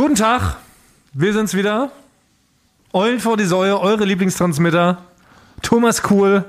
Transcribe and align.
Guten 0.00 0.14
Tag, 0.14 0.56
wir 1.12 1.34
sind's 1.34 1.52
wieder. 1.52 1.90
Eulen 2.94 3.20
vor 3.20 3.36
die 3.36 3.44
Säue, 3.44 3.78
eure 3.78 4.06
Lieblingstransmitter. 4.06 4.96
Thomas 5.60 6.00
Kuhl, 6.00 6.46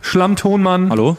Schlammtonmann. 0.00 0.90
Hallo? 0.90 1.16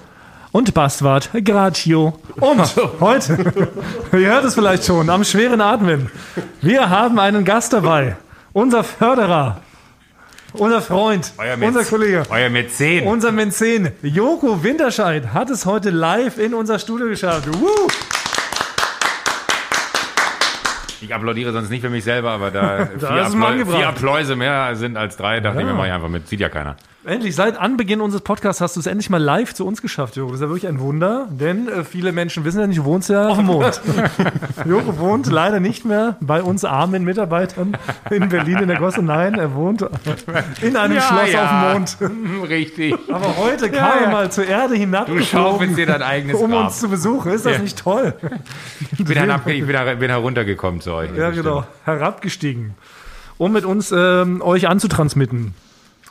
Und 0.52 0.74
Bastwart 0.74 1.30
Gratio. 1.46 2.20
Und 2.36 2.76
heute, 3.00 3.72
ihr 4.12 4.28
hört 4.28 4.44
es 4.44 4.56
vielleicht 4.56 4.84
schon, 4.84 5.10
am 5.10 5.24
schweren 5.24 5.62
Atmen. 5.62 6.12
Wir 6.62 6.90
haben 6.90 7.18
einen 7.18 7.46
Gast 7.46 7.72
dabei. 7.72 8.18
Unser 8.52 8.84
Förderer, 8.84 9.62
unser 10.52 10.82
Freund, 10.82 11.32
Euer 11.38 11.58
unser. 11.66 11.86
Kollege, 11.86 12.24
Euer 12.30 12.50
Mäzen. 12.50 13.08
unser 13.08 13.32
Mäzen, 13.32 13.94
Joko 14.02 14.62
Winterscheid, 14.62 15.34
hat 15.34 15.50
es 15.50 15.66
heute 15.66 15.92
live 15.92 16.40
in 16.40 16.54
unser 16.56 16.78
Studio 16.78 17.08
geschafft. 17.08 17.48
Woo! 17.58 17.88
Ich 21.02 21.14
applaudiere 21.14 21.52
sonst 21.54 21.70
nicht 21.70 21.82
für 21.82 21.90
mich 21.90 22.04
selber, 22.04 22.32
aber 22.32 22.52
da, 22.52 22.86
vier, 22.98 22.98
ist 22.98 23.02
mal 23.02 23.20
Applau 23.22 23.46
angebracht. 23.48 23.78
vier 23.78 23.88
Appläuse 23.90 24.36
mehr 24.36 24.76
sind 24.76 24.98
als 24.98 25.16
drei, 25.18 25.40
dachte 25.40 25.58
Ja. 25.60 25.62
ich 25.62 25.68
mir, 25.68 25.74
mach 25.78 25.86
ich 25.86 25.92
einfach 25.92 26.10
mit. 26.10 26.28
Sieht 26.28 26.40
ja 26.42 26.50
keiner. 26.50 26.76
Endlich, 27.06 27.34
seit 27.34 27.58
Anbeginn 27.58 28.02
unseres 28.02 28.24
Podcasts 28.24 28.60
hast 28.60 28.76
du 28.76 28.82
es 28.82 28.86
endlich 28.86 29.10
mal 29.10 29.24
live 29.24 29.54
zu 29.54 29.66
uns 29.66 29.82
geschafft, 29.82 30.18
Joko. 30.18 30.32
Das 30.32 30.42
ist 30.42 30.44
ja 30.44 30.50
wirklich 30.50 30.68
ein 30.68 30.82
Wunder, 30.82 31.30
denn 31.32 31.70
äh, 31.70 31.86
viele 31.86 32.12
Menschen 32.12 32.44
wissen 32.44 32.60
ja 32.60 32.68
nicht, 32.68 32.80
du 32.80 32.84
wohnst 32.84 33.10
ja 33.10 33.30
auf 33.30 33.38
dem 33.38 33.46
Mond. 33.46 33.82
Joko 34.66 34.98
wohnt 35.00 35.28
leider 35.28 35.62
nicht 35.62 35.86
mehr 35.86 36.18
bei 36.20 36.44
uns 36.44 36.66
armen 36.66 37.06
Mitarbeitern 37.06 37.78
in 38.12 38.28
Berlin 38.28 38.58
in 38.58 38.68
der 38.68 38.80
Gosse. 38.80 39.02
Nein, 39.02 39.36
er 39.36 39.56
wohnt 39.56 39.86
in 40.62 40.76
einem 40.76 40.96
Ja, 40.98 41.02
Schloss 41.02 41.32
ja. 41.32 41.72
auf 41.72 41.98
dem 41.98 42.28
Mond. 42.32 42.44
Richtig. 42.50 42.94
Aber 43.10 43.38
heute 43.38 43.70
kam 43.72 43.92
er 43.98 44.04
ja. 44.04 44.10
mal 44.12 44.30
zur 44.30 44.46
Erde 44.46 44.74
Du 44.74 44.80
hinabgeflogen, 44.82 45.26
schaufelst 45.26 45.78
dir 45.78 45.86
dein 45.86 46.02
eigenes 46.04 46.36
um 46.36 46.52
Grab. 46.52 46.66
uns 46.66 46.80
zu 46.82 46.90
besuchen. 46.90 47.32
Ist 47.32 47.46
das 47.46 47.60
nicht 47.60 47.80
toll? 47.80 48.14
Ich 48.92 49.06
bin, 49.06 49.16
herab, 49.18 49.48
ich 49.48 49.66
bin, 49.66 49.74
her- 49.76 49.96
bin 49.96 50.10
heruntergekommen 50.10 50.82
zu 50.82 50.92
euch. 50.94 51.16
Ja, 51.16 51.30
genau. 51.30 51.64
Herabgestiegen. 51.86 52.76
Um 53.38 53.54
mit 53.54 53.64
uns 53.64 53.94
ähm, 53.96 54.42
euch 54.42 54.68
anzutransmitten. 54.68 55.54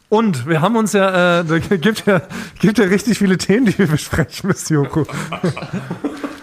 Und 0.09 0.47
wir 0.49 0.61
haben 0.63 0.77
uns 0.77 0.93
ja, 0.95 1.41
äh, 1.41 1.45
da 1.45 1.59
gibt 1.59 2.07
ja, 2.07 2.23
gibt 2.61 2.79
ja 2.79 2.85
richtig 2.87 3.19
viele 3.19 3.37
Themen, 3.37 3.67
die 3.67 3.79
wir 3.79 3.87
besprechen 3.89 4.49
müssen, 4.49 4.75
Joko. 4.75 5.07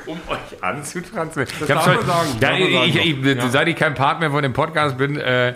Um 0.05 0.19
euch 0.27 0.63
anzutransferieren. 0.63 1.57
Ich 1.61 1.67
sagen, 1.67 1.99
Ja, 2.39 2.53
ich, 2.53 2.73
sagen, 2.93 3.39
ich, 3.43 3.51
Seit 3.51 3.67
ich 3.67 3.75
kein 3.75 3.95
Part 3.95 4.19
mehr 4.19 4.29
von 4.29 4.43
dem 4.43 4.53
Podcast 4.53 4.97
bin, 4.99 5.17
äh, 5.17 5.49
äh, 5.49 5.53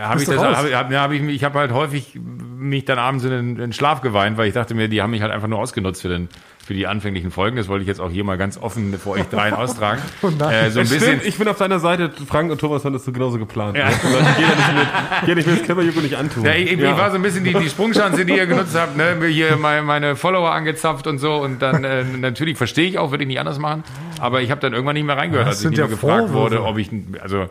habe 0.00 0.20
ich 0.22 0.28
das, 0.28 0.38
hab, 0.38 0.72
hab, 0.72 0.90
ja, 0.90 1.02
hab 1.02 1.12
ich, 1.12 1.20
mich- 1.20 1.36
ich 1.36 1.44
habe 1.44 1.58
halt 1.58 1.72
häufig 1.72 2.18
mich 2.18 2.86
dann 2.86 2.98
abends 2.98 3.24
in 3.24 3.30
den, 3.30 3.48
in 3.50 3.54
den 3.56 3.72
Schlaf 3.74 4.00
geweint, 4.00 4.38
weil 4.38 4.48
ich 4.48 4.54
dachte 4.54 4.74
mir, 4.74 4.88
die 4.88 5.02
haben 5.02 5.10
mich 5.10 5.20
halt 5.20 5.30
einfach 5.32 5.48
nur 5.48 5.58
ausgenutzt 5.58 6.00
für 6.02 6.08
den 6.08 6.28
für 6.70 6.74
die 6.74 6.86
anfänglichen 6.86 7.32
Folgen. 7.32 7.56
Das 7.56 7.66
wollte 7.66 7.82
ich 7.82 7.88
jetzt 7.88 8.00
auch 8.00 8.12
hier 8.12 8.22
mal 8.22 8.38
ganz 8.38 8.56
offen 8.56 8.96
vor 8.96 9.14
euch 9.14 9.24
dreien 9.24 9.54
austragen. 9.56 10.00
nein. 10.22 10.52
äh, 10.54 10.70
so 10.70 10.78
ein 10.78 10.84
Es 10.84 10.90
bisschen. 10.90 11.00
stimmt, 11.00 11.26
ich 11.26 11.36
bin 11.36 11.48
auf 11.48 11.58
deiner 11.58 11.80
Seite. 11.80 12.12
Frank 12.28 12.52
und 12.52 12.60
Thomas 12.60 12.84
haben 12.84 12.92
das 12.92 13.04
so 13.04 13.10
genauso 13.10 13.40
geplant. 13.40 13.76
Ja. 13.76 13.88
Geh 13.88 13.96
da 14.12 14.20
nicht 14.54 14.74
mit. 14.78 14.86
Geh 15.26 15.34
nicht 15.34 15.48
mit, 15.48 15.58
das 15.58 15.66
können 15.66 15.78
wir 15.80 15.84
Joko 15.86 16.00
nicht 16.00 16.14
antun. 16.16 16.44
Ja, 16.44 16.52
ich, 16.54 16.70
ich 16.70 16.80
war 16.80 17.10
so 17.10 17.16
ein 17.16 17.22
bisschen 17.22 17.42
die, 17.42 17.54
die 17.54 17.68
Sprungschanze, 17.68 18.24
die 18.24 18.36
ihr 18.36 18.46
genutzt 18.46 18.76
habt, 18.78 18.96
ne? 18.96 19.16
mir 19.18 19.26
hier 19.26 19.56
meine, 19.56 19.82
meine 19.82 20.14
Follower 20.14 20.52
angezapft 20.52 21.08
und 21.08 21.18
so. 21.18 21.34
Und 21.38 21.60
dann 21.60 21.82
äh, 21.82 22.04
natürlich 22.04 22.56
verstehe 22.56 22.86
ich 22.88 22.98
auch, 23.00 23.10
würde 23.10 23.24
ich 23.24 23.28
nicht 23.28 23.40
anders 23.40 23.58
machen. 23.58 23.82
Aber 24.20 24.40
ich 24.40 24.52
habe 24.52 24.60
dann 24.60 24.72
irgendwann 24.72 24.94
nicht 24.94 25.06
mehr 25.06 25.16
reingehört, 25.16 25.48
Das 25.48 25.54
als 25.54 25.58
ich 25.58 25.62
sind 25.62 25.70
nicht 25.70 25.78
ja 25.80 25.86
mehr 25.86 25.96
gefragt 25.96 26.28
Vorwürfe. 26.30 26.34
wurde, 26.34 26.62
ob 26.62 26.78
ich, 26.78 26.88
also 27.20 27.48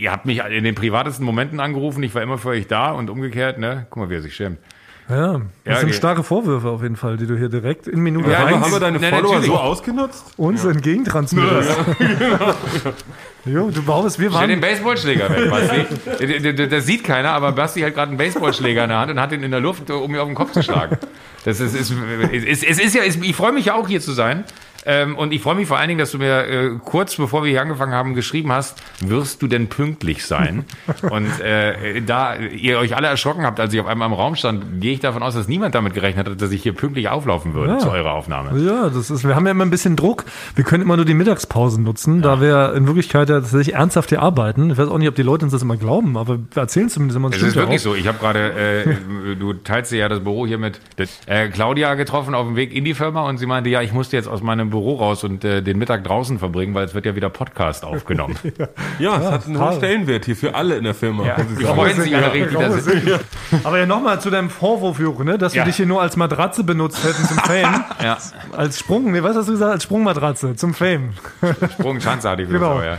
ihr 0.00 0.10
habt 0.10 0.24
mich 0.24 0.38
in 0.42 0.64
den 0.64 0.74
privatesten 0.74 1.26
Momenten 1.26 1.60
angerufen, 1.60 2.02
ich 2.02 2.14
war 2.14 2.22
immer 2.22 2.38
für 2.38 2.48
euch 2.48 2.66
da 2.66 2.92
und 2.92 3.10
umgekehrt, 3.10 3.58
ne? 3.58 3.86
Guck 3.90 4.04
mal, 4.04 4.08
wie 4.10 4.14
er 4.14 4.22
sich 4.22 4.34
schämt. 4.34 4.56
Ja, 5.08 5.32
das 5.34 5.40
Ja, 5.64 5.76
sind 5.76 5.88
okay. 5.90 5.96
starke 5.96 6.22
Vorwürfe 6.24 6.68
auf 6.68 6.82
jeden 6.82 6.96
Fall, 6.96 7.16
die 7.16 7.26
du 7.26 7.36
hier 7.36 7.48
direkt 7.48 7.86
in 7.86 8.00
Minute 8.00 8.28
Ja, 8.30 8.38
aber 8.38 8.48
eins 8.48 8.64
haben 8.64 8.72
wir 8.72 8.80
deine 8.80 8.98
Ne, 8.98 9.08
Follower 9.08 9.34
natürlich. 9.34 9.46
so 9.50 9.56
ausgenutzt? 9.56 10.24
uns 10.36 10.64
entgegentransmittierst. 10.64 11.70
Jo, 13.44 13.70
du 13.70 13.80
brauchst, 13.82 14.18
wir 14.18 14.30
Stell 14.32 14.48
den 14.48 14.60
waren, 14.60 14.70
Baseballschläger 14.72 15.30
weg, 15.30 15.50
Basti. 15.50 16.66
Das 16.68 16.84
sieht 16.86 17.04
keiner, 17.04 17.30
aber 17.30 17.52
Basti 17.52 17.80
hat 17.82 17.94
gerade 17.94 18.08
einen 18.08 18.18
Baseballschläger 18.18 18.82
in 18.82 18.88
der 18.90 18.98
Hand 18.98 19.12
und 19.12 19.20
hat 19.20 19.30
ihn 19.30 19.44
in 19.44 19.52
der 19.52 19.60
Luft, 19.60 19.88
um 19.88 20.10
mir 20.10 20.20
auf 20.22 20.28
den 20.28 20.34
Kopf 20.34 20.50
zu 20.50 20.64
schlagen. 20.64 20.98
Das 21.44 21.60
ist, 21.60 21.74
ist, 21.76 21.92
ist, 21.92 22.64
es 22.64 22.78
ist 22.80 22.94
ja, 22.96 23.04
ist, 23.04 23.22
ich 23.22 23.36
freue 23.36 23.52
mich 23.52 23.66
ja 23.66 23.74
auch 23.74 23.86
hier 23.86 24.00
zu 24.00 24.10
sein. 24.12 24.42
Ähm, 24.86 25.16
und 25.16 25.32
ich 25.32 25.42
freue 25.42 25.56
mich 25.56 25.66
vor 25.68 25.78
allen 25.78 25.88
Dingen, 25.88 25.98
dass 25.98 26.12
du 26.12 26.18
mir 26.18 26.46
äh, 26.46 26.70
kurz 26.84 27.16
bevor 27.16 27.42
wir 27.44 27.50
hier 27.50 27.60
angefangen 27.60 27.92
haben 27.92 28.14
geschrieben 28.14 28.52
hast, 28.52 28.80
wirst 29.00 29.42
du 29.42 29.48
denn 29.48 29.66
pünktlich 29.68 30.24
sein? 30.24 30.64
und 31.10 31.40
äh, 31.40 32.00
da 32.02 32.36
ihr 32.36 32.78
euch 32.78 32.96
alle 32.96 33.08
erschrocken 33.08 33.44
habt, 33.44 33.58
als 33.60 33.74
ich 33.74 33.80
auf 33.80 33.86
einmal 33.86 34.06
im 34.08 34.14
Raum 34.14 34.36
stand, 34.36 34.80
gehe 34.80 34.92
ich 34.92 35.00
davon 35.00 35.22
aus, 35.22 35.34
dass 35.34 35.48
niemand 35.48 35.74
damit 35.74 35.94
gerechnet 35.94 36.28
hat, 36.28 36.40
dass 36.40 36.50
ich 36.52 36.62
hier 36.62 36.72
pünktlich 36.72 37.08
auflaufen 37.08 37.54
würde 37.54 37.74
Ja. 37.74 37.78
zu 37.78 37.90
eurer 37.90 38.12
Aufnahme. 38.12 38.58
ja, 38.60 38.88
das 38.88 39.10
ist, 39.10 39.26
wir 39.26 39.34
haben 39.34 39.44
ja 39.46 39.50
immer 39.50 39.64
ein 39.64 39.70
bisschen 39.70 39.96
Druck. 39.96 40.24
Wir 40.54 40.64
können 40.64 40.82
immer 40.82 40.96
nur 40.96 41.04
die 41.04 41.14
Mittagspausen 41.14 41.82
nutzen, 41.82 42.22
da 42.22 42.40
wir 42.40 42.74
in 42.74 42.86
Wirklichkeit 42.86 43.28
ja 43.28 43.40
tatsächlich 43.40 43.74
ernsthaft 43.74 44.10
hier 44.10 44.22
arbeiten. 44.22 44.70
Ich 44.70 44.78
weiß 44.78 44.88
auch 44.88 44.98
nicht, 44.98 45.08
ob 45.08 45.14
die 45.16 45.22
Leute 45.22 45.44
uns 45.44 45.52
das 45.52 45.62
immer 45.62 45.76
glauben, 45.76 46.16
aber 46.16 46.38
wir 46.38 46.62
erzählen 46.62 46.88
zumindest 46.88 47.16
immer. 47.16 47.30
Es 47.30 47.42
ist 47.42 47.56
wirklich 47.56 47.82
so. 47.82 47.94
Ich 47.94 48.06
habe 48.06 48.18
gerade, 48.18 48.52
äh, 48.84 49.34
du 49.38 49.52
teilst 49.54 49.90
dir 49.90 49.98
ja 49.98 50.08
das 50.08 50.20
Büro 50.20 50.46
hier 50.46 50.58
mit 50.58 50.80
äh, 51.26 51.48
Claudia 51.48 51.94
getroffen 51.94 52.34
auf 52.34 52.46
dem 52.46 52.56
Weg 52.56 52.72
in 52.72 52.84
die 52.84 52.94
Firma 52.94 53.28
und 53.28 53.38
sie 53.38 53.46
meinte, 53.46 53.68
ja, 53.70 53.82
ich 53.82 53.92
musste 53.92 54.16
jetzt 54.16 54.28
aus 54.28 54.42
meinem 54.42 54.70
Büro 54.76 54.94
raus 54.96 55.24
und 55.24 55.44
äh, 55.44 55.62
den 55.62 55.78
Mittag 55.78 56.04
draußen 56.04 56.38
verbringen, 56.38 56.74
weil 56.74 56.84
es 56.84 56.94
wird 56.94 57.06
ja 57.06 57.14
wieder 57.16 57.30
Podcast 57.30 57.84
aufgenommen. 57.84 58.36
Ja, 58.98 59.16
es 59.18 59.30
hat 59.30 59.46
einen 59.46 59.58
hohen 59.60 59.74
Stellenwert 59.76 60.24
hier 60.24 60.36
für 60.36 60.54
alle 60.54 60.76
in 60.76 60.84
der 60.84 60.94
Firma. 60.94 61.26
ja, 61.26 61.36
sagen. 61.36 61.56
freuen 61.66 62.00
sich 62.00 62.14
alle 62.16 62.32
richtig. 62.32 62.58
Dass 62.58 62.84
sie, 62.84 63.14
Aber 63.64 63.78
ja, 63.78 63.84
nochmal 63.86 64.20
zu 64.20 64.30
deinem 64.30 64.48
Vorwurf, 64.50 64.98
Joko, 64.98 65.22
ne? 65.24 65.36
dass 65.38 65.52
wir 65.54 65.60
Ja. 65.60 65.64
dich 65.64 65.76
hier 65.76 65.86
nur 65.86 66.00
als 66.00 66.16
Matratze 66.16 66.64
benutzt 66.64 67.02
hätten 67.04 67.24
zum 67.26 67.36
Fame. 67.38 67.84
ja, 68.02 68.16
als 68.56 68.78
Sprung, 68.78 69.12
nee, 69.12 69.22
was 69.22 69.36
hast 69.36 69.48
du 69.48 69.52
gesagt? 69.52 69.72
Als 69.72 69.82
Sprungmatratze 69.82 70.54
zum 70.56 70.72
Fame. 70.74 71.10
Sprung, 71.78 71.98
Chance 71.98 72.28
hatte 72.28 72.42
ich 72.42 72.48
Genau. 72.48 72.74
genau. 72.76 72.82
ja. 72.84 72.96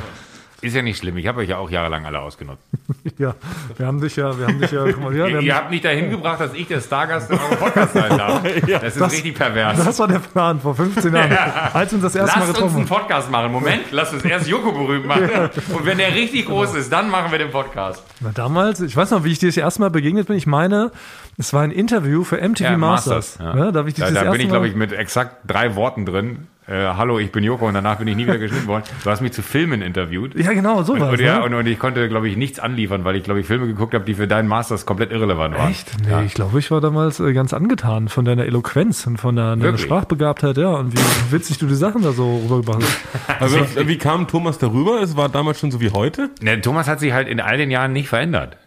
Ist 0.61 0.75
ja 0.75 0.81
nicht 0.81 0.97
schlimm. 0.97 1.17
Ich 1.17 1.27
habe 1.27 1.41
euch 1.41 1.49
ja 1.49 1.57
auch 1.57 1.69
jahrelang 1.69 2.05
alle 2.05 2.19
ausgenutzt. 2.19 2.63
Ja, 3.19 3.33
wir 3.77 3.87
haben 3.87 3.99
dich 3.99 4.15
ja, 4.15 4.37
wir 4.37 4.45
haben 4.47 4.59
dich 4.59 4.69
ja, 4.71 4.83
mal, 4.97 5.15
ja, 5.15 5.27
Ihr, 5.27 5.39
ihr 5.41 5.55
habt 5.55 5.71
mich 5.71 5.81
dahin 5.81 6.11
gebracht, 6.11 6.39
dass 6.39 6.53
ich 6.53 6.67
der 6.67 6.81
Stargast 6.81 7.31
in 7.31 7.39
eurem 7.39 7.57
Podcast 7.57 7.93
sein 7.93 8.15
darf. 8.17 8.41
Das 8.67 8.83
ist 8.83 9.01
das- 9.01 9.11
richtig 9.13 9.33
pervers. 9.33 9.83
Das 9.83 9.97
war 9.97 10.07
der 10.07 10.19
Plan 10.19 10.59
vor 10.59 10.75
15 10.75 11.15
Jahren, 11.15 11.31
als 11.73 11.91
wir 11.91 11.95
uns 11.95 12.03
das 12.03 12.15
erste 12.15 12.37
Mal 12.37 12.45
Lasst 12.45 12.49
uns 12.49 12.57
getroffen 12.57 12.77
einen. 12.77 12.85
Podcast 12.87 13.31
machen. 13.31 13.51
Moment, 13.51 13.91
lasst 13.91 14.13
uns 14.13 14.23
erst 14.25 14.47
Joko 14.47 14.71
berühmt 14.71 15.07
machen. 15.07 15.29
Und 15.73 15.85
wenn 15.85 15.97
der 15.97 16.13
richtig 16.13 16.45
groß 16.45 16.75
ist, 16.75 16.91
dann 16.91 17.09
machen 17.09 17.31
wir 17.31 17.39
den 17.39 17.49
Podcast. 17.49 18.03
Na, 18.21 18.31
damals, 18.33 18.81
ich 18.81 18.95
weiß 18.95 19.11
noch, 19.11 19.23
wie 19.23 19.31
ich 19.31 19.39
dir 19.39 19.47
das 19.49 19.57
erste 19.57 19.81
Mal 19.81 19.89
begegnet 19.89 20.27
bin. 20.27 20.35
Ich 20.37 20.47
meine, 20.47 20.91
es 21.37 21.53
war 21.53 21.61
ein 21.63 21.71
Interview 21.71 22.23
für 22.23 22.37
MTV 22.37 22.77
Masters. 22.77 23.37
ja. 23.39 23.55
Ja, 23.55 23.71
da 23.71 23.81
ich 23.85 23.93
dich 23.93 24.03
da, 24.03 24.05
das 24.05 24.13
da 24.15 24.19
erste 24.23 24.31
bin 24.37 24.41
ich, 24.41 24.49
glaube 24.51 24.67
ich, 24.67 24.75
mit 24.75 24.91
exakt 24.91 25.37
drei 25.45 25.75
Worten 25.75 26.05
drin. 26.05 26.47
Äh, 26.69 26.73
Hallo, 26.97 27.17
ich 27.17 27.31
bin 27.31 27.45
Joko 27.45 27.65
und 27.65 27.75
danach 27.75 27.95
bin 27.97 28.09
ich 28.09 28.17
nie 28.17 28.23
wieder 28.25 28.39
geschnitten 28.39 28.67
worden. 28.67 28.83
Du 29.01 29.09
hast 29.09 29.21
mich 29.21 29.31
zu 29.31 29.41
Filmen 29.41 29.81
interviewt. 29.81 30.35
ja, 30.35 30.51
genau, 30.51 30.83
so 30.83 30.99
war 30.99 31.07
Und, 31.07 31.13
es. 31.15 31.21
ja, 31.21 31.39
ne? 31.39 31.45
und, 31.45 31.53
und 31.53 31.65
ich 31.65 31.79
konnte, 31.79 32.09
glaube 32.09 32.27
ich, 32.27 32.35
nichts 32.35 32.59
anliefern, 32.59 33.05
weil 33.05 33.15
ich, 33.15 33.23
glaube 33.23 33.39
ich, 33.39 33.47
Filme 33.47 33.67
geguckt 33.67 33.93
habe, 33.93 34.03
die 34.03 34.15
für 34.15 34.27
deinen 34.27 34.49
Masters 34.49 34.85
komplett 34.85 35.11
irrelevant 35.13 35.57
waren. 35.57 35.71
Echt? 35.71 35.89
Nee, 36.05 36.25
ich 36.25 36.33
glaube, 36.33 36.59
ich 36.59 36.69
war 36.69 36.81
damals 36.81 37.21
äh, 37.21 37.31
ganz 37.31 37.53
angetan 37.53 38.09
von 38.09 38.25
deiner 38.25 38.43
Eloquenz 38.43 39.07
und 39.07 39.15
von 39.15 39.37
deiner? 39.37 39.77
Sprachbegabtheit, 39.77 40.57
ja, 40.57 40.71
und 40.71 40.91
wie 40.93 40.99
witzig 41.31 41.57
du 41.57 41.67
die 41.67 41.75
Sachen 41.75 42.01
da 42.01 42.11
so 42.11 42.35
rübergebracht 42.49 42.83
hast. 43.29 43.41
Also, 43.41 43.59
wie 43.87 43.97
kam 43.97 44.27
Thomas 44.27 44.57
darüber? 44.57 45.01
Es 45.01 45.15
war 45.15 45.29
damals 45.29 45.61
schon 45.61 45.71
so 45.71 45.79
wie 45.79 45.91
heute? 45.91 46.31
Ne, 46.41 46.59
Thomas 46.59 46.89
hat 46.89 46.99
sich 46.99 47.13
halt 47.13 47.29
in 47.29 47.39
all 47.39 47.57
den 47.57 47.71
Jahren 47.71 47.93
nicht 47.93 48.06
verändert. 48.09 48.57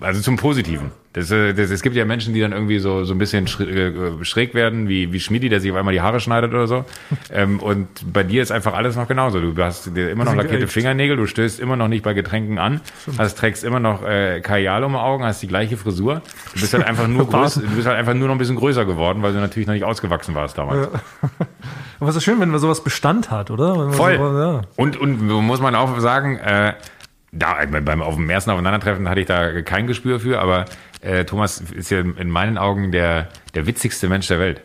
Also 0.00 0.20
zum 0.20 0.36
Positiven. 0.36 0.90
Das, 1.12 1.30
äh, 1.30 1.54
das, 1.54 1.70
es 1.70 1.82
gibt 1.82 1.94
ja 1.94 2.04
Menschen, 2.04 2.34
die 2.34 2.40
dann 2.40 2.50
irgendwie 2.50 2.80
so, 2.80 3.04
so 3.04 3.14
ein 3.14 3.18
bisschen 3.18 3.46
schräg, 3.46 3.68
äh, 3.68 4.24
schräg 4.24 4.52
werden, 4.52 4.88
wie, 4.88 5.12
wie 5.12 5.20
Schmidi, 5.20 5.48
der 5.48 5.60
sich 5.60 5.70
auf 5.70 5.76
einmal 5.76 5.94
die 5.94 6.00
Haare 6.00 6.18
schneidet 6.18 6.52
oder 6.52 6.66
so. 6.66 6.84
ähm, 7.32 7.60
und 7.60 8.12
bei 8.12 8.24
dir 8.24 8.42
ist 8.42 8.50
einfach 8.50 8.74
alles 8.74 8.96
noch 8.96 9.06
genauso. 9.06 9.40
Du 9.40 9.62
hast 9.62 9.96
dir 9.96 10.10
immer 10.10 10.24
noch 10.24 10.34
lackierte. 10.34 10.66
Fingernägel, 10.66 11.16
du 11.16 11.26
stößt 11.26 11.60
immer 11.60 11.76
noch 11.76 11.86
nicht 11.86 12.02
bei 12.02 12.12
Getränken 12.12 12.58
an, 12.58 12.80
hast, 13.16 13.38
trägst 13.38 13.62
immer 13.62 13.78
noch 13.78 14.02
äh, 14.02 14.40
Kajal 14.40 14.82
um 14.82 14.92
die 14.92 14.98
Augen, 14.98 15.22
hast 15.22 15.40
die 15.40 15.46
gleiche 15.46 15.76
Frisur. 15.76 16.22
Du 16.54 16.60
bist 16.60 16.74
halt 16.74 16.84
einfach 16.84 17.06
nur 17.06 17.28
größer, 17.30 17.60
du 17.60 17.68
bist 17.68 17.86
halt 17.86 17.96
einfach 17.96 18.14
nur 18.14 18.26
noch 18.26 18.34
ein 18.34 18.38
bisschen 18.38 18.56
größer 18.56 18.84
geworden, 18.84 19.22
weil 19.22 19.32
du 19.32 19.38
natürlich 19.38 19.68
noch 19.68 19.74
nicht 19.74 19.84
ausgewachsen 19.84 20.34
warst 20.34 20.58
damals. 20.58 20.88
Aber 22.00 22.10
es 22.10 22.16
ist 22.16 22.24
schön, 22.24 22.40
wenn 22.40 22.50
man 22.50 22.58
sowas 22.58 22.82
Bestand 22.82 23.30
hat, 23.30 23.52
oder? 23.52 23.92
Voll. 23.92 24.16
So, 24.16 24.38
ja. 24.40 24.62
Und, 24.74 24.96
und 24.96 25.22
muss 25.22 25.60
man 25.60 25.76
auch 25.76 26.00
sagen, 26.00 26.38
äh, 26.38 26.72
da, 27.34 27.58
beim, 27.66 28.02
auf 28.02 28.14
dem 28.14 28.30
ersten 28.30 28.50
Aufeinandertreffen 28.50 29.08
hatte 29.08 29.20
ich 29.20 29.26
da 29.26 29.62
kein 29.62 29.86
Gespür 29.86 30.20
für, 30.20 30.40
aber 30.40 30.66
äh, 31.00 31.24
Thomas 31.24 31.60
ist 31.60 31.90
ja 31.90 32.00
in 32.00 32.30
meinen 32.30 32.58
Augen 32.58 32.92
der, 32.92 33.28
der 33.54 33.66
witzigste 33.66 34.08
Mensch 34.08 34.28
der 34.28 34.38
Welt. 34.38 34.62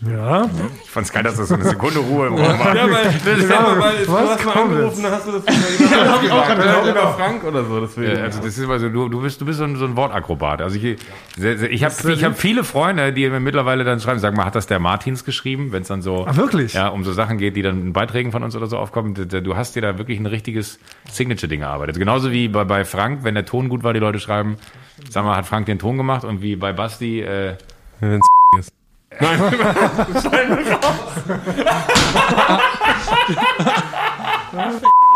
Ja. 0.00 0.48
Ich 0.84 0.90
fand's 0.90 1.12
geil, 1.12 1.22
dass 1.22 1.36
das 1.36 1.48
so 1.48 1.54
eine 1.54 1.64
Sekunde 1.64 1.98
Ruhe 2.00 2.28
im 2.28 2.34
Raum 2.34 2.58
war. 2.58 2.74
Ja, 2.76 2.84
weil, 2.90 3.04
Ja, 3.40 3.48
ja, 3.48 3.80
weil 3.80 4.04
du 4.04 4.12
was 4.12 4.30
hast 4.30 4.44
mal 4.44 4.52
kommt 4.52 4.72
angerufen, 4.72 5.02
dann 5.02 5.12
hast 5.12 5.26
du 5.26 5.32
das 5.32 5.44
ja, 5.46 6.20
ich 6.22 6.30
auch 6.32 6.46
gerade 6.46 6.90
über 6.90 7.12
Frank 7.14 7.44
oder 7.44 7.64
so. 7.64 7.80
Deswegen. 7.80 8.20
Also 8.22 8.40
das 8.42 8.56
ist 8.58 8.68
also 8.68 8.88
du, 8.88 9.08
du 9.08 9.20
bist 9.20 9.40
du 9.40 9.44
bist 9.44 9.58
so 9.58 9.64
ein, 9.64 9.76
so 9.76 9.84
ein 9.84 9.96
Wortakrobat. 9.96 10.62
Also 10.62 10.76
ich 10.76 10.96
ich 11.38 11.84
habe 11.84 12.12
ich 12.12 12.24
habe 12.24 12.34
viele 12.34 12.64
Freunde, 12.64 13.12
die 13.12 13.28
mir 13.28 13.40
mittlerweile 13.40 13.84
dann 13.84 14.00
schreiben, 14.00 14.18
sagen 14.18 14.36
mal, 14.36 14.44
hat 14.46 14.54
das 14.54 14.66
der 14.66 14.78
Martins 14.78 15.24
geschrieben, 15.24 15.72
wenn 15.72 15.82
es 15.82 15.88
dann 15.88 16.02
so 16.02 16.26
Ah, 16.26 16.36
wirklich? 16.36 16.74
ja 16.74 16.88
um 16.88 17.04
so 17.04 17.12
Sachen 17.12 17.38
geht, 17.38 17.56
die 17.56 17.62
dann 17.62 17.80
in 17.82 17.92
Beiträgen 17.92 18.32
von 18.32 18.42
uns 18.42 18.56
oder 18.56 18.66
so 18.66 18.78
aufkommen. 18.78 19.14
Du- 19.14 19.26
Du 19.42 19.56
hast 19.56 19.74
dir 19.76 19.82
da 19.82 19.98
wirklich 19.98 20.18
ein 20.20 20.26
richtiges 20.26 20.78
Signature-Ding 21.10 21.62
erarbeitet. 21.62 21.98
Genauso 21.98 22.30
wie 22.32 22.48
bei, 22.48 22.64
bei 22.64 22.84
Frank, 22.84 23.24
wenn 23.24 23.34
der 23.34 23.44
Ton 23.44 23.68
gut 23.68 23.82
war, 23.82 23.92
die 23.92 24.00
Leute 24.00 24.18
schreiben, 24.20 24.56
sag 25.10 25.24
mal, 25.24 25.36
hat 25.36 25.46
Frank 25.46 25.66
den 25.66 25.78
Ton 25.78 25.96
gemacht 25.96 26.24
und 26.24 26.42
wie 26.42 26.56
bei 26.56 26.72
Basti. 26.72 27.20
Äh, 27.20 27.56
Wenn's 28.00 28.26
ist. 29.20 30.72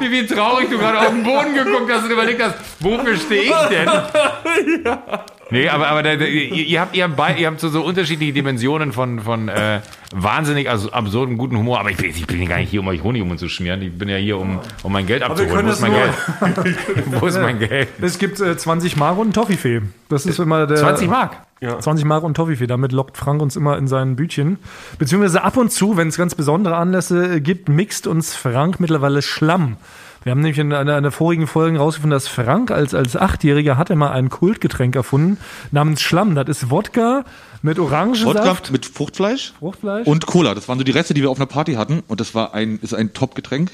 Wie, 0.00 0.10
wie 0.10 0.26
traurig 0.26 0.68
du 0.70 0.78
gerade 0.78 0.98
auf 1.00 1.08
den 1.08 1.22
Boden 1.22 1.54
geguckt 1.54 1.90
hast 1.92 2.04
und 2.04 2.10
überlegt 2.10 2.42
hast, 2.42 2.56
wofür 2.80 3.16
stehe 3.16 3.42
ich 3.42 3.54
denn? 3.70 3.88
Nee, 5.50 5.66
aber, 5.70 5.88
aber 5.88 6.02
der, 6.02 6.18
der, 6.18 6.28
ihr, 6.28 6.52
ihr 6.66 6.78
habt, 6.78 6.94
ihr 6.94 7.04
habt, 7.04 7.16
bei, 7.16 7.34
ihr 7.36 7.46
habt 7.46 7.58
so, 7.58 7.70
so 7.70 7.82
unterschiedliche 7.82 8.34
Dimensionen 8.34 8.92
von, 8.92 9.20
von 9.20 9.48
äh, 9.48 9.80
wahnsinnig 10.14 10.68
also 10.68 10.92
absurdem 10.92 11.38
guten 11.38 11.56
Humor. 11.56 11.80
Aber 11.80 11.90
ich 11.90 11.96
bin, 11.96 12.10
ich 12.10 12.26
bin 12.26 12.46
gar 12.46 12.58
nicht 12.58 12.68
hier, 12.68 12.80
um 12.80 12.88
euch 12.88 13.02
Honig 13.02 13.22
um 13.22 13.30
uns 13.30 13.40
zu 13.40 13.48
schmieren. 13.48 13.80
Ich 13.80 13.96
bin 13.96 14.10
ja 14.10 14.18
hier, 14.18 14.36
um, 14.36 14.60
um 14.82 14.92
mein 14.92 15.06
Geld 15.06 15.22
wir 15.22 15.30
abzuholen. 15.30 15.54
können 15.54 15.68
Wo 15.68 15.72
ist 15.72 15.80
mein 15.80 15.92
nur- 15.92 16.64
Geld? 16.64 17.04
Wo 17.22 17.26
ist 17.26 17.40
mein 17.40 17.58
Geld? 17.60 17.88
Es 18.02 18.18
gibt 18.18 18.40
äh, 18.40 18.58
20 18.58 18.96
Mark 18.98 19.16
und 19.16 19.28
ein 19.28 19.32
Toffifee. 19.32 19.80
Das 20.10 20.26
ist 20.26 20.38
immer 20.38 20.66
der. 20.66 20.76
20 20.76 21.08
Mark. 21.08 21.36
20 21.60 22.04
Mark 22.04 22.22
und 22.24 22.34
Toffifee. 22.36 22.66
Damit 22.66 22.92
lockt 22.92 23.16
Frank 23.16 23.40
uns 23.42 23.56
immer 23.56 23.78
in 23.78 23.88
sein 23.88 24.16
Bütchen. 24.16 24.58
Beziehungsweise 24.98 25.42
ab 25.42 25.56
und 25.56 25.72
zu, 25.72 25.96
wenn 25.96 26.06
es 26.08 26.16
ganz 26.16 26.34
besondere 26.34 26.76
Anlässe 26.76 27.36
äh, 27.36 27.40
gibt, 27.40 27.68
mixt 27.70 28.06
uns 28.18 28.34
Frank 28.34 28.80
mittlerweile 28.80 29.22
Schlamm. 29.22 29.76
Wir 30.24 30.32
haben 30.32 30.40
nämlich 30.40 30.58
in 30.58 30.72
einer, 30.72 30.96
einer 30.96 31.12
vorigen 31.12 31.46
Folge 31.46 31.78
rausgefunden, 31.78 32.16
dass 32.16 32.26
Frank 32.26 32.72
als, 32.72 32.92
als 32.92 33.16
Achtjähriger 33.16 33.78
hat 33.78 33.90
er 33.90 33.96
mal 33.96 34.10
ein 34.10 34.28
Kultgetränk 34.28 34.96
erfunden 34.96 35.38
namens 35.70 36.02
Schlamm. 36.02 36.34
Das 36.34 36.48
ist 36.48 36.68
Wodka 36.68 37.24
mit 37.62 37.78
Wodka 37.78 37.94
Orangensaft, 37.94 38.72
mit 38.72 38.86
Fruchtfleisch 38.86 39.52
Fruchtfleisch. 39.60 40.04
und 40.08 40.26
Cola. 40.26 40.56
Das 40.56 40.68
waren 40.68 40.78
so 40.78 40.84
die 40.84 40.90
Reste, 40.90 41.14
die 41.14 41.22
wir 41.22 41.30
auf 41.30 41.38
einer 41.38 41.46
Party 41.46 41.74
hatten. 41.74 42.02
Und 42.08 42.18
das 42.18 42.34
war 42.34 42.54
ein, 42.54 42.80
ist 42.82 42.92
ein 42.92 43.12
Top-Getränk. 43.12 43.70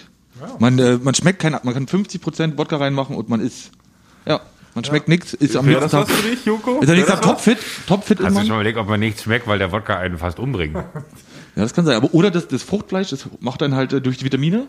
Man, 0.59 0.79
äh, 0.79 0.99
man 1.03 1.15
schmeckt 1.15 1.39
kein, 1.39 1.57
man 1.63 1.73
kann 1.73 1.87
50% 1.87 2.59
Wodka 2.59 2.77
reinmachen 2.77 3.17
und 3.17 3.31
man 3.31 3.41
ist, 3.41 3.71
ja, 4.27 4.41
man 4.75 4.85
schmeckt 4.85 5.09
nichts, 5.09 5.33
ist 5.33 5.57
am 5.57 5.65
nächsten 5.65 5.85
das 5.85 5.93
Tag, 5.93 6.09
was 6.11 6.17
für 6.17 6.29
dich, 6.29 6.45
Joko? 6.45 6.81
ist 6.81 6.89
am 6.91 6.97
nächsten 6.97 7.13
Tag 7.13 7.23
das 7.23 7.31
topfit, 7.31 7.59
topfit 7.87 8.21
ist 8.21 8.27
Hast 8.27 8.37
du 8.37 8.41
schon 8.41 8.57
überlegt, 8.57 8.77
ob 8.77 8.89
man 8.89 9.01
nichts 9.01 9.23
schmeckt, 9.23 9.47
weil 9.47 9.59
der 9.59 9.73
Wodka 9.73 9.97
einen 9.97 10.19
fast 10.19 10.39
umbringt? 10.39 10.77
Ja, 11.57 11.63
das 11.63 11.73
kann 11.73 11.85
sein. 11.85 11.97
Aber 11.97 12.13
oder 12.13 12.31
das, 12.31 12.49
das 12.49 12.63
Fruchtfleisch, 12.63 13.11
das 13.11 13.29
macht 13.41 13.63
dann 13.63 13.75
halt 13.75 13.93
äh, 13.93 14.01
durch 14.01 14.19
die 14.19 14.25
Vitamine. 14.25 14.67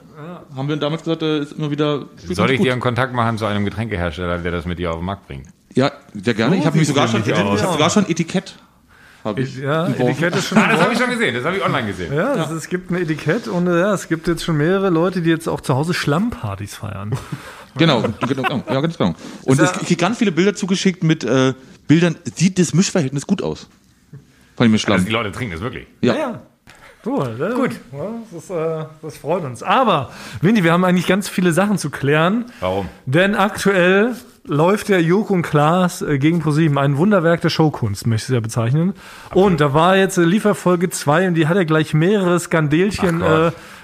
Haben 0.56 0.70
wir 0.70 0.76
damals 0.78 1.04
gesagt, 1.04 1.24
äh, 1.24 1.40
ist 1.40 1.54
immer 1.54 1.72
wieder. 1.72 2.06
Soll 2.18 2.52
ich 2.52 2.58
gut. 2.58 2.68
dir 2.68 2.74
einen 2.74 2.82
Kontakt 2.82 3.14
machen 3.14 3.38
zu 3.38 3.46
einem 3.46 3.66
Getränkehersteller, 3.66 4.38
der 4.40 4.52
das 4.52 4.66
mit 4.66 4.78
dir 4.78 4.92
auf 4.92 4.98
den 4.98 5.06
Markt 5.06 5.28
bringt? 5.28 5.48
Ja, 5.74 5.92
sehr 6.14 6.34
gerne. 6.34 6.58
ich 6.58 6.66
habe 6.66 6.78
mich 6.78 6.88
sogar 6.88 7.08
schon, 7.08 7.24
ich 7.26 7.34
habe 7.34 7.58
sogar 7.58 7.90
schon 7.90 8.08
Etikett. 8.10 8.56
Hab 9.24 9.40
ich 9.40 9.58
ja. 9.58 9.88
Etikett 9.88 10.36
ist 10.36 10.50
schon 10.50 10.58
Ah, 10.60 10.68
das 10.72 10.82
habe 10.82 10.94
ich 10.94 11.00
schon 11.00 11.10
gesehen, 11.10 11.34
das 11.34 11.44
habe 11.44 11.58
ich 11.58 11.66
online 11.66 11.88
gesehen. 11.88 12.14
Ja, 12.14 12.36
das, 12.36 12.52
es 12.52 12.70
gibt 12.70 12.92
ein 12.92 12.96
Etikett 12.96 13.48
und 13.48 13.66
äh, 13.66 13.80
ja, 13.80 13.92
es 13.92 14.08
gibt 14.08 14.28
jetzt 14.28 14.44
schon 14.44 14.56
mehrere 14.56 14.92
Leute, 14.92 15.22
die 15.24 15.32
jetzt 15.32 15.50
auch 15.50 15.62
zu 15.62 15.76
Hause 15.76 15.94
Schlammpartys 15.94 16.76
feiern. 16.76 17.16
Genau, 17.78 18.06
genau, 18.26 18.64
ja, 18.70 18.80
ganz 18.80 18.98
genau. 18.98 19.16
Und 19.44 19.60
es 19.60 19.70
ich 19.82 19.88
krieg 19.88 19.98
ganz 20.00 20.18
viele 20.18 20.32
Bilder 20.32 20.56
zugeschickt 20.56 21.04
mit 21.04 21.26
äh, 21.26 21.54
Bildern. 21.88 22.16
Sieht 22.24 22.58
das 22.58 22.74
Mischverhältnis 22.74 23.28
gut 23.28 23.42
aus? 23.42 23.68
Von 24.56 24.68
dem 24.68 24.72
Also 24.72 24.78
Schlamm. 24.78 25.04
die 25.06 25.12
Leute 25.12 25.34
trinken 25.34 25.52
das 25.56 25.62
wirklich. 25.62 25.86
Ja. 26.00 26.16
Ja. 26.16 26.42
So, 27.06 27.24
ja, 27.24 27.50
Gut. 27.52 27.74
Ja, 27.94 28.14
das, 28.32 28.44
ist, 28.44 28.50
äh, 28.50 28.86
das 29.04 29.18
freut 29.18 29.44
uns. 29.44 29.62
Aber, 29.62 30.10
Windy, 30.42 30.64
wir 30.64 30.74
haben 30.74 30.84
eigentlich 30.84 31.06
ganz 31.06 31.30
viele 31.30 31.54
Sachen 31.54 31.78
zu 31.78 31.92
klären. 31.92 32.46
Warum? 32.62 32.90
Denn 33.06 33.36
aktuell 33.36 34.16
läuft 34.44 34.90
der 34.90 35.04
Joko 35.04 35.36
und 35.36 35.44
Klaas 35.44 36.02
äh, 36.02 36.18
gegen 36.18 36.40
ProSieben. 36.40 36.80
Ein 36.80 36.98
Wunderwerk 36.98 37.42
der 37.42 37.50
Showkunst, 37.50 38.08
möchte 38.08 38.24
ich 38.24 38.30
es 38.30 38.34
ja 38.34 38.40
bezeichnen. 38.40 38.96
Und 39.36 39.62
da 39.62 39.76
war 39.76 39.96
jetzt 39.96 40.18
äh, 40.18 40.24
Lieferfolge 40.24 40.90
2 40.90 41.28
und 41.28 41.36
die 41.36 41.48
hat 41.48 41.58
ja 41.58 41.64
gleich 41.64 41.94
mehrere 41.94 42.40
Skandelchen. 42.40 43.22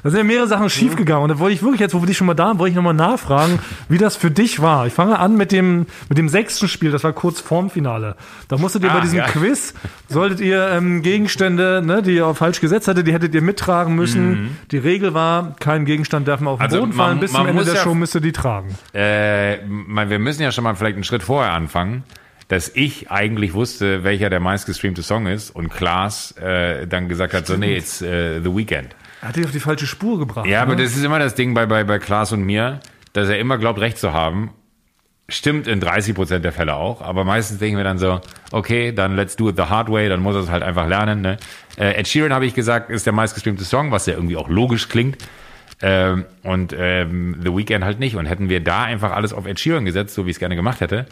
Da 0.04 0.10
sind 0.10 0.18
ja 0.18 0.24
mehrere 0.24 0.48
Sachen 0.48 0.70
schiefgegangen. 0.70 1.24
Und 1.24 1.30
da 1.30 1.40
wollte 1.40 1.54
ich 1.56 1.62
wirklich 1.62 1.80
jetzt, 1.80 1.94
wo 1.94 2.02
wir 2.02 2.08
dich 2.08 2.18
schon 2.18 2.28
mal 2.28 2.34
da 2.34 2.46
haben, 2.48 2.60
wollte 2.60 2.72
ich 2.72 2.76
nochmal 2.76 2.94
nachfragen, 2.94 3.60
wie 3.90 3.98
das 3.98 4.16
für 4.16 4.32
dich 4.32 4.62
war. 4.62 4.88
Ich 4.88 4.94
fange 4.94 5.20
an 5.20 5.38
mit 5.38 5.52
dem, 5.52 5.86
mit 6.10 6.18
dem 6.18 6.28
sechsten 6.30 6.68
Spiel, 6.68 6.92
das 6.92 7.04
war 7.04 7.14
kurz 7.14 7.40
vorm 7.40 7.70
Finale. 7.70 8.16
Da 8.48 8.58
musstet 8.58 8.84
ihr 8.84 8.92
Ah, 8.92 8.96
bei 8.96 9.02
diesem 9.02 9.20
ja. 9.20 9.26
Quiz, 9.28 9.74
solltet 10.10 10.40
ihr 10.40 10.70
ähm, 10.70 11.02
Gegenstände, 11.02 11.82
ne, 11.86 12.02
die 12.02 12.16
ihr 12.16 12.34
falsch 12.34 12.62
gesetzt 12.62 12.88
hattet, 12.88 13.06
die 13.08 13.14
hättet 13.14 13.36
ihr 13.36 13.42
mittragen 13.42 13.96
müssen. 13.96 14.58
Die 14.72 14.78
Regel 14.78 15.14
war, 15.14 15.56
kein 15.60 15.86
Gegenstand 15.86 16.28
darf 16.28 16.40
mehr 16.42 16.52
auf 16.52 16.60
den 16.60 16.64
Mhm. 16.68 16.74
Also 16.74 16.80
Boden 16.80 16.96
man- 16.98 17.06
fallen. 17.08 17.20
Bis 17.20 17.32
man 17.34 17.42
zum 17.42 17.48
Ende 17.50 17.66
der 17.66 17.74
ja- 17.76 17.82
Show 17.84 17.94
müsst 17.94 18.16
ihr 18.16 18.22
die 18.22 18.32
tragen. 18.32 18.76
Äh, 18.94 19.66
man, 19.68 20.10
wir 20.10 20.20
müssen 20.20 20.42
ja 20.42 20.52
schon 20.52 20.64
mal 20.64 20.76
vielleicht 20.76 20.96
einen 20.96 21.04
Schritt 21.04 21.24
vorher 21.24 21.54
anfangen, 21.54 22.04
dass 22.48 22.70
ich 22.74 23.10
eigentlich 23.12 23.54
wusste, 23.54 24.04
welcher 24.04 24.30
der 24.30 24.40
meistgestreamte 24.40 25.04
Song 25.04 25.28
ist 25.28 25.52
und 25.56 25.70
Klaas 25.70 26.32
äh, 26.38 26.86
dann 26.88 27.08
gesagt 27.08 27.34
hat, 27.34 27.48
so 27.48 27.56
nee, 27.56 27.78
it's 27.78 28.02
äh, 28.02 28.42
The 28.42 28.56
Weekend. 28.56 28.96
Er 29.22 29.28
hat 29.28 29.36
dich 29.36 29.46
auf 29.46 29.52
die 29.52 29.60
falsche 29.60 29.86
Spur 29.86 30.18
gebracht. 30.18 30.48
Ja, 30.48 30.62
aber 30.62 30.76
ne? 30.76 30.84
das 30.84 30.96
ist 30.96 31.04
immer 31.04 31.20
das 31.20 31.36
Ding 31.36 31.54
bei, 31.54 31.66
bei, 31.66 31.84
bei 31.84 32.00
Klaas 32.00 32.32
und 32.32 32.44
mir, 32.44 32.80
dass 33.14 33.30
er 33.30 33.40
immer 33.40 33.58
glaubt, 33.58 33.80
recht 33.80 33.98
zu 33.98 34.14
haben. 34.14 34.52
Stimmt 35.30 35.68
in 35.68 35.80
30 35.80 36.16
Prozent 36.16 36.44
der 36.44 36.52
Fälle 36.52 36.76
auch, 36.76 37.02
aber 37.02 37.24
meistens 37.24 37.60
denken 37.60 37.78
wir 37.78 37.86
dann 37.86 37.98
so, 37.98 38.20
okay, 38.52 38.92
dann 38.92 39.16
let's 39.16 39.38
do 39.38 39.50
it 39.50 39.56
the 39.56 39.64
hard 39.64 39.90
way, 39.90 40.10
dann 40.10 40.22
muss 40.22 40.36
er 40.36 40.42
es 40.42 40.50
halt 40.50 40.64
einfach 40.64 40.88
lernen. 40.88 41.22
Ne? 41.22 41.38
Äh, 41.78 41.94
Ed 41.94 42.08
Sheeran, 42.08 42.34
habe 42.34 42.46
ich 42.46 42.54
gesagt, 42.54 42.90
ist 42.90 43.06
der 43.06 43.14
meistgestreamte 43.14 43.64
Song, 43.64 43.92
was 43.92 44.08
ja 44.08 44.16
irgendwie 44.16 44.36
auch 44.36 44.50
logisch 44.50 44.90
klingt. 44.90 45.18
Ähm, 45.82 46.26
und 46.44 46.76
ähm, 46.78 47.40
The 47.42 47.56
Weeknd 47.56 47.86
halt 47.86 48.00
nicht. 48.00 48.16
Und 48.16 48.26
hätten 48.26 48.50
wir 48.50 48.62
da 48.62 48.84
einfach 48.84 49.12
alles 49.12 49.34
auf 49.34 49.46
Ed 49.46 49.60
Sheeran 49.60 49.86
gesetzt, 49.86 50.16
so 50.16 50.26
wie 50.26 50.32
ich 50.32 50.36
es 50.36 50.40
gerne 50.40 50.56
gemacht 50.56 50.82
hätte, 50.82 51.06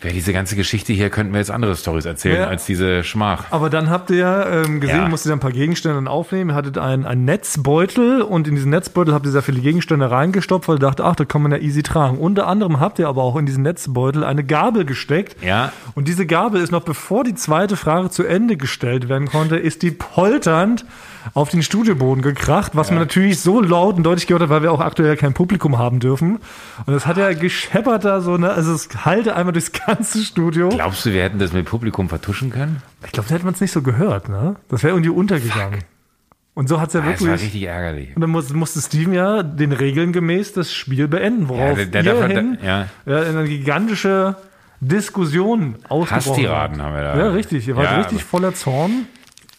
wäre 0.00 0.12
diese 0.12 0.32
ganze 0.34 0.54
Geschichte 0.56 0.92
hier, 0.92 1.08
könnten 1.08 1.32
wir 1.32 1.38
jetzt 1.40 1.50
andere 1.50 1.74
Stories 1.76 2.04
erzählen 2.04 2.42
Ja. 2.42 2.46
als 2.48 2.66
diese 2.66 3.04
Schmach. 3.04 3.44
Aber 3.50 3.70
dann 3.70 3.88
habt 3.88 4.10
ihr 4.10 4.16
ja 4.18 4.46
ähm, 4.62 4.80
gesehen, 4.80 4.98
Ja. 5.02 5.08
musstet 5.08 5.30
ihr 5.30 5.36
ein 5.36 5.40
paar 5.40 5.52
Gegenstände 5.52 5.96
dann 5.96 6.08
aufnehmen. 6.08 6.50
Ihr 6.50 6.56
hattet 6.56 6.76
einen, 6.78 7.06
einen 7.06 7.24
Netzbeutel 7.24 8.20
und 8.22 8.46
in 8.48 8.54
diesen 8.54 8.70
Netzbeutel 8.70 9.14
habt 9.14 9.24
ihr 9.24 9.32
sehr 9.32 9.42
viele 9.42 9.60
Gegenstände 9.60 10.10
reingestopft, 10.10 10.68
weil 10.68 10.76
ihr 10.76 10.80
dachtet, 10.80 11.06
ach, 11.06 11.16
da 11.16 11.24
kann 11.24 11.40
man 11.42 11.52
ja 11.52 11.58
easy 11.58 11.82
tragen. 11.82 12.18
Unter 12.18 12.46
anderem 12.48 12.80
habt 12.80 12.98
ihr 12.98 13.08
aber 13.08 13.22
auch 13.22 13.36
in 13.36 13.46
diesen 13.46 13.62
Netzbeutel 13.62 14.24
eine 14.24 14.44
Gabel 14.44 14.84
gesteckt. 14.84 15.42
Ja. 15.42 15.72
Und 15.94 16.08
diese 16.08 16.26
Gabel 16.26 16.60
ist 16.60 16.70
noch 16.72 16.82
bevor 16.82 17.24
die 17.24 17.34
zweite 17.34 17.76
Frage 17.76 18.10
zu 18.10 18.24
Ende 18.24 18.56
gestellt 18.56 19.08
werden 19.08 19.28
konnte, 19.28 19.56
ist 19.56 19.82
die 19.82 19.90
polternd 19.90 20.84
auf 21.32 21.48
den 21.48 21.62
Studioboden 21.62 22.20
gekracht, 22.22 22.72
was 22.74 22.90
man 22.90 22.98
natürlich 23.00 23.40
so 23.40 23.60
laut 23.62 23.96
und 23.96 24.02
deutlich 24.02 24.26
gehört 24.26 24.42
hat, 24.42 24.50
weil 24.50 24.62
wir 24.62 24.70
auch 24.72 24.80
aktuell 24.80 25.16
kein 25.16 25.32
Publikum 25.32 25.78
haben 25.78 25.98
dürfen. 26.00 26.38
Und 26.84 26.92
es 26.94 27.06
hat 27.06 27.16
ja 27.16 27.32
gescheppert 27.32 28.04
da 28.04 28.20
so, 28.20 28.36
ne, 28.36 28.50
also 28.50 28.72
es 28.74 28.88
hallte 29.04 29.34
einmal 29.34 29.52
durchs 29.52 29.72
ganze 29.72 30.22
Studio. 30.22 30.68
Glaubst 30.68 31.06
du, 31.06 31.12
wir 31.12 31.22
hätten 31.22 31.38
das 31.38 31.52
mit 31.52 31.64
Publikum 31.66 32.08
vertuschen 32.08 32.50
können? 32.50 32.82
Ich 33.06 33.12
glaube, 33.12 33.28
da 33.28 33.34
hätte 33.36 33.44
man 33.46 33.54
es 33.54 33.60
nicht 33.60 33.72
so 33.72 33.80
gehört, 33.82 34.28
ne? 34.28 34.56
Das 34.68 34.82
wäre 34.82 34.92
irgendwie 34.92 35.10
untergegangen. 35.10 35.80
Und 36.56 36.68
so 36.68 36.80
hat 36.80 36.88
es 36.88 36.94
ja 36.94 37.00
Ah, 37.00 37.04
Das 37.10 37.20
war 37.20 37.26
wirklich. 37.28 37.42
richtig 37.46 37.62
ärgerlich. 37.64 38.14
Und 38.14 38.20
dann 38.20 38.30
muss, 38.30 38.52
musste 38.52 38.80
Steven 38.80 39.12
ja 39.12 39.42
den 39.42 39.72
Regeln 39.72 40.12
gemäß 40.12 40.52
das 40.52 40.72
Spiel 40.72 41.08
beenden, 41.08 41.48
worauf 41.48 41.74
der- 41.76 41.86
der 41.86 42.04
ihr 42.04 42.26
hin, 42.28 42.58
ja. 42.62 42.86
ja, 43.06 43.22
in 43.24 43.36
eine 43.36 43.48
gigantische 43.48 44.36
Diskussion 44.80 45.76
ausgebrochen 45.88 46.10
Hasstiraden 46.10 46.82
haben 46.82 46.94
wir 46.94 47.02
da. 47.02 47.16
Ja, 47.18 47.28
richtig. 47.30 47.66
Ihr 47.66 47.76
wart 47.76 47.86
Ja, 47.90 47.96
richtig 47.98 48.22
voller 48.22 48.54
Zorn. 48.54 49.06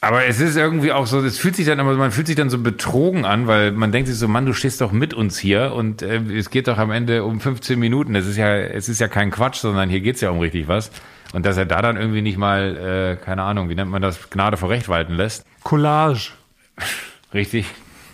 Aber 0.05 0.23
es 0.25 0.39
ist 0.39 0.55
irgendwie 0.55 0.91
auch 0.91 1.07
so, 1.07 1.19
es 1.25 1.39
fühlt 1.39 1.55
sich 1.55 1.65
dann, 1.65 1.79
aber 1.79 1.95
man 1.95 2.11
fühlt 2.11 2.27
sich 2.27 2.35
dann 2.35 2.51
so 2.51 2.59
betrogen 2.59 3.25
an, 3.25 3.47
weil 3.47 3.71
man 3.71 3.91
denkt 3.91 4.07
sich 4.07 4.19
so, 4.19 4.27
Mann, 4.27 4.45
du 4.45 4.53
stehst 4.53 4.79
doch 4.81 4.91
mit 4.91 5.15
uns 5.15 5.39
hier 5.39 5.73
und 5.73 6.03
äh, 6.03 6.17
es 6.37 6.51
geht 6.51 6.67
doch 6.67 6.77
am 6.77 6.91
Ende 6.91 7.23
um 7.23 7.39
15 7.41 7.79
Minuten. 7.79 8.13
Es 8.13 8.27
ist 8.27 8.37
ja, 8.37 8.55
es 8.55 8.87
ist 8.87 8.99
ja 9.01 9.07
kein 9.07 9.31
Quatsch, 9.31 9.55
sondern 9.55 9.89
hier 9.89 10.01
geht's 10.01 10.21
ja 10.21 10.29
um 10.29 10.37
richtig 10.37 10.67
was. 10.67 10.91
Und 11.33 11.43
dass 11.47 11.57
er 11.57 11.65
da 11.65 11.81
dann 11.81 11.97
irgendwie 11.97 12.21
nicht 12.21 12.37
mal, 12.37 13.17
äh, 13.19 13.25
keine 13.25 13.41
Ahnung, 13.41 13.67
wie 13.69 13.73
nennt 13.73 13.89
man 13.89 14.03
das, 14.03 14.29
Gnade 14.29 14.57
vor 14.57 14.69
Recht 14.69 14.89
walten 14.89 15.15
lässt. 15.15 15.43
Collage. 15.63 16.33
Richtig. 17.33 17.65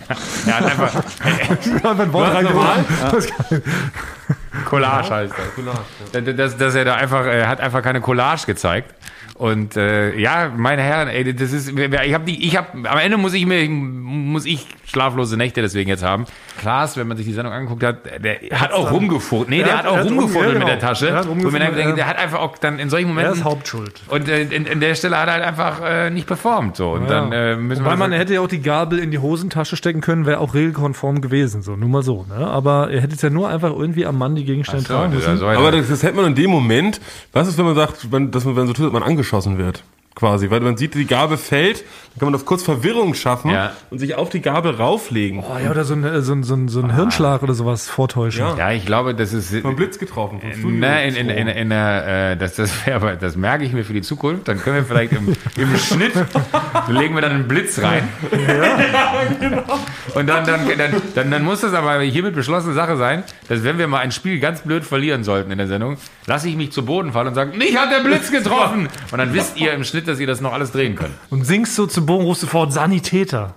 er 0.47 0.57
hat 0.57 0.65
einfach 0.65 0.93
Ja, 1.83 2.13
Wort 2.13 2.33
reingeworfen. 2.33 2.85
Das 3.11 3.27
kann- 3.27 3.61
Collage 4.65 5.09
heißt 5.13 5.33
das. 5.33 6.23
Dass, 6.23 6.35
dass, 6.35 6.57
dass 6.57 6.75
er 6.75 6.85
da 6.85 6.95
einfach, 6.95 7.25
er 7.25 7.49
hat 7.49 7.59
einfach 7.59 7.81
keine 7.81 7.99
Collage 7.99 8.45
gezeigt. 8.45 8.93
Und 9.41 9.75
äh, 9.75 10.15
ja, 10.19 10.53
meine 10.55 10.83
Herren, 10.83 11.07
ey, 11.07 11.33
das 11.33 11.51
ist, 11.51 11.69
ich 11.69 12.13
habe 12.13 12.25
die, 12.25 12.45
ich 12.45 12.55
habe, 12.55 12.87
am 12.87 12.99
Ende 12.99 13.17
muss 13.17 13.33
ich 13.33 13.47
mir, 13.47 13.67
muss 13.67 14.45
ich 14.45 14.67
schlaflose 14.91 15.37
Nächte 15.37 15.61
deswegen 15.61 15.89
jetzt 15.89 16.03
haben. 16.03 16.25
Klaas, 16.59 16.97
wenn 16.97 17.07
man 17.07 17.17
sich 17.17 17.25
die 17.25 17.33
Sendung 17.33 17.53
angeguckt 17.53 17.83
hat, 17.83 17.97
der 18.23 18.37
hat 18.59 18.71
auch 18.73 18.91
rumgefuchtelt. 18.91 19.49
Nee, 19.49 19.59
Er 19.61 19.65
der 19.65 19.77
hat- 19.77 19.85
hat 19.85 19.91
auch 19.91 19.97
er 19.97 20.03
rumgefuchtelt 20.05 20.53
ja, 20.53 20.59
mit 20.59 20.67
der 20.67 20.75
genau. 20.75 20.87
Tasche. 20.87 21.09
Er 21.09 21.15
hat 21.15 21.27
Wo 21.27 21.33
mir 21.33 21.59
dann 21.59 21.77
ja. 21.77 21.91
der 21.93 22.07
hat 22.07 22.17
einfach 22.19 22.39
auch 22.39 22.57
dann 22.57 22.77
in 22.79 22.89
solchen 22.89 23.07
Er 23.07 23.13
Momenten 23.13 23.33
ist 23.39 23.43
Hauptschuld. 23.43 24.01
und 24.09 24.27
äh, 24.29 24.41
in, 24.43 24.65
in 24.65 24.79
der 24.79 24.95
Stelle 24.95 25.17
hat 25.17 25.27
er 25.27 25.33
halt 25.33 25.43
einfach 25.43 25.81
äh, 25.83 26.09
nicht 26.09 26.27
performt 26.27 26.75
so 26.75 26.91
und 26.91 27.09
dann 27.09 27.31
äh, 27.31 27.55
müssen 27.55 27.83
Wobei 27.83 27.93
wir 27.93 27.97
man 27.97 28.11
hätte 28.11 28.33
ja 28.33 28.41
auch 28.41 28.47
die 28.47 28.61
Gabel 28.61 28.99
in 28.99 29.11
die 29.11 29.19
Hosentasche 29.19 29.75
stecken 29.77 30.01
können, 30.01 30.25
wäre 30.25 30.39
auch 30.39 30.53
regelkonform 30.53 31.21
gewesen, 31.21 31.61
so 31.61 31.75
nur 31.75 31.89
mal 31.89 32.03
so. 32.03 32.25
Ne? 32.27 32.35
Aber 32.47 32.91
ihr 32.91 33.01
hättet 33.01 33.21
ja 33.21 33.29
nur 33.29 33.49
einfach 33.49 33.69
irgendwie 33.71 34.05
am 34.05 34.17
Mann 34.17 34.35
die 34.35 34.45
Gegenstände 34.45 34.85
so, 34.85 34.93
tragen 34.93 35.13
müssen. 35.13 35.37
so, 35.37 35.47
Aber 35.47 35.71
das, 35.71 35.87
das 35.89 36.03
hätte 36.03 36.15
man 36.15 36.25
in 36.25 36.35
dem 36.35 36.49
Moment, 36.51 36.99
was 37.31 37.47
ist, 37.47 37.57
wenn 37.57 37.65
man 37.65 37.75
sagt, 37.75 38.11
wenn, 38.11 38.31
dass 38.31 38.43
man, 38.45 38.55
wenn 38.55 38.67
so 38.67 38.73
tut, 38.73 38.85
dass 38.87 38.93
man 38.93 39.03
angeschossen 39.03 39.57
wird? 39.57 39.83
Quasi, 40.13 40.49
weil 40.51 40.59
man 40.59 40.75
sieht, 40.75 40.93
die 40.95 41.07
Gabel 41.07 41.37
fällt, 41.37 41.79
dann 41.79 42.19
kann 42.19 42.25
man 42.27 42.35
auf 42.35 42.45
kurz 42.45 42.63
Verwirrung 42.63 43.13
schaffen 43.13 43.49
Ja. 43.49 43.71
und 43.89 43.99
sich 43.99 44.13
auf 44.15 44.29
die 44.29 44.41
Gabel 44.41 44.75
rauflegen. 44.75 45.39
Oh, 45.39 45.57
ja, 45.57 45.71
oder 45.71 45.85
so 45.85 45.93
ein, 45.93 46.21
so 46.21 46.33
ein, 46.33 46.43
so 46.43 46.53
ein, 46.53 46.67
so 46.67 46.81
ein 46.81 46.93
Hirnschlag 46.93 47.41
oder 47.43 47.53
sowas 47.53 47.87
vortäuschen. 47.87 48.41
Ja. 48.45 48.57
ja, 48.57 48.71
ich 48.71 48.85
glaube, 48.85 49.15
das 49.15 49.31
ist 49.31 49.55
Vom 49.61 49.77
Blitz 49.77 49.97
getroffen. 49.99 50.41
Studio. 50.51 50.69
Na, 50.79 51.01
in, 51.03 51.15
in, 51.15 51.29
in, 51.29 51.47
in 51.47 51.69
der, 51.69 52.31
äh, 52.31 52.37
das, 52.37 52.55
das, 52.55 52.71
aber 52.93 53.15
das 53.15 53.37
merke 53.37 53.63
ich 53.63 53.71
mir 53.71 53.85
für 53.85 53.93
die 53.93 54.01
Zukunft. 54.01 54.49
Dann 54.49 54.59
können 54.59 54.75
wir 54.75 54.83
vielleicht 54.83 55.13
im, 55.13 55.33
im 55.55 55.77
Schnitt, 55.77 56.11
legen 56.89 57.15
wir 57.15 57.21
dann 57.21 57.31
einen 57.31 57.47
Blitz 57.47 57.79
rein. 57.79 58.09
Und 60.15 60.27
dann, 60.27 60.45
dann, 60.45 60.67
dann, 60.77 61.01
dann, 61.15 61.31
dann 61.31 61.43
muss 61.43 61.61
das 61.61 61.73
aber 61.73 62.01
hiermit 62.01 62.35
beschlossene 62.35 62.73
Sache 62.73 62.97
sein, 62.97 63.23
dass 63.47 63.63
wenn 63.63 63.77
wir 63.77 63.87
mal 63.87 63.99
ein 63.99 64.11
Spiel 64.11 64.39
ganz 64.39 64.61
blöd 64.61 64.83
verlieren 64.83 65.23
sollten 65.23 65.51
in 65.51 65.57
der 65.57 65.67
Sendung, 65.67 65.97
lasse 66.25 66.49
ich 66.49 66.55
mich 66.57 66.71
zu 66.73 66.83
Boden 66.83 67.13
fallen 67.13 67.27
und 67.29 67.35
sage, 67.35 67.57
mich 67.57 67.77
hat 67.77 67.91
der 67.91 68.03
Blitz 68.03 68.29
getroffen. 68.31 68.89
Und 69.11 69.17
dann 69.17 69.33
wisst 69.33 69.57
ihr 69.59 69.73
im 69.73 69.83
Schnitt, 69.83 70.00
dass 70.07 70.19
ihr 70.19 70.27
das 70.27 70.41
noch 70.41 70.53
alles 70.53 70.71
drehen 70.71 70.95
könnt. 70.95 71.13
Und 71.29 71.45
singst 71.45 71.75
so 71.75 71.87
zu 71.87 72.05
Boden, 72.05 72.25
rufst 72.25 72.41
sofort 72.41 72.71
Sanitäter. 72.73 73.53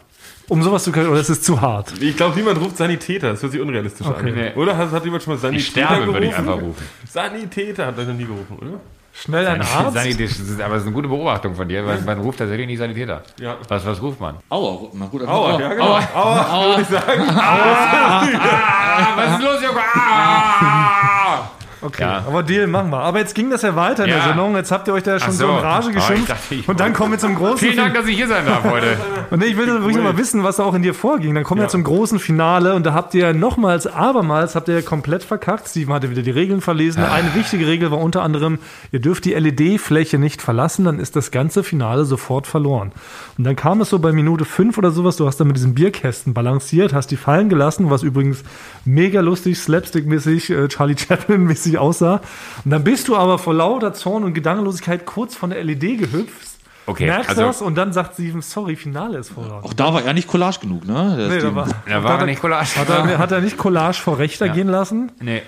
Um 0.48 0.62
sowas 0.62 0.84
zu 0.84 0.92
können, 0.92 1.08
oder 1.08 1.20
ist 1.20 1.30
es 1.30 1.40
zu 1.42 1.60
hart? 1.62 1.92
Ich 2.02 2.16
glaube, 2.18 2.36
niemand 2.36 2.60
ruft 2.60 2.76
Sanitäter. 2.76 3.30
Das 3.30 3.42
hört 3.42 3.52
sich 3.52 3.60
unrealistisch 3.62 4.06
Okay. 4.06 4.28
an. 4.28 4.34
Nee. 4.34 4.52
Oder 4.56 4.76
hat, 4.76 4.90
hat 4.92 5.02
jemand 5.04 5.22
schon 5.22 5.34
mal 5.34 5.38
Sanitäter 5.40 5.58
Ich 5.66 5.70
sterbe, 5.70 5.94
gerufen? 6.00 6.12
würde 6.14 6.26
ich 6.26 6.36
einfach 6.36 6.60
rufen. 6.60 6.84
Sanitäter 7.10 7.86
hat 7.86 7.98
er 7.98 8.04
noch 8.04 8.14
nie 8.14 8.26
gerufen, 8.26 8.58
oder? 8.60 8.80
Schnell 9.16 9.46
ein 9.46 9.60
Arzt? 9.62 9.94
Sanität, 9.94 10.28
das 10.28 10.38
ist, 10.40 10.60
aber 10.60 10.74
das 10.74 10.82
ist 10.82 10.86
eine 10.88 10.94
gute 10.96 11.06
Beobachtung 11.08 11.54
von 11.54 11.68
dir, 11.68 11.86
weil 11.86 12.00
man 12.02 12.18
ruft 12.20 12.40
tatsächlich 12.40 12.66
nicht 12.66 12.78
Sanitäter. 12.78 13.22
Ja. 13.40 13.56
Was, 13.68 13.86
was 13.86 14.02
ruft 14.02 14.20
man? 14.20 14.34
Aua, 14.50 14.88
na 14.92 15.06
gut, 15.06 15.22
Aua, 15.26 15.58
ja, 15.60 15.68
genau. 15.72 15.98
Aua, 16.14 16.66
würde 16.70 16.82
ich 16.82 16.88
sagen. 16.88 17.22
Ah, 17.30 18.26
was 19.16 19.38
ist 19.38 19.44
los, 19.44 19.62
Junge? 19.62 19.80
Ah! 19.94 21.50
Okay, 21.84 22.02
Ja. 22.02 22.24
aber 22.26 22.42
Deal 22.42 22.66
machen 22.66 22.90
wir. 22.90 22.98
Aber 23.00 23.18
jetzt 23.18 23.34
ging 23.34 23.50
das 23.50 23.62
ja 23.62 23.76
weiter 23.76 24.04
in 24.04 24.10
der 24.10 24.18
Ja. 24.18 24.24
Sendung. 24.28 24.56
Jetzt 24.56 24.72
habt 24.72 24.88
ihr 24.88 24.94
euch 24.94 25.02
da 25.02 25.18
schon 25.20 25.32
so, 25.32 25.46
so. 25.46 25.52
in 25.52 25.58
Rage 25.58 25.86
Oh, 25.86 25.90
ich 25.90 25.94
geschimpft. 25.96 26.30
dachte, 26.30 26.54
ich- 26.54 26.68
und 26.68 26.80
dann 26.80 26.92
kommen 26.94 27.12
wir 27.12 27.18
zum 27.18 27.34
großen 27.34 27.58
Vielen 27.58 27.76
Dank, 27.76 27.94
dass 27.94 28.06
ich 28.06 28.16
hier 28.16 28.26
sein 28.28 28.46
darf 28.46 28.64
heute. 28.64 28.96
Und 29.30 29.42
ich 29.42 29.56
will 29.56 29.66
wirklich 29.66 29.96
noch 29.96 30.04
mal 30.04 30.16
wissen, 30.18 30.44
was 30.44 30.56
da 30.56 30.64
auch 30.64 30.74
in 30.74 30.82
dir 30.82 30.94
vorging. 30.94 31.34
Dann 31.34 31.44
kommen 31.44 31.60
wir 31.60 31.68
zum 31.68 31.82
großen 31.82 32.18
Finale 32.18 32.74
und 32.74 32.84
da 32.86 32.92
habt 32.92 33.14
ihr 33.14 33.32
nochmals, 33.32 33.86
abermals, 33.86 34.54
habt 34.54 34.68
ihr 34.68 34.82
komplett 34.82 35.24
verkackt. 35.24 35.68
Steven 35.68 35.92
hatte 35.94 36.10
wieder 36.10 36.22
die 36.22 36.30
Regeln 36.30 36.60
verlesen. 36.60 37.02
Eine 37.02 37.34
wichtige 37.34 37.66
Regel 37.66 37.90
war 37.90 37.98
unter 37.98 38.22
anderem, 38.22 38.58
ihr 38.92 39.00
dürft 39.00 39.24
die 39.24 39.32
LED-Fläche 39.34 40.18
nicht 40.18 40.40
verlassen, 40.42 40.84
dann 40.84 41.00
ist 41.00 41.16
das 41.16 41.30
ganze 41.30 41.64
Finale 41.64 42.04
sofort 42.04 42.46
verloren. 42.46 42.92
Und 43.38 43.44
dann 43.44 43.56
kam 43.56 43.80
es 43.80 43.88
so 43.90 43.98
bei 43.98 44.12
Minute 44.12 44.44
fünf 44.44 44.78
oder 44.78 44.90
sowas, 44.90 45.16
du 45.16 45.26
hast 45.26 45.38
da 45.40 45.44
mit 45.44 45.56
diesem 45.56 45.74
Bierkästen 45.74 46.32
balanciert, 46.34 46.92
hast 46.92 47.10
die 47.10 47.16
fallen 47.16 47.48
gelassen, 47.48 47.90
was 47.90 48.02
übrigens 48.02 48.44
mega 48.84 49.20
lustig, 49.20 49.56
slapstick-mäßig, 49.58 50.50
äh, 50.54 50.68
Charlie 50.68 50.96
Chaplin-mäßig 50.96 51.73
aussah. 51.78 52.20
Und 52.64 52.70
dann 52.70 52.84
bist 52.84 53.08
du 53.08 53.16
aber 53.16 53.38
vor 53.38 53.54
lauter 53.54 53.92
Zorn 53.94 54.24
und 54.24 54.34
Gedankenlosigkeit 54.34 55.04
kurz 55.06 55.34
von 55.36 55.50
der 55.50 55.62
LED 55.64 55.98
gehüpft. 55.98 56.48
Okay, 56.86 57.06
merkst 57.06 57.30
also- 57.30 57.42
das 57.42 57.62
und 57.62 57.76
dann 57.76 57.92
sagt 57.92 58.14
Steven, 58.14 58.42
sorry, 58.42 58.76
Finale 58.76 59.18
ist 59.18 59.30
voran. 59.30 59.62
Auch 59.62 59.72
da 59.72 59.94
war 59.94 60.02
er 60.04 60.12
nicht 60.12 60.28
Collage 60.28 60.60
genug, 60.60 60.86
ne? 60.86 61.14
Der 61.16 61.28
Nee, 61.28 61.40
da 61.40 61.54
war, 61.54 61.68
Da 61.88 62.04
war 62.04 62.18
er 62.20 62.26
nicht 62.26 62.40
Collage. 62.42 62.76
hat, 62.76 62.88
er, 62.90 63.18
hat 63.18 63.32
er 63.32 63.40
nicht 63.40 63.56
Collage 63.56 63.98
vor 63.98 64.18
Rechter 64.18 64.48
gehen 64.50 64.68
lassen? 64.68 65.10
Nee. 65.20 65.42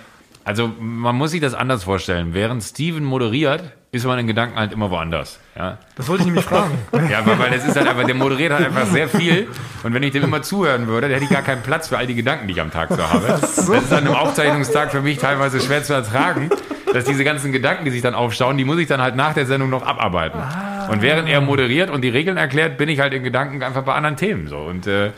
Also 0.45 0.71
man 0.79 1.17
muss 1.17 1.33
sich 1.33 1.41
das 1.41 1.55
anders 1.55 1.85
vorstellen. 1.85 2.33
Während 2.33 2.63
Steven 2.63 3.05
moderiert, 3.05 3.73
ist 3.93 4.07
man 4.07 4.19
in 4.19 4.27
Gedanken 4.27 4.57
halt 4.59 4.73
immer 4.73 4.91
woanders. 4.91 5.39
Ja, 5.57 5.79
Das 5.97 6.07
wollte 6.09 6.23
ich 6.23 6.27
nämlich 6.27 6.45
fragen. 6.45 6.73
ja 7.11 7.25
weil, 7.25 7.39
weil 7.39 7.51
das 7.51 7.67
ist 7.67 7.77
halt 7.77 7.89
einfach, 7.89 8.05
der 8.05 8.15
moderiert 8.15 8.53
halt 8.53 8.67
einfach 8.67 8.87
sehr 8.87 9.09
viel. 9.09 9.49
Und 9.83 9.95
wenn 9.95 10.03
ich 10.03 10.13
dem 10.13 10.25
immer 10.25 10.43
zuhören 10.43 10.87
würde, 10.87 11.09
dann 11.09 11.13
hätte 11.13 11.25
ich 11.25 11.31
gar 11.31 11.43
keinen 11.43 11.63
Platz 11.63 11.89
für 11.89 11.97
all 11.97 12.07
die 12.07 12.15
Gedanken, 12.15 12.47
die 12.47 12.53
ich 12.53 12.61
am 12.61 12.71
Tag 12.71 12.91
so 12.91 13.03
habe. 13.03 13.27
Das 13.27 13.59
ist 13.59 13.93
an 13.93 14.07
einem 14.07 14.15
Aufzeichnungstag 14.15 14.91
für 14.91 15.01
mich 15.01 15.19
teilweise 15.19 15.61
schwer 15.61 15.83
zu 15.83 15.95
ertragen, 15.95 16.51
dass 16.93 17.05
diese 17.05 17.25
ganzen 17.25 17.53
Gedanken, 17.53 17.87
die 17.87 17.91
sich 17.91 18.03
dann 18.03 18.15
aufstauen, 18.15 18.59
die 18.59 18.65
muss 18.65 18.79
ich 18.79 18.87
dann 18.87 19.01
halt 19.01 19.17
nach 19.17 19.33
der 19.33 19.47
Sendung 19.47 19.71
noch 19.71 19.87
abarbeiten. 19.87 20.41
Und 20.91 21.01
während 21.03 21.29
er 21.29 21.41
moderiert 21.41 21.89
und 21.91 22.03
die 22.03 22.11
Regeln 22.11 22.37
erklärt, 22.37 22.77
bin 22.77 22.89
ich 22.89 23.01
halt 23.01 23.15
in 23.15 23.25
Gedanken 23.25 23.63
einfach 23.63 23.83
bei 23.83 23.95
anderen 23.95 24.17
Themen 24.17 24.49
so. 24.49 24.59
Und 24.59 24.87
äh, 24.87 25.11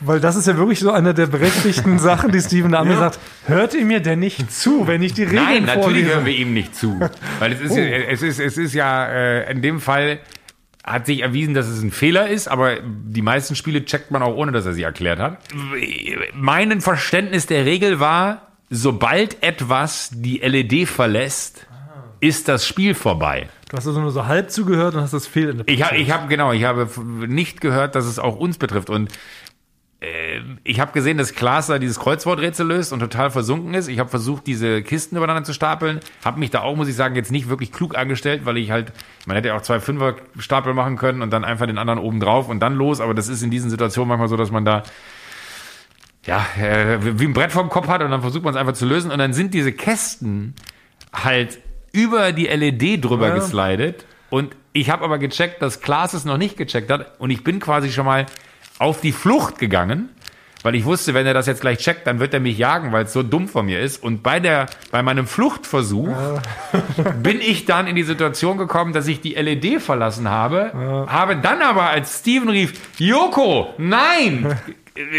Weil 0.00 0.20
das 0.20 0.36
ist 0.36 0.46
ja 0.46 0.56
wirklich 0.56 0.80
so 0.80 0.90
eine 0.90 1.14
der 1.14 1.26
berechtigten 1.26 1.98
Sachen, 2.00 2.30
die 2.32 2.40
Steven 2.40 2.70
da 2.72 2.84
mir 2.84 2.96
sagt. 2.96 3.18
Hört 3.46 3.74
ihr 3.74 3.84
mir 3.84 4.00
denn 4.00 4.18
nicht 4.18 4.52
zu, 4.52 4.86
wenn 4.86 5.02
ich 5.02 5.14
die 5.14 5.24
Regeln 5.24 5.44
Nein, 5.44 5.62
natürlich 5.64 5.84
vorlese? 5.84 6.08
hören 6.14 6.26
wir 6.26 6.34
ihm 6.36 6.52
nicht 6.54 6.74
zu. 6.76 7.00
Weil 7.38 7.52
es 7.52 7.60
ist, 7.60 7.72
Oh. 7.72 7.76
ja, 7.78 7.84
es 7.84 8.22
ist, 8.22 8.38
es 8.40 8.58
ist 8.58 8.74
ja 8.74 9.06
äh, 9.06 9.50
in 9.50 9.62
dem 9.62 9.80
Fall 9.80 10.18
hat 10.84 11.06
sich 11.06 11.22
erwiesen, 11.22 11.52
dass 11.54 11.66
es 11.66 11.82
ein 11.82 11.90
Fehler 11.90 12.28
ist, 12.28 12.46
aber 12.46 12.76
die 12.80 13.22
meisten 13.22 13.56
Spiele 13.56 13.84
checkt 13.84 14.10
man 14.12 14.22
auch 14.22 14.36
ohne, 14.36 14.52
dass 14.52 14.66
er 14.66 14.72
sie 14.72 14.84
erklärt 14.84 15.18
hat. 15.18 15.38
Mein 16.34 16.80
Verständnis 16.80 17.46
der 17.46 17.64
Regel 17.64 17.98
war, 17.98 18.42
sobald 18.70 19.42
etwas 19.42 20.10
die 20.12 20.38
LED 20.38 20.88
verlässt, 20.88 21.66
ist 22.20 22.48
das 22.48 22.66
Spiel 22.66 22.94
vorbei. 22.94 23.48
Du 23.68 23.76
hast 23.76 23.86
also 23.88 24.00
nur 24.00 24.12
so 24.12 24.26
halb 24.26 24.50
zugehört 24.50 24.94
und 24.94 25.00
hast 25.00 25.12
das 25.12 25.26
Fehl 25.26 25.64
Ich 25.66 25.82
habe, 25.82 25.96
ich 25.96 26.10
hab, 26.12 26.28
genau, 26.28 26.52
ich 26.52 26.62
habe 26.64 26.88
nicht 27.26 27.60
gehört, 27.60 27.96
dass 27.96 28.04
es 28.04 28.20
auch 28.20 28.36
uns 28.36 28.56
betrifft. 28.58 28.88
Und 28.88 29.10
ich 30.62 30.78
habe 30.78 30.92
gesehen, 30.92 31.16
dass 31.16 31.34
Klaas 31.34 31.68
da 31.68 31.78
dieses 31.78 31.98
Kreuzworträtsel 31.98 32.66
löst 32.66 32.92
und 32.92 33.00
total 33.00 33.30
versunken 33.30 33.72
ist. 33.72 33.88
Ich 33.88 33.98
habe 33.98 34.10
versucht, 34.10 34.46
diese 34.46 34.82
Kisten 34.82 35.16
übereinander 35.16 35.42
zu 35.42 35.54
stapeln. 35.54 36.00
Habe 36.22 36.38
mich 36.38 36.50
da 36.50 36.60
auch, 36.60 36.76
muss 36.76 36.86
ich 36.88 36.94
sagen, 36.94 37.16
jetzt 37.16 37.32
nicht 37.32 37.48
wirklich 37.48 37.72
klug 37.72 37.96
angestellt, 37.96 38.44
weil 38.44 38.58
ich 38.58 38.70
halt, 38.70 38.92
man 39.24 39.36
hätte 39.36 39.48
ja 39.48 39.56
auch 39.56 39.62
zwei 39.62 39.80
Fünfer-Stapel 39.80 40.74
machen 40.74 40.96
können 40.96 41.22
und 41.22 41.30
dann 41.32 41.44
einfach 41.44 41.66
den 41.66 41.78
anderen 41.78 41.98
oben 41.98 42.20
drauf 42.20 42.48
und 42.48 42.60
dann 42.60 42.74
los. 42.74 43.00
Aber 43.00 43.14
das 43.14 43.28
ist 43.28 43.42
in 43.42 43.50
diesen 43.50 43.70
Situationen 43.70 44.08
manchmal 44.08 44.28
so, 44.28 44.36
dass 44.36 44.50
man 44.50 44.66
da 44.66 44.82
ja, 46.26 46.44
äh, 46.60 46.98
wie 47.18 47.24
ein 47.24 47.32
Brett 47.32 47.52
vorm 47.52 47.68
Kopf 47.70 47.88
hat 47.88 48.02
und 48.02 48.10
dann 48.10 48.20
versucht 48.20 48.42
man 48.44 48.52
es 48.52 48.60
einfach 48.60 48.74
zu 48.74 48.84
lösen 48.84 49.10
und 49.10 49.18
dann 49.18 49.32
sind 49.32 49.54
diese 49.54 49.72
Kästen 49.72 50.54
halt 51.12 51.58
über 51.92 52.32
die 52.32 52.46
LED 52.46 53.04
drüber 53.04 53.28
Ja. 53.28 53.34
geslidet 53.36 54.04
und 54.28 54.56
ich 54.72 54.90
habe 54.90 55.04
aber 55.04 55.18
gecheckt, 55.18 55.62
dass 55.62 55.80
Klaas 55.80 56.14
es 56.14 56.24
noch 56.24 56.36
nicht 56.36 56.56
gecheckt 56.56 56.90
hat 56.90 57.18
und 57.20 57.30
ich 57.30 57.44
bin 57.44 57.60
quasi 57.60 57.90
schon 57.92 58.04
mal 58.04 58.26
auf 58.78 59.00
die 59.00 59.12
Flucht 59.12 59.58
gegangen, 59.58 60.10
weil 60.62 60.74
ich 60.74 60.84
wusste, 60.84 61.14
wenn 61.14 61.26
er 61.26 61.34
das 61.34 61.46
jetzt 61.46 61.60
gleich 61.60 61.78
checkt, 61.78 62.06
dann 62.06 62.18
wird 62.18 62.34
er 62.34 62.40
mich 62.40 62.58
jagen, 62.58 62.92
weil 62.92 63.04
es 63.04 63.12
so 63.12 63.22
dumm 63.22 63.48
von 63.48 63.66
mir 63.66 63.80
ist 63.80 64.02
und 64.02 64.22
bei 64.22 64.40
der 64.40 64.66
bei 64.90 65.02
meinem 65.02 65.26
Fluchtversuch 65.26 66.16
bin 67.22 67.40
ich 67.40 67.66
dann 67.66 67.86
in 67.86 67.94
die 67.94 68.02
Situation 68.02 68.56
gekommen, 68.56 68.92
dass 68.92 69.06
ich 69.06 69.20
die 69.20 69.34
LED 69.34 69.80
verlassen 69.80 70.28
habe, 70.28 71.06
habe 71.08 71.36
dann 71.36 71.62
aber 71.62 71.90
als 71.90 72.20
Steven 72.20 72.48
rief, 72.48 72.72
Joko, 72.98 73.74
nein! 73.78 74.58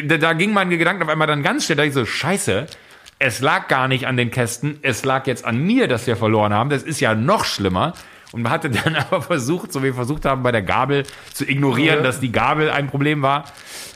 da, 0.06 0.18
da 0.18 0.34
ging 0.34 0.54
mein 0.54 0.70
Gedanke 0.70 1.04
auf 1.04 1.10
einmal 1.10 1.28
dann 1.28 1.44
ganz 1.44 1.66
schnell, 1.66 1.78
da 1.78 1.84
ich 1.84 1.94
so, 1.94 2.06
scheiße, 2.06 2.68
es 3.20 3.42
lag 3.42 3.68
gar 3.68 3.88
nicht 3.88 4.08
an 4.08 4.18
den 4.18 4.32
Kästen, 4.32 4.80
es 4.82 5.04
lag 5.04 5.28
jetzt 5.28 5.46
an 5.46 5.58
mir, 5.58 5.88
dass 5.88 6.08
wir 6.08 6.16
verloren 6.18 6.54
haben. 6.54 6.70
Das 6.70 6.84
ist 6.84 7.00
ja 7.00 7.16
noch 7.16 7.46
schlimmer. 7.46 7.94
Und 8.32 8.42
man 8.42 8.52
hatte 8.52 8.70
dann 8.70 8.96
aber 8.96 9.22
versucht, 9.22 9.72
so 9.74 9.82
wie 9.82 9.86
wir 9.86 9.94
versucht 9.94 10.26
haben, 10.26 10.44
bei 10.44 10.52
der 10.52 10.62
Gabel 10.64 11.04
zu 11.34 11.46
ignorieren, 11.50 11.98
Ja. 11.98 12.04
dass 12.04 12.20
die 12.20 12.32
Gabel 12.32 12.70
ein 12.70 12.88
Problem 12.88 13.22
war. 13.22 13.46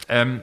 Ähm, 0.10 0.42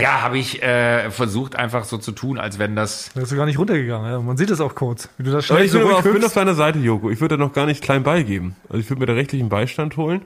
ja, 0.00 0.22
habe 0.22 0.38
ich 0.38 0.62
äh, 0.62 1.10
versucht, 1.10 1.56
einfach 1.56 1.82
so 1.84 1.98
zu 1.98 2.12
tun, 2.12 2.38
als 2.38 2.60
wenn 2.60 2.76
das. 2.76 3.10
Da 3.14 3.22
ist 3.22 3.32
du 3.32 3.36
gar 3.36 3.46
nicht 3.46 3.58
runtergegangen. 3.58 4.08
Ja. 4.10 4.20
Man 4.20 4.36
sieht 4.36 4.48
es 4.50 4.60
auch 4.60 4.76
kurz, 4.76 5.08
wie 5.18 5.24
du 5.24 5.32
das 5.32 5.46
schnell 5.46 5.64
ich 5.64 5.72
bin, 5.72 5.82
aber 5.82 5.96
auf, 5.98 6.04
bin 6.04 6.24
auf 6.24 6.32
deiner 6.34 6.54
Seite, 6.54 6.78
Joko. 6.78 7.10
Ich 7.10 7.20
würde 7.20 7.36
da 7.36 7.44
noch 7.44 7.52
gar 7.52 7.66
nicht 7.66 7.82
klein 7.82 8.04
beigeben. 8.04 8.54
Also 8.68 8.78
ich 8.78 8.88
würde 8.88 9.00
mir 9.00 9.06
da 9.06 9.14
rechtlichen 9.14 9.48
Beistand 9.48 9.96
holen. 9.96 10.22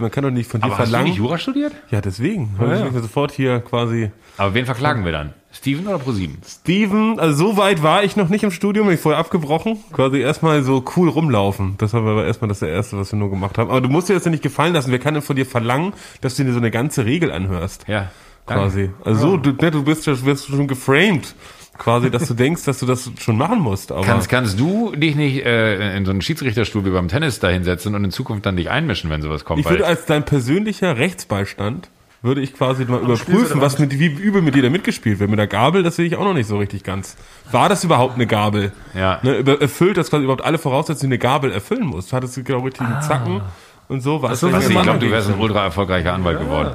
Man 0.00 0.10
kann 0.10 0.24
doch 0.24 0.30
nicht 0.30 0.50
von 0.50 0.60
dir 0.60 0.66
Aber 0.66 0.74
hast 0.78 0.86
du 0.86 0.90
verlangen. 0.90 1.08
nicht 1.10 1.18
Jura 1.18 1.38
studiert? 1.38 1.72
ja, 1.90 2.00
deswegen. 2.00 2.54
Weil 2.58 2.78
ja. 2.78 2.86
ich 2.86 2.92
sofort 2.92 3.32
hier 3.32 3.60
quasi 3.60 4.10
Aber 4.36 4.54
wen 4.54 4.66
verklagen 4.66 5.04
wir 5.04 5.12
dann? 5.12 5.32
Steven 5.52 5.86
oder 5.86 5.98
ProSieben? 5.98 6.38
Steven, 6.44 7.20
also 7.20 7.36
so 7.50 7.56
weit 7.56 7.82
war 7.82 8.02
ich 8.02 8.16
noch 8.16 8.28
nicht 8.28 8.42
im 8.42 8.50
Studium, 8.50 8.90
ich 8.90 8.98
vorher 8.98 9.20
abgebrochen. 9.20 9.78
Quasi 9.92 10.18
erstmal 10.18 10.62
so 10.64 10.84
cool 10.96 11.08
rumlaufen. 11.08 11.76
Das 11.78 11.92
war 11.92 12.00
aber 12.00 12.24
erstmal 12.26 12.48
das 12.48 12.60
erste, 12.60 12.98
was 12.98 13.12
wir 13.12 13.18
nur 13.20 13.30
gemacht 13.30 13.56
haben. 13.56 13.70
Aber 13.70 13.80
du 13.80 13.88
musst 13.88 14.08
dir 14.08 14.14
das 14.14 14.24
ja 14.24 14.32
nicht 14.32 14.42
gefallen 14.42 14.72
lassen. 14.74 14.90
Wer 14.90 14.98
kann 14.98 15.14
denn 15.14 15.22
von 15.22 15.36
dir 15.36 15.46
verlangen, 15.46 15.92
dass 16.22 16.34
du 16.34 16.42
dir 16.44 16.52
so 16.52 16.58
eine 16.58 16.72
ganze 16.72 17.04
Regel 17.04 17.30
anhörst? 17.30 17.84
Ja. 17.86 18.10
danke. 18.46 18.62
Quasi. 18.64 18.90
Also 19.04 19.20
so, 19.20 19.36
du, 19.36 19.52
ne, 19.52 19.70
du 19.70 19.84
bist, 19.84 20.06
ja- 20.06 20.14
du 20.14 20.24
wirst 20.24 20.48
schon 20.48 20.66
geframed. 20.66 21.34
Quasi, 21.78 22.10
dass 22.10 22.28
du 22.28 22.34
denkst, 22.34 22.64
dass 22.64 22.78
du 22.78 22.86
das 22.86 23.10
schon 23.18 23.36
machen 23.36 23.58
musst. 23.60 23.90
Aber 23.92 24.02
Kannst, 24.02 24.28
kannst 24.28 24.58
du 24.60 24.94
dich 24.94 25.16
nicht 25.16 25.44
äh, 25.44 25.96
in 25.96 26.04
so 26.04 26.12
einen 26.12 26.22
Schiedsrichterstuhl 26.22 26.84
wie 26.84 26.90
beim 26.90 27.08
Tennis 27.08 27.40
da 27.40 27.48
hinsetzen 27.48 27.94
und 27.94 28.04
in 28.04 28.10
Zukunft 28.12 28.46
dann 28.46 28.56
dich 28.56 28.70
einmischen, 28.70 29.10
wenn 29.10 29.22
sowas 29.22 29.44
kommt? 29.44 29.60
ich 29.60 29.68
würde 29.68 29.84
als 29.86 30.06
dein 30.06 30.24
persönlicher 30.24 30.96
Rechtsbeistand 30.96 31.88
würde 32.22 32.40
ich 32.40 32.54
quasi 32.54 32.86
mal 32.86 33.00
überprüfen, 33.00 33.60
was 33.60 33.78
mit, 33.78 33.98
wie 33.98 34.06
übel 34.06 34.40
mit 34.40 34.54
dir 34.54 34.62
da 34.62 34.70
mitgespielt 34.70 35.18
wird. 35.18 35.28
Mit 35.28 35.38
der 35.38 35.46
Gabel, 35.46 35.82
das 35.82 35.96
sehe 35.96 36.06
ich 36.06 36.16
auch 36.16 36.24
noch 36.24 36.32
nicht 36.32 36.46
so 36.46 36.56
richtig 36.56 36.82
ganz. 36.82 37.16
War 37.52 37.68
das 37.68 37.84
überhaupt 37.84 38.14
eine 38.14 38.26
Gabel? 38.26 38.72
Ja. 38.94 39.18
Ne, 39.22 39.44
erfüllt 39.60 39.98
das 39.98 40.08
quasi 40.08 40.24
überhaupt 40.24 40.42
alle 40.42 40.56
Voraussetzungen, 40.56 41.10
die 41.10 41.16
eine 41.16 41.18
Gabel 41.18 41.52
erfüllen 41.52 41.84
muss? 41.84 42.14
Hattest 42.14 42.34
du 42.38 42.42
genau 42.42 42.60
richtigen 42.60 42.98
Zacken 43.02 43.42
und 43.88 44.00
so? 44.00 44.22
War 44.22 44.34
so, 44.36 44.50
was 44.50 44.62
man- 44.70 44.76
ich 44.76 44.82
glaube, 44.84 44.98
du 45.00 45.10
wärst 45.10 45.28
ein 45.28 45.38
ultra 45.38 45.64
erfolgreicher 45.64 46.14
Anwalt 46.14 46.38
geworden. 46.40 46.70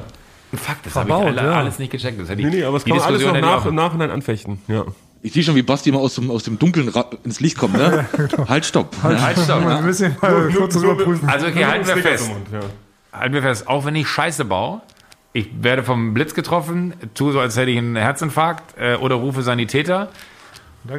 Fuck, 0.53 0.77
das 0.83 0.95
habe 0.95 1.09
ich 1.09 1.15
alle, 1.15 1.43
ja. 1.43 1.51
alles 1.53 1.77
nicht 1.79 1.91
gecheckt. 1.91 2.19
Das 2.19 2.29
hätte 2.29 2.41
ich, 2.41 2.47
Nee, 2.47 2.57
nee, 2.57 2.63
aber 2.63 2.77
es 2.77 2.83
kann 2.85 2.97
man 2.97 3.05
alles 3.05 3.23
noch 3.23 3.39
nach, 3.39 3.65
im 3.65 3.75
Nachhinein 3.75 4.09
anfechten. 4.11 4.59
Ja. 4.67 4.83
Ich 5.21 5.33
sehe 5.33 5.43
schon, 5.43 5.55
wie 5.55 5.61
Basti 5.61 5.91
mal 5.91 5.99
aus 5.99 6.15
dem, 6.15 6.31
aus 6.31 6.43
dem 6.43 6.57
Dunkeln 6.57 6.87
ra- 6.89 7.09
ins 7.25 7.39
Licht 7.41 7.57
kommt, 7.57 7.73
ne? 7.75 8.05
Halt, 8.47 8.65
stopp. 8.65 8.95
Halt, 9.03 9.37
stopp. 9.37 9.65
Ein 9.65 9.85
bisschen 9.85 10.15
mal 10.21 10.49
kurz 10.55 10.73
zu 10.73 10.83
überprüfen. 10.83 11.27
Also 11.27 11.47
okay, 11.47 11.65
halten 11.65 11.87
wir 11.87 11.97
fest. 11.97 12.29
Mund, 12.29 12.47
ja. 12.53 12.59
Halten 13.19 13.33
wir 13.33 13.41
fest, 13.41 13.67
auch 13.67 13.85
wenn 13.85 13.95
ich 13.95 14.07
Scheiße 14.07 14.45
baue, 14.45 14.81
ich 15.33 15.49
werde 15.61 15.83
vom 15.83 16.13
Blitz 16.13 16.33
getroffen, 16.33 16.93
tue 17.15 17.33
so, 17.33 17.39
als 17.39 17.57
hätte 17.57 17.69
ich 17.71 17.77
einen 17.77 17.95
Herzinfarkt 17.95 18.75
äh, 18.79 18.95
oder 18.95 19.15
rufe 19.15 19.41
Sanitäter. 19.43 20.09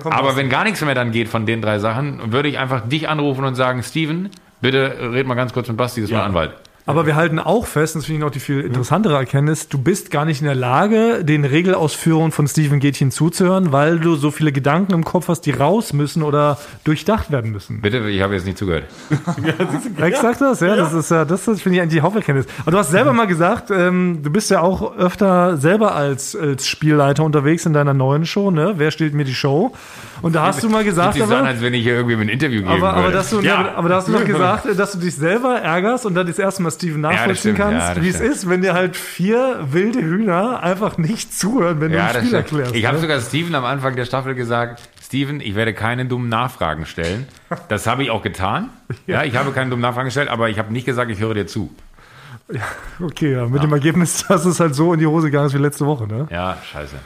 Aber 0.04 0.36
wenn 0.36 0.50
gar 0.50 0.64
nichts 0.64 0.80
mehr 0.82 0.94
dann 0.94 1.10
geht 1.10 1.28
von 1.28 1.46
den 1.46 1.62
drei 1.62 1.78
Sachen, 1.78 2.32
würde 2.32 2.48
ich 2.48 2.58
einfach 2.58 2.86
dich 2.86 3.08
anrufen 3.08 3.44
und 3.44 3.54
sagen, 3.54 3.82
Steven, 3.82 4.28
bitte 4.60 4.96
red 5.12 5.26
mal 5.26 5.34
ganz 5.34 5.52
kurz 5.54 5.68
mit 5.68 5.76
Basti, 5.78 6.02
das 6.02 6.10
ist 6.10 6.14
mein 6.14 6.26
Anwalt. 6.26 6.52
Aber 6.90 7.06
wir 7.06 7.16
halten 7.16 7.38
auch 7.38 7.66
fest, 7.66 7.96
das 7.96 8.06
finde 8.06 8.18
ich 8.18 8.24
noch 8.24 8.30
die 8.30 8.40
viel 8.40 8.60
interessantere 8.60 9.14
Erkenntnis, 9.14 9.68
du 9.68 9.78
bist 9.78 10.10
gar 10.10 10.24
nicht 10.24 10.40
in 10.40 10.46
der 10.46 10.54
Lage, 10.54 11.24
den 11.24 11.44
Regelausführungen 11.44 12.32
von 12.32 12.48
Steven 12.48 12.80
Gätchen 12.80 13.10
zuzuhören, 13.10 13.72
weil 13.72 13.98
du 13.98 14.16
so 14.16 14.30
viele 14.30 14.52
Gedanken 14.52 14.92
im 14.92 15.04
Kopf 15.04 15.28
hast, 15.28 15.42
die 15.42 15.52
raus 15.52 15.92
müssen 15.92 16.22
oder 16.22 16.58
durchdacht 16.84 17.30
werden 17.30 17.52
müssen. 17.52 17.80
Bitte, 17.80 18.08
ich 18.08 18.20
habe 18.20 18.34
jetzt 18.34 18.46
nicht 18.46 18.58
zugehört. 18.58 18.84
Rex 19.98 20.20
sagt 20.20 20.40
das, 20.40 20.60
ja, 20.60 20.76
das 20.76 20.92
ist 20.92 21.10
ja, 21.10 21.24
das 21.24 21.46
ist, 21.46 21.62
finde 21.62 21.76
ich 21.76 21.82
eigentlich 21.82 21.94
die 21.94 22.02
Haupterkenntnis. 22.02 22.46
Aber 22.62 22.72
du 22.72 22.78
hast 22.78 22.90
selber 22.90 23.12
mal 23.12 23.26
gesagt, 23.26 23.70
ähm, 23.70 24.20
du 24.22 24.30
bist 24.30 24.50
ja 24.50 24.60
auch 24.60 24.96
öfter 24.96 25.56
selber 25.56 25.94
als, 25.94 26.34
als 26.34 26.66
Spielleiter 26.66 27.24
unterwegs 27.24 27.66
in 27.66 27.72
deiner 27.72 27.94
neuen 27.94 28.26
Show, 28.26 28.50
ne? 28.50 28.74
Wer 28.76 28.90
steht 28.90 29.14
mir 29.14 29.24
die 29.24 29.34
Show? 29.34 29.72
Und 30.22 30.34
da 30.34 30.46
hast 30.46 30.62
du 30.62 30.68
mal 30.68 30.84
gesagt, 30.84 31.20
an, 31.20 31.32
aber, 31.32 31.44
als 31.44 31.62
wenn 31.62 31.72
ich 31.74 31.82
hier 31.82 31.94
irgendwie 31.94 32.16
ein 32.16 32.28
Interview 32.28 32.60
geben 32.60 32.70
aber, 32.70 32.90
aber, 32.90 33.02
würde. 33.04 33.16
dass 33.16 33.30
du, 33.30 33.40
ja. 33.40 33.56
aber, 33.56 33.74
aber 33.76 33.88
da 33.88 33.96
hast 33.96 34.08
du 34.08 34.12
noch 34.12 34.24
gesagt, 34.26 34.66
dass 34.78 34.92
du 34.92 34.98
dich 34.98 35.14
selber 35.14 35.56
ärgerst 35.60 36.04
und 36.06 36.14
dann 36.14 36.26
das 36.26 36.38
erste 36.38 36.62
Mal 36.62 36.70
Steven 36.80 37.02
nachvollziehen 37.02 37.56
ja, 37.56 37.62
kannst, 37.62 37.96
das 37.96 38.02
wie 38.02 38.08
es 38.08 38.20
ist, 38.20 38.48
wenn 38.48 38.62
dir 38.62 38.72
halt 38.72 38.96
vier 38.96 39.66
wilde 39.70 40.00
Hühner 40.00 40.62
einfach 40.62 40.96
nicht 40.96 41.38
zuhören, 41.38 41.78
wenn 41.82 41.92
Ja, 41.92 42.10
du 42.10 42.18
ein 42.20 42.24
Spiel 42.24 42.34
erklärst. 42.34 42.74
Ich 42.74 42.86
habe 42.86 42.96
ne? 42.96 43.02
sogar 43.02 43.20
Steven 43.20 43.54
am 43.54 43.66
Anfang 43.66 43.96
der 43.96 44.06
Staffel 44.06 44.34
gesagt, 44.34 44.80
Steven, 45.04 45.40
ich 45.40 45.54
werde 45.54 45.74
keine 45.74 46.06
dummen 46.06 46.30
Nachfragen 46.30 46.86
stellen. 46.86 47.28
Das 47.68 47.86
habe 47.86 48.02
ich 48.02 48.10
auch 48.10 48.22
getan. 48.22 48.70
Ja, 49.06 49.24
ich 49.24 49.36
habe 49.36 49.52
keine 49.52 49.70
dummen 49.70 49.82
Nachfragen 49.82 50.06
gestellt, 50.06 50.28
aber 50.28 50.48
ich 50.48 50.58
habe 50.58 50.72
nicht 50.72 50.86
gesagt, 50.86 51.10
ich 51.10 51.20
höre 51.20 51.34
dir 51.34 51.46
zu. 51.46 51.70
Okay, 53.00 53.32
ja, 53.32 53.46
mit 53.46 53.62
dem 53.62 53.72
Ergebnis, 53.72 54.24
dass 54.28 54.44
es 54.44 54.58
halt 54.58 54.74
so 54.74 54.92
in 54.92 55.00
die 55.00 55.06
Hose 55.06 55.26
gegangen 55.26 55.46
ist 55.46 55.54
wie 55.54 55.58
letzte 55.58 55.86
Woche, 55.86 56.06
ne? 56.06 56.26
Ja, 56.30 56.58
scheiße. 56.72 56.96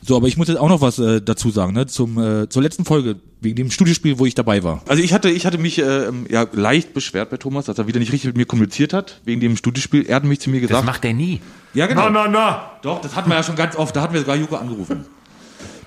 So, 0.00 0.16
aber 0.16 0.28
ich 0.28 0.36
muss 0.36 0.48
jetzt 0.48 0.58
auch 0.58 0.68
noch 0.68 0.80
was 0.80 0.98
äh, 0.98 1.20
dazu 1.20 1.50
sagen, 1.50 1.72
ne, 1.74 1.86
zum 1.86 2.18
äh, 2.18 2.48
zur 2.48 2.62
letzten 2.62 2.84
Folge 2.84 3.16
wegen 3.40 3.56
dem 3.56 3.70
Studiospiel, 3.70 4.18
wo 4.18 4.26
ich 4.26 4.34
dabei 4.34 4.62
war. 4.62 4.82
Also 4.88 5.02
ich 5.02 5.12
hatte 5.12 5.28
ich 5.30 5.44
hatte 5.44 5.58
mich 5.58 5.78
äh, 5.78 6.10
ja 6.28 6.46
leicht 6.52 6.94
beschwert 6.94 7.30
bei 7.30 7.36
Thomas, 7.36 7.66
dass 7.66 7.78
er 7.78 7.86
wieder 7.86 7.98
nicht 7.98 8.12
richtig 8.12 8.28
mit 8.28 8.36
mir 8.36 8.46
kommuniziert 8.46 8.92
hat 8.92 9.20
wegen 9.24 9.40
dem 9.40 9.56
Studiospiel. 9.56 10.06
Er 10.06 10.16
hat 10.16 10.24
mich 10.24 10.40
zu 10.40 10.50
mir 10.50 10.60
Das 10.60 10.68
gesagt, 10.68 10.86
macht 10.86 11.04
er 11.04 11.14
nie. 11.14 11.40
ja 11.74 11.86
genau. 11.86 12.08
Na, 12.10 12.26
na, 12.26 12.28
na! 12.28 12.70
Doch, 12.82 13.00
das 13.00 13.16
hatten 13.16 13.28
wir 13.28 13.36
ja 13.36 13.42
schon 13.42 13.56
ganz 13.56 13.76
oft, 13.76 13.94
da 13.96 14.00
hatten 14.02 14.14
wir 14.14 14.20
sogar 14.20 14.36
Joko 14.36 14.56
angerufen. 14.56 15.04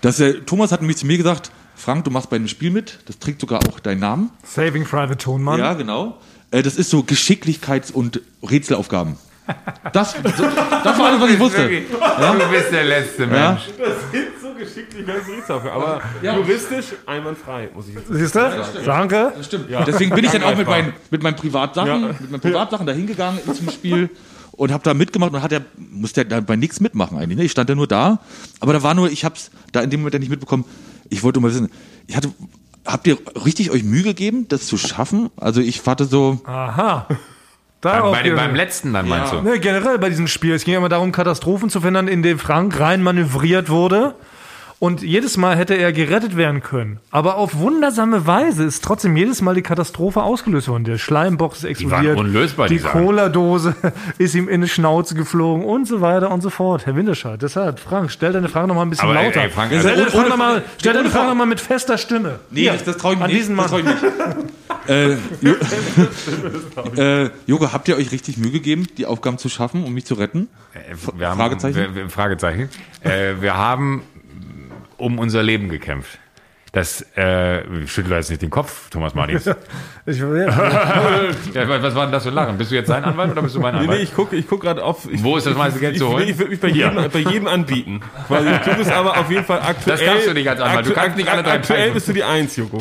Das, 0.02 0.20
äh, 0.20 0.42
Thomas 0.42 0.72
hat 0.72 0.82
nämlich 0.82 0.98
zu 0.98 1.06
mir 1.06 1.18
gesagt, 1.18 1.52
Frank, 1.76 2.04
du 2.06 2.12
machst 2.12 2.30
bei 2.30 2.38
dem 2.38 2.48
Spiel 2.48 2.70
mit, 2.70 3.00
das 3.06 3.18
trägt 3.18 3.42
sogar 3.42 3.60
auch 3.68 3.80
deinen 3.80 4.00
Namen. 4.02 4.30
Saving 4.44 4.84
Private 4.84 5.18
Tonmann. 5.18 5.60
Ja, 5.60 5.74
genau. 5.74 6.18
Äh, 6.52 6.62
das 6.64 6.76
ist 6.76 6.90
so 6.90 7.00
Geschicklichkeits- 7.00 7.92
und 7.92 8.22
Rätselaufgaben. 8.48 9.16
Das, 9.94 10.12
so, 10.14 10.20
das 10.84 11.00
war 11.00 11.06
alles, 11.08 11.22
was 11.22 11.30
ich 11.32 11.40
wusste. 11.40 11.68
Du 11.68 12.50
bist 12.52 12.72
der 12.72 12.84
letzte 12.84 13.24
Ja. 13.24 13.28
Mensch. 13.52 13.62
Das 13.78 14.12
sind 14.12 14.28
so 14.42 14.54
geschickliche 14.54 15.14
Rätsel, 15.14 15.56
aber 15.70 16.02
juristisch 16.22 16.86
einwandfrei, 17.06 17.70
muss 17.74 17.88
ich 17.88 17.96
jetzt 17.96 18.08
sagen. 18.34 18.64
Siehst 18.64 18.76
du? 18.76 18.84
Danke. 18.86 19.34
Stimmt. 19.42 19.66
Deswegen 19.88 20.14
bin 20.16 20.26
ich 20.26 20.32
dann 20.32 20.44
auch 20.44 20.56
mit 20.56 20.68
meinen, 20.68 20.94
mit 21.10 21.24
meinen 21.24 21.36
Privatsachen, 21.36 21.88
Ja. 22.02 22.08
mit 22.20 22.32
meinen 22.32 22.42
Privatsachen 22.42 22.86
da 22.86 22.94
hingegangen 22.94 23.40
zum 23.54 23.70
Spiel 23.70 24.10
und 24.52 24.72
habe 24.72 24.84
da 24.84 24.94
mitgemacht 24.94 25.34
und 25.34 25.42
hat 25.42 25.52
er 25.52 25.62
musste 25.78 26.26
ja 26.30 26.40
bei 26.42 26.56
nichts 26.56 26.80
mitmachen 26.80 27.18
eigentlich. 27.18 27.38
Ne? 27.38 27.44
Ich 27.46 27.52
stand 27.52 27.70
ja 27.70 27.76
nur 27.76 27.88
da, 27.88 28.20
aber 28.60 28.74
da 28.74 28.84
war 28.84 28.94
nur, 28.94 29.10
ich 29.10 29.26
hab's 29.26 29.50
da 29.72 29.82
in 29.82 29.90
dem 29.90 30.02
Moment 30.02 30.14
ja 30.14 30.20
nicht 30.20 30.30
mitbekommen. 30.30 30.66
Ich 31.10 31.24
wollte 31.24 31.40
mal 31.40 31.50
wissen, 31.52 31.70
ich 32.08 32.16
hatte, 32.16 32.32
habt 32.86 33.08
ihr 33.08 33.18
richtig 33.46 33.72
euch 33.72 33.84
Mühe 33.84 34.04
gegeben, 34.04 34.48
das 34.48 34.68
zu 34.68 34.78
schaffen? 34.78 35.30
Also 35.38 35.62
ich 35.62 35.86
warte 35.86 36.06
so, 36.06 36.40
Aha. 36.46 37.08
Darauf 37.82 38.16
Bei 38.16 38.22
dem, 38.22 38.36
beim 38.36 38.54
letzten 38.54 38.94
dann 38.94 39.08
meinst 39.08 39.34
du? 39.34 39.42
Ne, 39.42 39.60
generell 39.60 39.98
bei 39.98 40.10
diesem 40.10 40.28
Spiel. 40.28 40.54
Es 40.54 40.64
ging 40.64 40.74
ja 40.74 40.78
immer 40.78 40.90
darum, 40.90 41.12
Katastrophen 41.12 41.70
zu 41.72 41.82
verhindern, 41.82 42.08
in 42.08 42.22
denen 42.22 42.38
Frank 42.38 42.80
rein 42.80 43.02
manövriert 43.02 43.70
wurde. 43.70 44.14
Und 44.82 45.04
jedes 45.04 45.38
Mal 45.38 45.56
hätte 45.58 45.76
er 45.76 45.94
gerettet 45.94 46.36
werden 46.36 46.64
können. 46.64 47.00
Aber 47.12 47.36
auf 47.38 47.56
wundersame 47.60 48.26
Weise 48.26 48.64
ist 48.64 48.84
trotzdem 48.84 49.16
jedes 49.16 49.40
Mal 49.44 49.54
die 49.54 49.62
Katastrophe 49.62 50.24
ausgelöst 50.24 50.68
worden. 50.70 50.86
Der 50.86 50.98
Schleimbox 50.98 51.60
ist 51.60 51.66
explodiert. 51.66 52.18
unlösbar, 52.18 52.68
die 52.68 52.78
die. 52.78 52.84
Cola-Dose 52.84 53.76
ist 54.18 54.34
ihm 54.34 54.50
in 54.50 54.62
die 54.62 54.68
Schnauze 54.68 55.14
geflogen 55.14 55.64
und 55.66 55.88
so 55.88 56.02
weiter 56.02 56.32
und 56.32 56.42
so 56.42 56.50
fort. 56.50 56.88
Herr 56.88 56.96
Winterscheid, 56.96 57.40
deshalb, 57.40 57.80
Frank, 57.80 58.10
stell 58.10 58.34
deine 58.34 58.50
Frage 58.50 58.70
noch 58.70 58.74
mal 58.74 58.82
ein 58.82 58.90
bisschen 58.90 59.08
Aber, 59.08 59.20
ey, 59.20 59.26
lauter. 59.28 59.42
ey, 59.42 59.50
Frank, 59.52 59.68
stell 59.72 59.78
also 59.86 59.90
deine 60.00 60.10
Frage 60.10 60.30
noch 60.30 60.62
stell 60.80 60.94
deine 60.94 61.10
Frage 61.10 61.12
Frage. 61.12 61.30
noch 61.30 61.36
mal 61.36 61.46
mit 61.46 61.60
fester 61.62 62.00
Stimme. 62.00 62.40
nee, 62.50 62.62
Hier, 62.62 62.72
das, 62.74 62.84
das 62.84 62.98
trau 62.98 63.12
ich 63.12 63.20
mir 63.20 63.26
an 63.26 63.30
nicht. 63.30 63.40
diesen 63.40 63.58
Das 63.58 63.68
trau 63.68 63.78
Mann. 63.78 63.96
ich 63.96 64.02
nicht. 64.02 64.90
äh, 64.90 65.18
jo 65.42 65.54
äh, 67.02 67.30
Joko, 67.46 67.72
habt 67.72 67.88
ihr 67.88 67.98
euch 67.98 68.12
richtig 68.12 68.38
Mühe 68.38 68.50
gegeben, 68.50 68.88
die 68.98 69.06
Aufgaben 69.06 69.38
zu 69.38 69.48
schaffen, 69.48 69.84
um 69.84 69.94
mich 69.94 70.06
zu 70.06 70.16
retten? 70.16 70.48
Äh, 70.74 70.96
wir 71.20 71.30
haben, 71.30 71.38
Fragezeichen? 71.38 71.76
Wir, 71.76 71.96
wir, 71.96 72.10
Fragezeichen. 72.10 72.70
Äh, 73.04 73.36
wir 73.42 73.56
haben 73.56 74.02
um 75.02 75.20
unser 75.20 75.44
Leben 75.44 75.68
gekämpft. 75.68 76.20
Das 76.74 77.02
äh, 77.18 77.64
schüttelt 77.86 78.16
jetzt 78.16 78.30
nicht 78.30 78.42
den 78.42 78.50
Kopf, 78.50 78.90
Thomas 78.90 79.14
Martins. 79.14 79.50
Ich, 80.04 80.18
ja, 80.20 80.26
ja, 81.54 81.84
was 81.84 81.94
war 81.94 82.06
denn 82.08 82.12
das 82.12 82.24
für 82.24 82.30
ein 82.30 82.34
Lachen? 82.36 82.58
Bist 82.58 82.72
du 82.72 82.76
jetzt 82.76 82.88
sein 82.88 83.04
Anwalt 83.04 83.34
oder 83.34 83.44
bist 83.44 83.54
du 83.56 83.60
mein 83.60 83.76
Nee, 83.76 83.82
Anwalt? 83.82 84.00
nee, 84.00 84.04
ich 84.04 84.16
gucke 84.16 84.36
ich 84.36 84.48
guck 84.48 84.62
gerade 84.62 84.84
auf. 84.84 85.08
Ich, 85.12 85.24
Wo 85.24 85.38
ist 85.38 85.46
das 85.46 85.56
meiste 85.56 85.80
Geld 85.80 85.94
ich, 85.94 86.00
zu 86.00 86.10
holen? 86.10 86.28
Ich, 86.28 86.40
würde 86.40 86.50
mich 86.50 86.60
bei 86.60 86.70
jedem, 86.70 86.96
bei 87.14 87.20
jedem 87.20 87.46
anbieten. 87.48 88.02
Quasi, 88.28 88.48
du 88.66 88.76
bist 88.78 88.92
aber 88.92 89.16
auf 89.20 89.30
jeden 89.30 89.46
Fall 89.46 89.60
aktuell. 89.60 89.98
Das 89.98 90.04
darfst 90.04 90.28
du 90.28 90.34
nicht 90.34 90.50
als 90.50 90.60
Anwalt. 90.60 90.88
Du 90.88 90.94
kannst 90.94 91.18
nicht 91.18 91.30
alle 91.30 91.44
drei 91.44 91.52
Aktuell 91.54 91.78
Parteien- 91.82 91.94
bist 91.94 92.08
du 92.08 92.14
die 92.14 92.24
Eins, 92.24 92.56
Joko. 92.58 92.80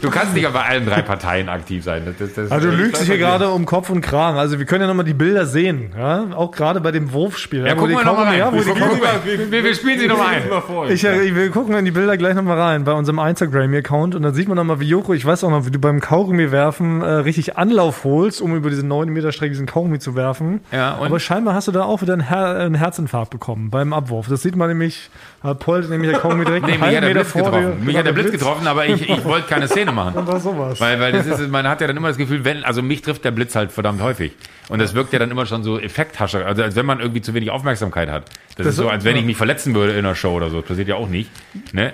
Du 0.00 0.10
kannst 0.10 0.34
nicht 0.34 0.52
bei 0.52 0.62
allen 0.62 0.86
drei 0.86 1.02
Parteien 1.02 1.48
aktiv 1.48 1.82
sein. 1.82 2.14
Das, 2.18 2.32
das, 2.34 2.50
Also 2.52 2.70
du 2.70 2.76
lügst 2.76 3.00
dich 3.02 3.08
hier 3.08 3.18
gerade 3.18 3.48
um 3.48 3.66
Kopf 3.66 3.90
und 3.90 4.02
Kragen. 4.02 4.38
Also 4.38 4.58
wir 4.60 4.66
können 4.66 4.82
ja 4.82 4.86
nochmal 4.86 5.04
die 5.04 5.14
Bilder 5.14 5.46
sehen. 5.46 5.92
Ja? 5.98 6.28
Auch 6.36 6.52
gerade 6.52 6.80
bei 6.80 6.92
dem 6.92 7.12
Wurfspiel. 7.12 7.66
Ja, 7.66 7.72
wo 7.76 7.80
gucken 7.80 7.96
wir 7.96 8.04
noch 8.04 8.16
mal 8.16 8.26
Kaugummi- 8.26 8.30
rein. 8.30 8.38
ja, 8.38 9.24
Wir. 9.24 9.50
Wir, 9.50 9.64
wir 9.64 9.74
spielen 9.74 9.98
sie 9.98 10.06
noch 10.06 10.18
mal 10.18 10.28
ein. 10.28 10.42
Ich, 10.92 11.04
äh, 11.04 11.22
ich, 11.24 11.34
wir 11.34 11.50
gucken 11.50 11.74
in 11.74 11.84
die 11.84 11.93
Bilder 11.94 12.16
gleich 12.18 12.34
nochmal 12.34 12.60
rein 12.60 12.84
bei 12.84 12.92
unserem 12.92 13.18
Instagram-Account 13.18 14.14
und 14.14 14.22
dann 14.22 14.34
sieht 14.34 14.48
man 14.48 14.56
nochmal, 14.56 14.80
wie 14.80 14.86
Joko, 14.88 15.14
ich 15.14 15.24
weiß 15.24 15.42
auch 15.44 15.50
noch, 15.50 15.64
wie 15.64 15.70
du 15.70 15.78
beim 15.78 16.00
Kaugummi 16.00 16.52
werfen 16.52 17.00
äh, 17.00 17.06
richtig 17.06 17.56
Anlauf 17.56 18.04
holst, 18.04 18.42
um 18.42 18.54
über 18.54 18.68
diese 18.68 18.86
9 18.86 19.08
Meter 19.08 19.32
Strecke 19.32 19.52
diesen 19.52 19.66
Kaugummi 19.66 19.98
zu 19.98 20.14
werfen. 20.14 20.60
Ja, 20.72 20.98
Aber 21.00 21.18
scheinbar 21.18 21.54
hast 21.54 21.68
du 21.68 21.72
da 21.72 21.84
auch 21.84 22.02
wieder 22.02 22.12
einen, 22.12 22.28
Her 22.28 22.56
einen 22.58 22.74
Herzinfarkt 22.74 23.30
bekommen 23.30 23.70
beim 23.70 23.92
Abwurf. 23.92 24.26
Das 24.28 24.42
sieht 24.42 24.56
man 24.56 24.68
nämlich, 24.68 25.08
da 25.42 25.54
poltert 25.54 25.90
nämlich 25.90 26.10
der 26.10 26.20
Kaugummi 26.20 26.44
direkt 26.44 26.66
Nee, 26.66 26.72
einen 26.74 26.80
mich 26.82 26.88
hat 26.88 27.02
halben 27.02 27.14
der 27.14 27.14
Meter 27.14 27.20
Blitz 27.20 27.32
vor 27.32 27.50
dir. 27.50 27.58
getroffen. 27.60 27.84
Mich 27.86 27.96
hat 27.96 28.06
der 28.06 28.12
Blitz 28.12 28.30
getroffen, 28.32 28.66
aber 28.66 28.86
ich, 28.86 29.08
ich 29.08 29.24
wollte 29.24 29.48
keine 29.48 29.68
Szene 29.68 29.92
machen. 29.92 30.18
Oder 30.26 30.40
sowas. 30.40 30.80
Weil, 30.80 31.00
weil 31.00 31.12
das 31.12 31.26
ist, 31.26 31.48
man 31.50 31.66
hat 31.68 31.80
ja 31.80 31.86
dann 31.86 31.96
immer 31.96 32.08
das 32.08 32.18
Gefühl, 32.18 32.44
wenn, 32.44 32.64
also 32.64 32.82
mich 32.82 33.02
trifft 33.02 33.24
der 33.24 33.30
Blitz 33.30 33.54
halt 33.56 33.72
verdammt 33.72 34.02
häufig. 34.02 34.32
Und 34.68 34.80
das 34.80 34.94
wirkt 34.94 35.12
ja 35.12 35.18
dann 35.18 35.30
immer 35.30 35.46
schon 35.46 35.62
so 35.62 35.78
Effekthascher, 35.78 36.46
also 36.46 36.62
als 36.62 36.74
wenn 36.76 36.86
man 36.86 37.00
irgendwie 37.00 37.20
zu 37.20 37.34
wenig 37.34 37.50
Aufmerksamkeit 37.50 38.10
hat. 38.10 38.24
Das, 38.56 38.66
ist 38.66 38.76
so, 38.76 38.88
als 38.88 39.04
wenn 39.04 39.16
ich 39.16 39.24
mich 39.24 39.36
verletzen 39.36 39.74
würde 39.74 39.92
in 39.92 39.98
einer 39.98 40.14
Show 40.14 40.32
oder 40.32 40.50
so. 40.50 40.60
Das 40.60 40.68
passiert 40.68 40.88
ja 40.88 40.94
auch 40.94 41.08
nicht. 41.08 41.30
Ne? 41.72 41.92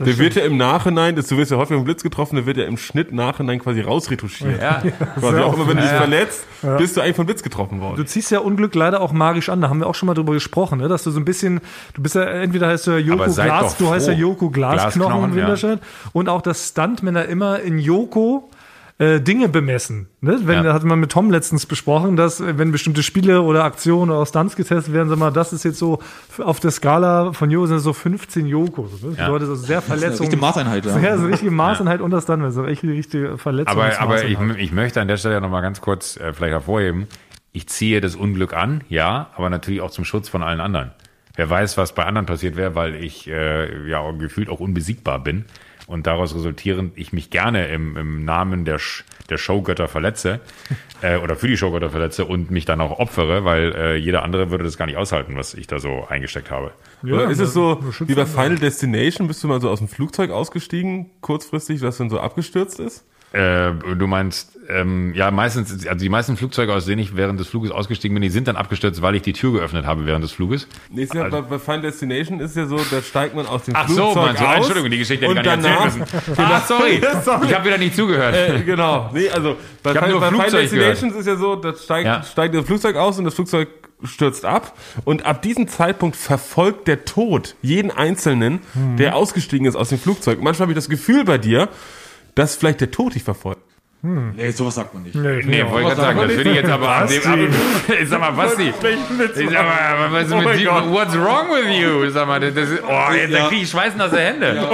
Der 0.00 0.16
wird 0.16 0.36
ja 0.36 0.44
im 0.44 0.56
Nachhinein, 0.56 1.16
das, 1.16 1.26
du 1.26 1.36
wirst 1.36 1.50
ja 1.50 1.56
häufig 1.56 1.74
vom 1.74 1.84
Blitz 1.84 2.04
getroffen, 2.04 2.36
der 2.36 2.46
wird 2.46 2.56
ja 2.56 2.64
im 2.64 2.76
Schnitt 2.76 3.12
nachhinein 3.12 3.58
quasi 3.58 3.80
rausretuschiert. 3.80 4.62
Ja. 4.62 4.80
Quasi 5.18 5.40
auch 5.40 5.54
immer, 5.54 5.66
wenn 5.66 5.76
du 5.76 5.82
dich 5.82 5.90
Ja. 5.90 5.98
verletzt, 5.98 6.46
bist 6.78 6.96
du 6.96 7.00
eigentlich 7.00 7.16
vom 7.16 7.26
Blitz 7.26 7.42
getroffen 7.42 7.80
worden. 7.80 7.96
Du 7.96 8.04
ziehst 8.04 8.30
ja 8.30 8.38
Unglück 8.38 8.76
leider 8.76 9.00
auch 9.00 9.10
magisch 9.10 9.48
an. 9.48 9.60
Da 9.60 9.68
haben 9.68 9.80
wir 9.80 9.88
auch 9.88 9.96
schon 9.96 10.06
mal 10.06 10.14
drüber 10.14 10.34
gesprochen, 10.34 10.78
ne? 10.78 10.86
dass 10.86 11.02
du 11.02 11.10
so 11.10 11.18
ein 11.18 11.24
bisschen, 11.24 11.60
du 11.94 12.02
bist 12.02 12.14
ja, 12.14 12.22
entweder 12.22 12.68
heißt 12.68 12.86
du 12.86 12.92
ja 12.92 12.98
Joko 12.98 13.32
Glas, 13.32 13.76
du 13.76 13.90
heißt 13.90 14.06
ja. 14.08 14.14
Joko 14.14 14.50
Glasknochen 14.50 15.00
Glasknochen, 15.00 15.30
im 15.30 15.36
Winterscheid. 15.36 15.80
Und 16.12 16.28
auch, 16.28 16.42
dass 16.42 16.68
Stuntmänner 16.68 17.24
immer 17.24 17.58
in 17.58 17.80
Joko 17.80 18.50
äh, 19.00 19.20
Dinge 19.20 19.48
bemessen. 19.48 20.08
Ne? 20.20 20.40
Wenn, 20.42 20.56
Ja. 20.56 20.62
Da 20.64 20.72
hatte 20.74 20.86
man 20.86 20.98
mit 20.98 21.12
Tom 21.12 21.30
letztens 21.30 21.66
besprochen, 21.66 22.16
dass 22.16 22.40
äh, 22.40 22.58
wenn 22.58 22.72
bestimmte 22.72 23.04
Spiele 23.04 23.42
oder 23.42 23.62
Aktionen 23.62 24.10
oder 24.10 24.20
auch 24.20 24.26
Stunts 24.26 24.56
getestet 24.56 24.92
werden, 24.92 25.08
sag 25.08 25.18
mal, 25.18 25.30
das 25.30 25.52
ist 25.52 25.64
jetzt 25.64 25.78
so 25.78 26.00
auf 26.38 26.58
der 26.58 26.72
Skala 26.72 27.32
von 27.32 27.48
Joko 27.50 27.66
sind 27.66 27.76
das 27.76 27.84
so 27.84 27.92
15 27.92 28.46
Joko. 28.46 28.82
Ne? 28.82 28.88
Das 29.10 29.16
Ja. 29.18 29.26
bedeutet, 29.26 29.50
das 29.50 29.60
ist 29.60 29.66
sehr 29.66 29.82
verletzung. 29.82 30.26
richtige 30.26 30.40
Maßeinheit, 30.40 30.84
ja. 30.84 30.98
Ja, 30.98 31.16
so 31.16 31.22
eine 31.22 31.32
richtige 31.32 31.50
Maßeinheit 31.52 32.00
unter 32.00 32.20
Stuntman. 32.20 32.50
So 32.50 32.64
echt 32.66 32.82
eine 32.82 32.92
richtige 32.92 33.38
Verletzung. 33.38 33.76
Aber, 33.80 34.00
aber 34.00 34.24
ich, 34.24 34.36
ich 34.58 34.72
möchte 34.72 35.00
an 35.00 35.06
der 35.08 35.16
Stelle 35.16 35.40
noch 35.40 35.50
mal 35.50 35.60
ganz 35.60 35.80
kurz 35.80 36.16
äh, 36.16 36.32
vielleicht 36.32 36.52
hervorheben, 36.52 37.06
ich 37.52 37.68
ziehe 37.68 38.00
das 38.00 38.16
Unglück 38.16 38.52
an, 38.52 38.82
ja, 38.88 39.30
aber 39.36 39.48
natürlich 39.48 39.80
auch 39.80 39.90
zum 39.90 40.04
Schutz 40.04 40.28
von 40.28 40.42
allen 40.42 40.60
anderen. 40.60 40.90
Wer 41.36 41.48
weiß, 41.48 41.78
was 41.78 41.94
bei 41.94 42.04
anderen 42.04 42.26
passiert 42.26 42.56
wäre, 42.56 42.74
weil 42.74 42.96
ich 42.96 43.28
äh, 43.28 43.88
ja 43.88 44.10
gefühlt 44.10 44.48
auch 44.48 44.58
unbesiegbar 44.60 45.20
bin 45.22 45.44
und 45.88 46.06
daraus 46.06 46.34
resultierend 46.34 46.92
ich 46.96 47.12
mich 47.12 47.30
gerne 47.30 47.66
im, 47.68 47.96
im 47.96 48.24
Namen 48.24 48.64
der, 48.64 48.78
Sh 48.78 49.04
der 49.30 49.38
Showgötter 49.38 49.88
verletze 49.88 50.40
äh, 51.02 51.16
oder 51.16 51.34
für 51.34 51.48
die 51.48 51.56
Showgötter 51.56 51.90
verletze 51.90 52.26
und 52.26 52.50
mich 52.50 52.66
dann 52.66 52.80
auch 52.80 52.98
opfere, 52.98 53.44
weil 53.44 53.74
äh, 53.74 53.96
jeder 53.96 54.22
andere 54.22 54.50
würde 54.50 54.64
das 54.64 54.76
gar 54.76 54.86
nicht 54.86 54.98
aushalten, 54.98 55.36
was 55.36 55.54
ich 55.54 55.66
da 55.66 55.78
so 55.78 56.06
eingesteckt 56.08 56.50
habe. 56.50 56.72
Oder 57.02 57.30
ist 57.30 57.40
es 57.40 57.54
so, 57.54 57.82
wie 58.00 58.14
bei. 58.14 58.26
Final 58.26 58.58
Destination, 58.58 59.26
bist 59.26 59.42
du 59.42 59.48
mal 59.48 59.60
so 59.60 59.70
aus 59.70 59.78
dem 59.78 59.88
Flugzeug 59.88 60.30
ausgestiegen, 60.30 61.10
kurzfristig, 61.22 61.80
was 61.80 61.96
dann 61.96 62.10
so 62.10 62.20
abgestürzt 62.20 62.78
ist? 62.80 63.04
Äh, 63.32 63.72
du 63.96 64.06
meinst, 64.06 64.52
ähm, 64.70 65.12
ja, 65.14 65.30
meistens, 65.30 65.86
also 65.86 65.98
die 66.02 66.08
meisten 66.08 66.36
Flugzeuge, 66.36 66.72
aus 66.74 66.86
denen 66.86 67.00
ich 67.00 67.14
während 67.16 67.38
des 67.40 67.48
Fluges 67.48 67.70
ausgestiegen 67.70 68.14
bin, 68.14 68.22
die 68.22 68.30
sind 68.30 68.48
dann 68.48 68.56
abgestürzt, 68.56 69.02
weil 69.02 69.14
ich 69.16 69.22
die 69.22 69.32
Tür 69.34 69.52
geöffnet 69.52 69.84
habe 69.86 70.06
während 70.06 70.24
des 70.24 70.32
Fluges. 70.32 70.66
Nee, 70.90 71.02
ist 71.02 71.14
ja, 71.14 71.28
bei, 71.28 71.42
bei 71.42 71.58
Final 71.58 71.82
Destination 71.82 72.40
ist 72.40 72.56
ja 72.56 72.66
so, 72.66 72.76
da 72.90 73.02
steigt 73.02 73.34
man 73.34 73.46
aus 73.46 73.64
dem 73.64 73.74
Ach 73.76 73.86
so, 73.88 73.94
Flugzeug 74.12 74.24
meinst 74.26 74.40
du? 74.42 74.46
aus. 74.46 74.56
Entschuldigung, 74.56 74.90
die 74.90 74.98
Geschichte 74.98 75.26
hätte 75.26 75.38
ich 75.40 75.44
gar 75.44 75.56
nicht 75.56 75.68
danach, 75.68 75.84
erzählen 75.84 76.06
müssen. 76.26 76.42
Ah, 76.42 76.60
sorry. 76.66 77.02
Sorry. 77.24 77.46
Ich 77.46 77.54
habe 77.54 77.64
wieder 77.66 77.78
nicht 77.78 77.96
zugehört. 77.96 78.34
Äh, 78.34 78.62
genau. 78.62 79.10
Nee, 79.12 79.28
also 79.30 79.56
bei, 79.82 79.90
Ich 79.92 79.96
Final, 79.98 80.10
nur 80.10 80.20
bei 80.20 80.28
Final 80.30 80.50
Destinations 80.50 81.14
ist 81.14 81.26
ja 81.26 81.36
so, 81.36 81.56
da 81.56 81.74
steigt, 81.74 82.06
Ja. 82.06 82.22
steigt 82.22 82.54
das 82.54 82.64
Flugzeug 82.64 82.96
aus 82.96 83.18
und 83.18 83.24
das 83.24 83.34
Flugzeug 83.34 83.68
stürzt 84.04 84.44
ab. 84.44 84.76
Und 85.04 85.26
ab 85.26 85.42
diesem 85.42 85.66
Zeitpunkt 85.68 86.16
verfolgt 86.16 86.86
der 86.88 87.04
Tod 87.04 87.56
jeden 87.62 87.90
Einzelnen, 87.90 88.60
Mhm. 88.74 88.96
der 88.96 89.16
ausgestiegen 89.16 89.66
ist 89.66 89.74
aus 89.76 89.88
dem 89.88 89.98
Flugzeug. 89.98 90.40
Manchmal 90.40 90.66
habe 90.66 90.72
ich 90.72 90.76
das 90.76 90.88
Gefühl 90.88 91.24
bei 91.24 91.36
dir, 91.36 91.68
dass 92.38 92.54
vielleicht 92.56 92.80
der 92.80 92.90
Tod 92.90 93.14
dich 93.14 93.24
verfolgt. 93.24 93.62
Nee, 94.00 94.52
sowas 94.52 94.76
sagt 94.76 94.94
man 94.94 95.02
nicht. 95.02 95.16
Nee, 95.16 95.42
Nee, 95.44 95.64
wollte 95.68 95.88
ich 95.88 95.96
gerade 95.96 96.00
sagen, 96.00 96.20
das 96.20 96.32
finde 96.32 96.50
ich 96.50 96.54
jetzt 96.56 96.70
aber 96.70 96.88
an 96.88 97.08
dem 97.08 97.26
Abend. 97.26 97.54
Ich 98.00 98.08
sag 98.08 98.20
mal, 98.20 98.30
Basti. 98.30 98.68
Ich 98.68 99.50
sag 99.50 99.64
mal, 99.64 100.12
was 100.12 100.26
ist 100.26 100.32
Oh 100.32 100.36
mit 100.36 100.60
dir? 100.60 100.70
What's 100.70 101.14
wrong 101.18 101.48
with 101.50 101.76
you? 101.80 102.08
Sag 102.10 102.28
mal, 102.28 102.38
das 102.38 102.54
ist, 102.54 102.80
oh, 102.88 103.12
jetzt 103.12 103.34
da 103.34 103.48
krieg 103.48 103.62
ich 103.62 103.68
schweißnasse 103.70 104.20
Hände. 104.20 104.68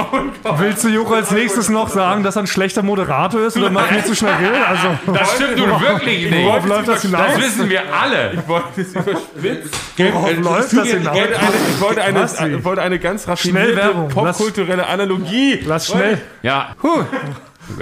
Willst 0.59 0.83
du 0.83 0.89
Joko 0.89 1.15
als 1.15 1.31
nächstes 1.31 1.69
noch 1.69 1.89
sagen, 1.89 2.21
dass 2.21 2.35
er 2.35 2.43
ein 2.43 2.47
schlechter 2.47 2.83
Moderator 2.83 3.41
ist 3.47 3.57
oder 3.57 3.71
mal 3.71 3.85
viel 3.85 4.05
zu 4.05 4.13
schnell 4.15 4.35
redet? 4.35 4.61
Also, 4.63 4.89
Das 5.11 5.33
stimmt 5.33 5.57
nun 5.57 5.81
wirklich 5.81 6.29
nicht. 6.29 6.45
worauf 6.45 6.65
läuft 6.67 6.87
das 6.87 7.01
hinaus? 7.01 7.21
Das 7.33 7.41
wissen 7.41 7.67
wir 7.67 7.81
alle. 7.99 8.33
Ich 8.33 8.47
wollte 8.47 8.81
es 8.81 8.93
überspitzt. 8.93 9.75
Worauf 9.97 10.37
läuft 10.37 10.77
das 10.77 10.87
hinaus? 10.89 11.17
ich 11.17 11.81
wollte 11.81 12.03
eine, 12.03 12.29
ich 12.57 12.63
wollte 12.63 12.81
eine 12.83 12.99
ganz 12.99 13.27
raffinierte 13.27 14.07
popkulturelle 14.13 14.85
Analogie. 14.85 15.61
Lass 15.65 15.87
schnell. 15.87 16.21
Ja. 16.43 16.75
Huh. 16.83 17.05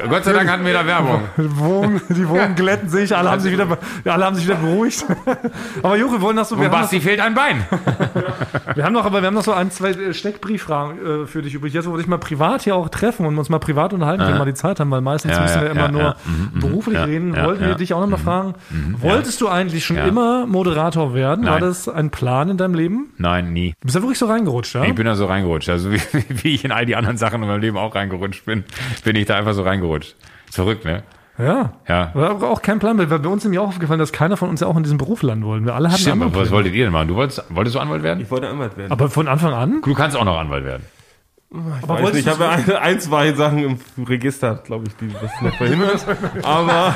Gott 0.09 0.23
sei 0.23 0.33
Dank 0.33 0.49
hatten 0.49 0.65
wir 0.65 0.73
da 0.73 0.85
Werbung. 0.85 1.21
Die 1.37 1.57
Wogen, 1.57 2.01
die 2.09 2.27
Wogen 2.27 2.55
glätten 2.55 2.89
sich, 2.89 3.15
alle 3.15 3.31
haben 3.31 3.41
sich 3.41 3.51
wieder, 3.51 3.77
alle 4.05 4.25
haben 4.25 4.35
sich 4.35 4.45
wieder 4.45 4.55
beruhigt. 4.55 5.05
Aber 5.83 5.97
Jure, 5.97 6.13
wir 6.13 6.21
wollen 6.21 6.35
noch 6.35 6.45
so, 6.45 6.57
wir 6.57 6.65
Und 6.65 6.71
Basti 6.71 6.99
fehlt 6.99 7.19
ein 7.19 7.33
Bein. 7.33 7.65
wir 8.75 8.83
haben 8.83 8.93
noch, 8.93 9.05
aber 9.05 9.21
wir 9.21 9.27
haben 9.27 9.33
noch 9.33 9.43
so 9.43 9.53
ein, 9.53 9.71
zwei 9.71 9.89
äh, 9.91 10.13
Steckbrieffragen 10.13 11.23
äh, 11.23 11.27
für 11.27 11.41
dich 11.41 11.53
übrig. 11.53 11.73
Jetzt, 11.73 11.87
wo 11.87 11.91
wir 11.93 11.97
dich 11.97 12.07
mal 12.07 12.17
privat 12.17 12.63
hier 12.63 12.75
auch 12.75 12.89
treffen 12.89 13.25
und 13.25 13.37
uns 13.37 13.49
mal 13.49 13.59
privat 13.59 13.93
unterhalten, 13.93 14.23
wenn 14.23 14.33
wir 14.33 14.39
mal 14.39 14.45
die 14.45 14.53
Zeit 14.53 14.79
haben, 14.79 14.91
weil 14.91 15.01
meistens 15.01 15.33
Ja, 15.33 15.41
müssen 15.41 15.61
wir 15.61 15.67
ja, 15.67 15.71
immer 15.71 15.81
ja, 15.81 15.91
nur. 15.91 16.15
Mhm, 16.25 16.49
mhm, 16.53 16.59
beruflich 16.59 16.99
reden. 16.99 17.35
Wollten 17.35 17.65
wir 17.65 17.75
dich 17.75 17.93
auch 17.93 18.01
noch 18.01 18.09
mal 18.09 18.17
fragen, 18.17 18.55
wolltest 18.99 19.41
du 19.41 19.47
eigentlich 19.49 19.85
schon 19.85 19.97
immer 19.97 20.45
Moderator 20.45 21.13
werden? 21.13 21.45
War 21.45 21.53
Nein. 21.53 21.61
das 21.61 21.89
ein 21.89 22.09
Plan 22.09 22.49
in 22.49 22.57
deinem 22.57 22.75
Leben? 22.75 23.11
Nein, 23.17 23.53
nie. 23.53 23.73
Du 23.81 23.85
bist 23.85 23.95
ja 23.95 24.01
wirklich 24.01 24.19
so 24.19 24.27
reingerutscht, 24.27 24.75
ja? 24.75 24.83
Ich 24.83 24.95
bin 24.95 25.05
da 25.05 25.15
so 25.15 25.25
reingerutscht. 25.25 25.69
Also 25.69 25.91
wie, 25.91 25.99
wie 26.29 26.55
ich 26.55 26.65
in 26.65 26.71
all 26.71 26.85
die 26.85 26.95
anderen 26.95 27.17
Sachen 27.17 27.41
in 27.41 27.47
meinem 27.47 27.61
Leben 27.61 27.77
auch 27.77 27.95
reingerutscht 27.95 28.45
bin, 28.45 28.63
bin 29.03 29.15
ich 29.15 29.25
da 29.25 29.37
einfach 29.37 29.53
so 29.53 29.63
reingerutscht. 29.63 29.72
Ist 30.47 30.55
verrückt, 30.55 30.85
ne? 30.85 31.03
Ja. 31.37 31.73
Ja. 31.87 32.11
War 32.13 32.43
auch 32.43 32.61
kein 32.61 32.79
Plan, 32.79 32.97
weil 32.97 33.07
bei 33.07 33.27
uns 33.27 33.43
ist 33.43 33.49
mir 33.49 33.61
auch 33.61 33.69
aufgefallen, 33.69 33.99
dass 33.99 34.11
keiner 34.11 34.37
von 34.37 34.49
uns 34.49 34.61
ja 34.61 34.67
auch 34.67 34.77
in 34.77 34.83
diesem 34.83 34.99
Beruf 34.99 35.23
landen 35.23 35.45
wollen. 35.45 35.65
Wir 35.65 35.73
alle 35.73 35.89
hatten 35.89 36.01
Stimmt, 36.01 36.21
aber 36.21 36.41
was 36.41 36.51
wolltet 36.51 36.75
ihr 36.75 36.85
denn 36.85 36.93
machen? 36.93 37.07
Du 37.07 37.15
wolltest, 37.15 37.43
wolltest 37.49 37.75
du 37.75 37.79
Anwalt 37.79 38.03
werden? 38.03 38.21
Ich 38.21 38.29
wollte 38.29 38.47
Anwalt 38.47 38.77
werden. 38.77 38.91
Aber 38.91 39.09
von 39.09 39.27
Anfang 39.27 39.53
an? 39.53 39.81
Du 39.83 39.93
kannst 39.95 40.15
auch 40.15 40.25
noch 40.25 40.37
Anwalt 40.37 40.63
werden. 40.63 40.83
Aber 41.83 42.01
Weiß 42.01 42.13
nicht, 42.13 42.25
ich 42.25 42.33
habe 42.33 42.49
ein, 42.49 42.71
ein, 42.71 42.99
zwei 42.99 43.31
Sachen 43.33 43.59
im 43.59 44.03
Register, 44.03 44.55
glaube 44.63 44.85
ich, 44.87 44.95
die 44.95 45.13
das 45.13 45.31
noch 45.39 45.55
verhindern. 45.55 45.99
Aber 46.41 46.95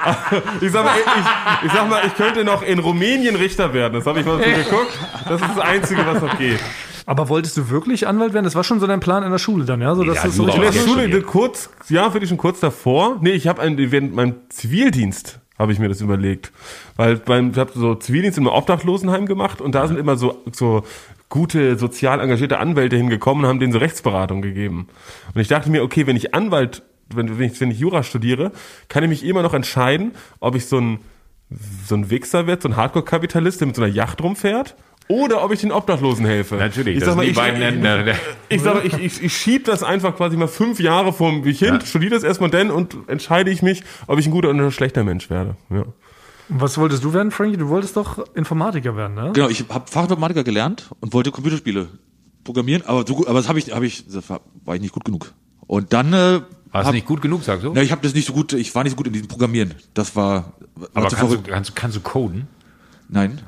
ich 0.60 0.70
sag, 0.70 0.84
mal, 0.84 0.94
ich, 0.96 1.66
ich 1.66 1.72
sag 1.72 1.90
mal, 1.90 2.02
ich 2.06 2.14
könnte 2.14 2.44
noch 2.44 2.62
in 2.62 2.78
Rumänien 2.78 3.34
Richter 3.34 3.74
werden. 3.74 3.94
Das 3.94 4.06
habe 4.06 4.20
ich 4.20 4.26
mal 4.26 4.38
so 4.38 4.44
geguckt. 4.44 4.96
Das 5.28 5.40
ist 5.40 5.50
das 5.56 5.58
Einzige, 5.58 6.06
was 6.06 6.22
noch 6.22 6.38
geht. 6.38 6.60
Aber 7.06 7.28
wolltest 7.28 7.56
du 7.56 7.70
wirklich 7.70 8.06
Anwalt 8.06 8.34
werden? 8.34 8.44
Das 8.44 8.56
war 8.56 8.64
schon 8.64 8.80
so 8.80 8.86
dein 8.86 9.00
Plan 9.00 9.22
in 9.22 9.30
der 9.30 9.38
Schule 9.38 9.64
dann, 9.64 9.80
ja? 9.80 9.94
So, 9.94 10.02
dass 10.02 10.16
Ja, 10.16 10.24
das 10.24 10.36
so 10.36 10.46
In 10.46 10.60
der 10.60 10.72
Schule 10.72 11.22
kurz, 11.22 11.70
ja, 11.88 12.12
wirklich 12.12 12.28
schon 12.28 12.38
kurz 12.38 12.60
davor. 12.60 13.18
Nee, 13.20 13.30
ich 13.30 13.46
habe 13.46 13.62
während 13.90 14.14
meinem 14.14 14.34
Zivildienst 14.48 15.40
habe 15.58 15.72
ich 15.72 15.78
mir 15.78 15.88
das 15.88 16.00
überlegt. 16.00 16.52
Weil 16.96 17.16
beim, 17.16 17.52
ich 17.52 17.58
habe 17.58 17.72
so 17.74 17.94
Zivildienst 17.94 18.38
im 18.38 18.46
Obdachlosenheim 18.46 19.26
gemacht 19.26 19.60
und 19.60 19.74
da 19.74 19.86
sind 19.86 19.98
immer 19.98 20.16
so, 20.16 20.42
so 20.52 20.84
gute, 21.28 21.76
sozial 21.78 22.20
engagierte 22.20 22.58
Anwälte 22.58 22.96
hingekommen 22.96 23.44
und 23.44 23.48
haben 23.48 23.60
denen 23.60 23.72
so 23.72 23.78
Rechtsberatung 23.78 24.42
gegeben. 24.42 24.88
Und 25.34 25.40
ich 25.40 25.48
dachte 25.48 25.70
mir, 25.70 25.82
okay, 25.82 26.06
wenn 26.06 26.16
ich 26.16 26.34
Anwalt, 26.34 26.82
wenn, 27.08 27.38
wenn, 27.38 27.50
ich, 27.50 27.60
wenn 27.60 27.70
ich 27.70 27.78
Jura 27.78 28.02
studiere, 28.02 28.52
kann 28.88 29.02
ich 29.02 29.08
mich 29.08 29.24
immer 29.24 29.42
noch 29.42 29.54
entscheiden, 29.54 30.12
ob 30.40 30.54
ich 30.54 30.66
so 30.66 30.78
ein, 30.78 30.98
so 31.86 31.94
ein 31.94 32.10
Wichser 32.10 32.46
werde, 32.46 32.62
so 32.62 32.68
ein 32.68 32.76
Hardcore-Kapitalist, 32.76 33.60
der 33.60 33.68
mit 33.68 33.76
so 33.76 33.82
einer 33.82 33.92
Yacht 33.92 34.22
rumfährt, 34.22 34.76
oder 35.08 35.44
ob 35.44 35.52
ich 35.52 35.60
den 35.60 35.72
Obdachlosen 35.72 36.26
helfe. 36.26 36.56
Natürlich, 36.56 36.94
ich 36.94 37.00
das 37.00 37.10
sag 37.10 37.16
mal, 37.16 37.22
die 37.24 37.30
ich, 37.30 37.36
beiden 37.36 37.60
ich, 37.60 37.66
Enden. 37.68 37.82
der- 37.82 38.16
ich 38.48 38.60
sage, 38.62 38.80
ich, 38.84 38.94
ich, 38.98 39.22
ich 39.22 39.36
schieb 39.36 39.64
das 39.64 39.82
einfach 39.82 40.16
quasi 40.16 40.36
mal 40.36 40.48
fünf 40.48 40.80
Jahre 40.80 41.12
vor 41.12 41.32
mich 41.32 41.58
hin, 41.60 41.74
Ja. 41.74 41.86
studiere 41.86 42.14
das 42.14 42.22
erstmal 42.24 42.50
dann 42.50 42.70
und 42.70 42.96
entscheide 43.06 43.50
ich 43.50 43.62
mich, 43.62 43.82
ob 44.06 44.18
ich 44.18 44.26
ein 44.26 44.32
guter 44.32 44.50
oder 44.50 44.58
ein 44.64 44.72
schlechter 44.72 45.04
Mensch 45.04 45.30
werde. 45.30 45.56
Ja. 45.70 45.84
Was 46.48 46.78
wolltest 46.78 47.02
du 47.02 47.12
werden, 47.12 47.30
Frankie? 47.32 47.56
Du 47.56 47.68
wolltest 47.68 47.96
doch 47.96 48.24
Informatiker 48.34 48.96
werden, 48.96 49.14
ne? 49.14 49.32
Genau, 49.34 49.48
ich 49.48 49.64
habe 49.68 49.84
Fachinformatiker 49.90 50.44
gelernt 50.44 50.90
und 51.00 51.12
wollte 51.12 51.30
Computerspiele 51.32 51.88
programmieren, 52.44 52.84
aber 52.86 53.04
so 53.06 53.16
gut, 53.16 53.26
aber 53.26 53.38
das 53.40 53.48
habe 53.48 53.58
ich, 53.58 53.72
habe 53.72 53.84
ich, 53.86 54.06
das 54.06 54.30
war, 54.30 54.40
war 54.64 54.76
ich 54.76 54.80
nicht 54.80 54.92
gut 54.92 55.04
genug. 55.04 55.32
Und 55.66 55.92
dann 55.92 56.12
äh, 56.12 56.16
War 56.16 56.42
es 56.82 56.86
hab, 56.86 56.94
nicht 56.94 57.06
gut 57.06 57.20
genug, 57.20 57.42
sagst 57.42 57.64
du? 57.64 57.72
Na, 57.74 57.82
ich 57.82 57.90
habe 57.90 58.00
das 58.02 58.14
nicht 58.14 58.26
so 58.28 58.32
gut, 58.32 58.52
ich 58.52 58.72
war 58.76 58.84
nicht 58.84 58.92
so 58.92 58.96
gut 58.96 59.08
in 59.08 59.12
diesem 59.12 59.26
Programmieren. 59.26 59.74
Das 59.94 60.14
war, 60.14 60.52
war 60.76 60.88
aber 60.94 61.08
kannst 61.08 61.32
du, 61.34 61.42
kannst, 61.42 61.70
du- 61.70 61.74
kannst 61.74 61.96
du 61.96 62.00
coden? 62.00 62.46
Nein. 63.08 63.40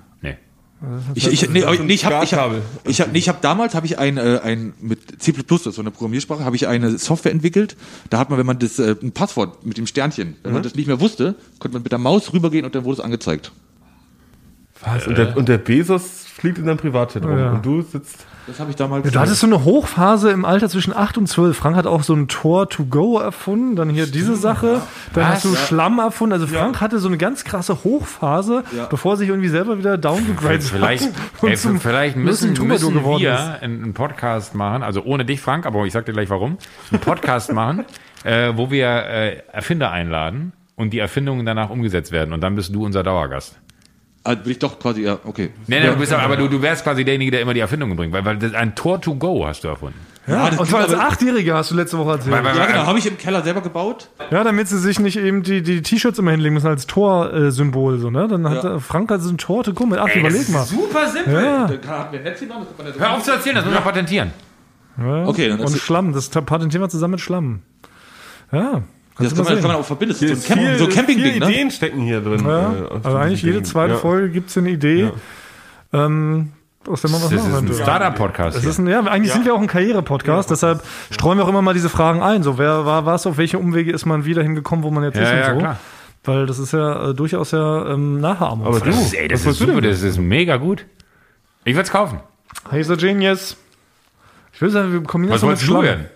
Ich, 1.15 1.27
ich, 1.27 1.51
nee, 1.51 1.65
nee, 1.85 1.95
ich 1.95 2.05
habe 2.05 2.25
ich 2.25 2.35
hab, 2.35 2.53
ich 2.85 3.01
hab, 3.01 3.13
nee, 3.13 3.19
ich 3.19 3.29
hab 3.29 3.43
damals 3.43 3.75
habe 3.75 3.87
ich 3.87 3.99
ein, 3.99 4.17
äh, 4.17 4.41
ein 4.45 4.75
mit 4.81 5.21
C++, 5.21 5.33
das 5.33 5.63
so 5.65 5.81
eine 5.81 5.91
Programmiersprache, 5.91 6.45
habe 6.45 6.55
ich 6.55 6.69
eine 6.69 6.99
Software 6.99 7.33
entwickelt. 7.33 7.77
Da 8.11 8.19
hat 8.19 8.31
man, 8.31 8.39
wenn 8.39 8.47
man 8.47 8.61
das 8.61 8.79
äh, 8.79 8.95
ein 9.03 9.11
Passwort 9.11 9.67
mit 9.67 9.77
dem 9.77 9.87
Sternchen, 9.89 10.37
wenn 10.43 10.51
Mhm. 10.53 10.55
man 10.55 10.63
das 10.63 10.77
nicht 10.77 10.87
mehr 10.87 11.01
wusste, 11.01 11.35
konnte 11.59 11.75
man 11.75 11.83
mit 11.83 11.91
der 11.91 11.99
Maus 11.99 12.33
rübergehen 12.33 12.65
und 12.65 12.75
dann 12.77 12.85
wurde 12.85 12.99
es 12.99 13.01
angezeigt. 13.01 13.51
Was? 14.85 15.07
Und, 15.07 15.19
der, 15.19 15.37
und 15.37 15.49
der 15.49 15.59
Bezos 15.59 16.27
fliegt 16.27 16.59
in 16.59 16.67
deinem 16.67 16.77
Privatjet 16.79 17.25
rum 17.25 17.39
Ja. 17.39 17.51
und 17.53 17.67
du 17.67 17.83
sitzt. 17.83 18.27
Das 18.47 18.61
habe 18.61 18.71
ich 18.71 18.77
damals. 18.77 19.11
Du 19.11 19.21
hattest 19.21 19.41
so 19.41 19.47
eine 19.47 19.63
Hochphase 19.65 20.31
im 20.31 20.47
Alter 20.47 20.71
zwischen 20.71 20.97
8 20.97 21.19
und 21.19 21.27
12. 21.27 21.55
Frank 21.55 21.77
hat 21.77 21.87
auch 21.87 22.03
so 22.03 22.15
ein 22.15 22.29
Tor 22.29 22.67
to 22.71 22.87
go 22.87 23.19
erfunden, 23.19 23.77
dann 23.77 23.91
hier 23.91 24.07
diese 24.07 24.37
Sache, 24.37 24.81
dann 25.13 25.25
Was? 25.25 25.35
hast 25.35 25.45
du 25.45 25.55
Schlamm 25.55 25.99
erfunden. 25.99 26.33
Also 26.33 26.47
Frank 26.47 26.81
hatte 26.81 26.99
so 26.99 27.09
eine 27.09 27.19
ganz 27.19 27.45
krasse 27.45 27.85
Hochphase, 27.85 28.65
bevor 28.89 29.15
er 29.15 29.17
sich 29.19 29.29
irgendwie 29.29 29.51
selber 29.51 29.77
wieder 29.77 29.99
downgegradet 29.99 30.63
Vielleicht, 30.63 31.05
hat 31.09 31.43
ey, 31.43 31.57
vielleicht 31.57 32.17
lustigen 32.17 32.25
müssen, 32.25 32.67
müssen 32.69 32.95
geworden 32.95 33.21
wir 33.21 33.59
einen 33.61 33.93
Podcast 33.93 34.55
machen, 34.55 34.83
also 34.83 35.03
ohne 35.03 35.27
dich, 35.27 35.43
Frank, 35.43 35.67
aber 35.67 35.85
ich 35.85 35.93
sag 35.93 36.07
dir 36.07 36.13
gleich 36.15 36.31
warum, 36.31 36.57
einen 36.91 37.01
Podcast 37.01 37.53
machen, 37.53 37.85
äh, 38.25 38.53
wo 38.57 38.71
wir 38.71 38.87
äh, 38.87 39.43
Erfinder 39.53 39.91
einladen 39.91 40.53
und 40.75 40.95
die 40.95 41.01
Erfindungen 41.01 41.45
danach 41.45 41.69
umgesetzt 41.69 42.13
werden 42.13 42.33
und 42.33 42.41
dann 42.41 42.55
bist 42.55 42.75
du 42.75 42.83
unser 42.87 43.03
Dauergast. 43.03 43.59
Ah, 44.29 44.37
will 44.45 44.53
ich 44.53 44.59
doch 44.59 44.79
quasi, 44.79 45.03
ja, 45.03 45.19
okay. 45.25 45.51
Nee, 45.67 45.81
nee, 45.81 45.87
du 45.87 45.97
bist 45.97 46.13
aber, 46.13 46.23
aber 46.25 46.37
du, 46.37 46.49
du 46.49 46.61
wärst 46.61 46.85
quasi 46.85 47.05
derjenige, 47.05 47.31
der 47.31 47.41
immer 47.41 47.55
die 47.55 47.61
Erfindungen 47.61 47.97
bringt, 47.97 48.13
weil, 48.13 48.25
weil 48.25 48.37
das 48.37 48.53
ein 48.55 48.75
Tor 48.75 49.01
to 49.01 49.15
go 49.15 49.47
hast 49.47 49.65
du 49.65 49.69
erfunden. 49.69 49.99
Ja, 50.27 50.51
das 50.51 50.59
und 50.61 50.67
zwar 50.69 50.81
als 50.81 50.93
Achtjähriger 50.93 51.55
hast 51.55 51.71
du 51.71 51.75
letzte 51.75 51.97
Woche 51.97 52.11
erzählt. 52.11 52.35
Weil- 52.35 52.45
weil- 52.45 52.57
Ja, 52.57 52.67
genau, 52.67 52.85
habe 52.87 52.99
ich 52.99 53.07
im 53.07 53.17
Keller 53.17 53.43
selber 53.43 53.63
gebaut. 53.63 54.11
Ja, 54.31 54.45
damit 54.45 54.69
sie 54.69 54.79
sich 54.79 54.99
nicht 55.01 55.17
eben 55.17 55.43
die, 55.43 55.63
die 55.63 55.81
T-Shirts 55.81 56.19
immer 56.19 56.33
hinlegen 56.33 56.53
müssen 56.55 56.67
als 56.67 56.87
Tor-Symbol, 56.87 57.99
so, 57.99 58.11
ne? 58.11 58.29
Dann 58.29 58.47
hat 58.51 58.63
Ja. 58.65 58.75
äh, 58.77 58.81
Frank 58.81 59.11
halt 59.11 59.23
so 59.23 59.31
ein 59.31 59.39
Tor 59.39 59.65
to 59.65 59.73
go 59.73 59.87
mit. 59.87 59.99
Ach, 59.99 60.07
Ey, 60.09 60.13
das 60.15 60.21
überleg 60.21 60.41
ist 60.43 60.49
mal. 60.51 60.65
Super 60.65 61.09
simpel. 61.09 61.33
Ja, 61.35 61.67
das 61.67 62.41
man 62.43 62.87
Hör 62.99 63.15
auf 63.17 63.23
zu 63.23 63.31
erzählen, 63.33 63.57
das 63.57 63.65
müssen 63.65 63.77
wir 63.77 63.81
patentieren. 63.81 64.33
ja. 64.99 65.25
Okay, 65.27 65.49
dann 65.49 65.61
Und 65.61 65.67
ist- 65.75 65.81
Schlamm, 65.81 66.13
das 66.13 66.29
patentieren 66.29 66.83
wir 66.83 66.91
zusammen 66.91 67.13
mit 67.13 67.21
Schlamm. 67.21 67.63
Ja. 68.53 68.83
Das 69.19 69.35
kann 69.35 69.45
man, 69.45 69.53
das 69.55 69.61
kann 69.63 69.71
man 69.73 69.81
auch 69.81 69.85
verbinden. 69.85 70.15
So 70.15 70.27
ein, 70.27 70.37
Viel- 70.37 70.55
Camp, 70.57 70.79
so 70.79 70.85
ein 70.85 70.91
Campingding, 70.91 71.33
viele 71.33 71.47
ne? 71.47 71.53
Ideen 71.53 71.71
stecken 71.71 72.01
hier 72.03 72.21
drin. 72.21 72.45
Ja, 72.47 72.73
äh, 72.73 73.01
also 73.03 73.17
eigentlich 73.19 73.43
jede 73.43 73.57
Ding. 73.57 73.65
zweite 73.65 73.95
Ja. 73.95 73.99
Folge 73.99 74.31
gibt's 74.31 74.55
hier 74.55 74.63
eine 74.63 74.71
Idee, 74.71 75.11
ähm, 75.93 76.53
aus 76.89 77.01
der 77.03 77.11
man 77.11 77.21
was 77.23 77.29
Das 77.31 77.39
machen 77.41 77.51
ist 77.53 77.57
ein 77.59 77.67
könnte. 77.67 77.83
Startup-Podcast. 77.83 78.57
Das 78.57 78.65
ist 78.65 78.79
ein, 78.79 78.87
ja, 78.87 79.01
eigentlich 79.03 79.33
sind 79.33 79.45
wir 79.45 79.55
auch 79.55 79.61
ein 79.61 79.67
Karriere-Podcast, 79.67 80.51
deshalb 80.51 80.83
streuen 81.11 81.39
wir 81.39 81.45
auch 81.45 81.49
immer 81.49 81.63
mal 81.63 81.75
diese 81.75 81.89
Fragen 81.89 82.23
ein. 82.23 82.43
So, 82.43 82.59
wer 82.59 82.87
war 82.87 83.05
was, 83.07 83.27
auf 83.27 83.37
welche 83.39 83.59
Umwege 83.59 83.91
ist 83.93 84.07
man 84.07 84.25
wieder 84.25 84.43
hingekommen, 84.43 84.85
wo 84.85 84.91
man 84.91 85.03
jetzt 85.05 85.17
Ja, 85.17 85.23
ist 85.25 85.31
und 85.33 85.39
ja, 85.39 85.53
so. 85.55 85.59
klar. 85.59 85.79
Weil 86.25 86.47
das 86.47 86.59
ist 86.59 86.73
ja 86.73 87.11
äh, 87.11 87.15
durchaus 87.15 87.51
ja 87.53 87.87
ähm, 87.93 88.21
Nachahmung. 88.21 88.67
Aber 88.67 88.81
du, 88.81 88.87
Das 88.87 89.01
ist, 89.01 89.15
ey, 89.15 89.29
das 89.29 89.45
was 89.47 89.53
ist 89.53 89.59
super, 89.59 89.81
das 89.81 90.03
ist 90.03 90.19
mega 90.19 90.57
gut. 90.57 90.85
Ich 91.65 91.75
würde 91.75 91.85
es 91.85 91.91
kaufen. 91.91 92.21
Hey, 92.71 92.83
so 92.85 92.97
Genius. 92.97 93.57
Ich 94.53 94.61
will 94.61 94.71
sagen, 94.71 94.93
wir 94.93 95.03
kombinieren 95.03 95.35
Was 95.35 95.41
das 95.43 95.49
mit 95.49 95.49
wolltest 95.49 95.63
du 95.63 95.73
Schlamm. 95.73 95.83
werden? 95.85 96.07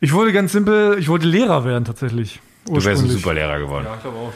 Ich 0.00 0.12
wollte 0.12 0.32
ganz 0.32 0.52
simpel, 0.52 0.96
ich 0.98 1.08
wollte 1.08 1.26
Lehrer 1.26 1.64
werden 1.64 1.84
tatsächlich. 1.84 2.40
Du 2.66 2.84
wärst 2.84 3.02
ein. 3.02 3.08
Superlehrer 3.10 3.58
geworden. 3.58 3.86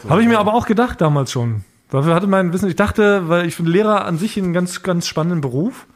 Habe 0.08 0.22
ich 0.22 0.28
mir 0.28 0.38
aber 0.38 0.54
auch 0.54 0.66
gedacht 0.66 1.00
damals 1.00 1.30
schon. 1.30 1.64
Dafür 1.90 2.14
hatte 2.14 2.26
mein 2.26 2.52
Wissen, 2.52 2.68
ich 2.68 2.76
dachte, 2.76 3.28
weil 3.28 3.46
ich 3.46 3.54
finde 3.54 3.70
Lehrer 3.70 4.06
an 4.06 4.16
sich 4.16 4.38
einen 4.38 4.52
ganz, 4.52 4.82
ganz 4.82 5.06
spannenden 5.06 5.40
Beruf. 5.42 5.86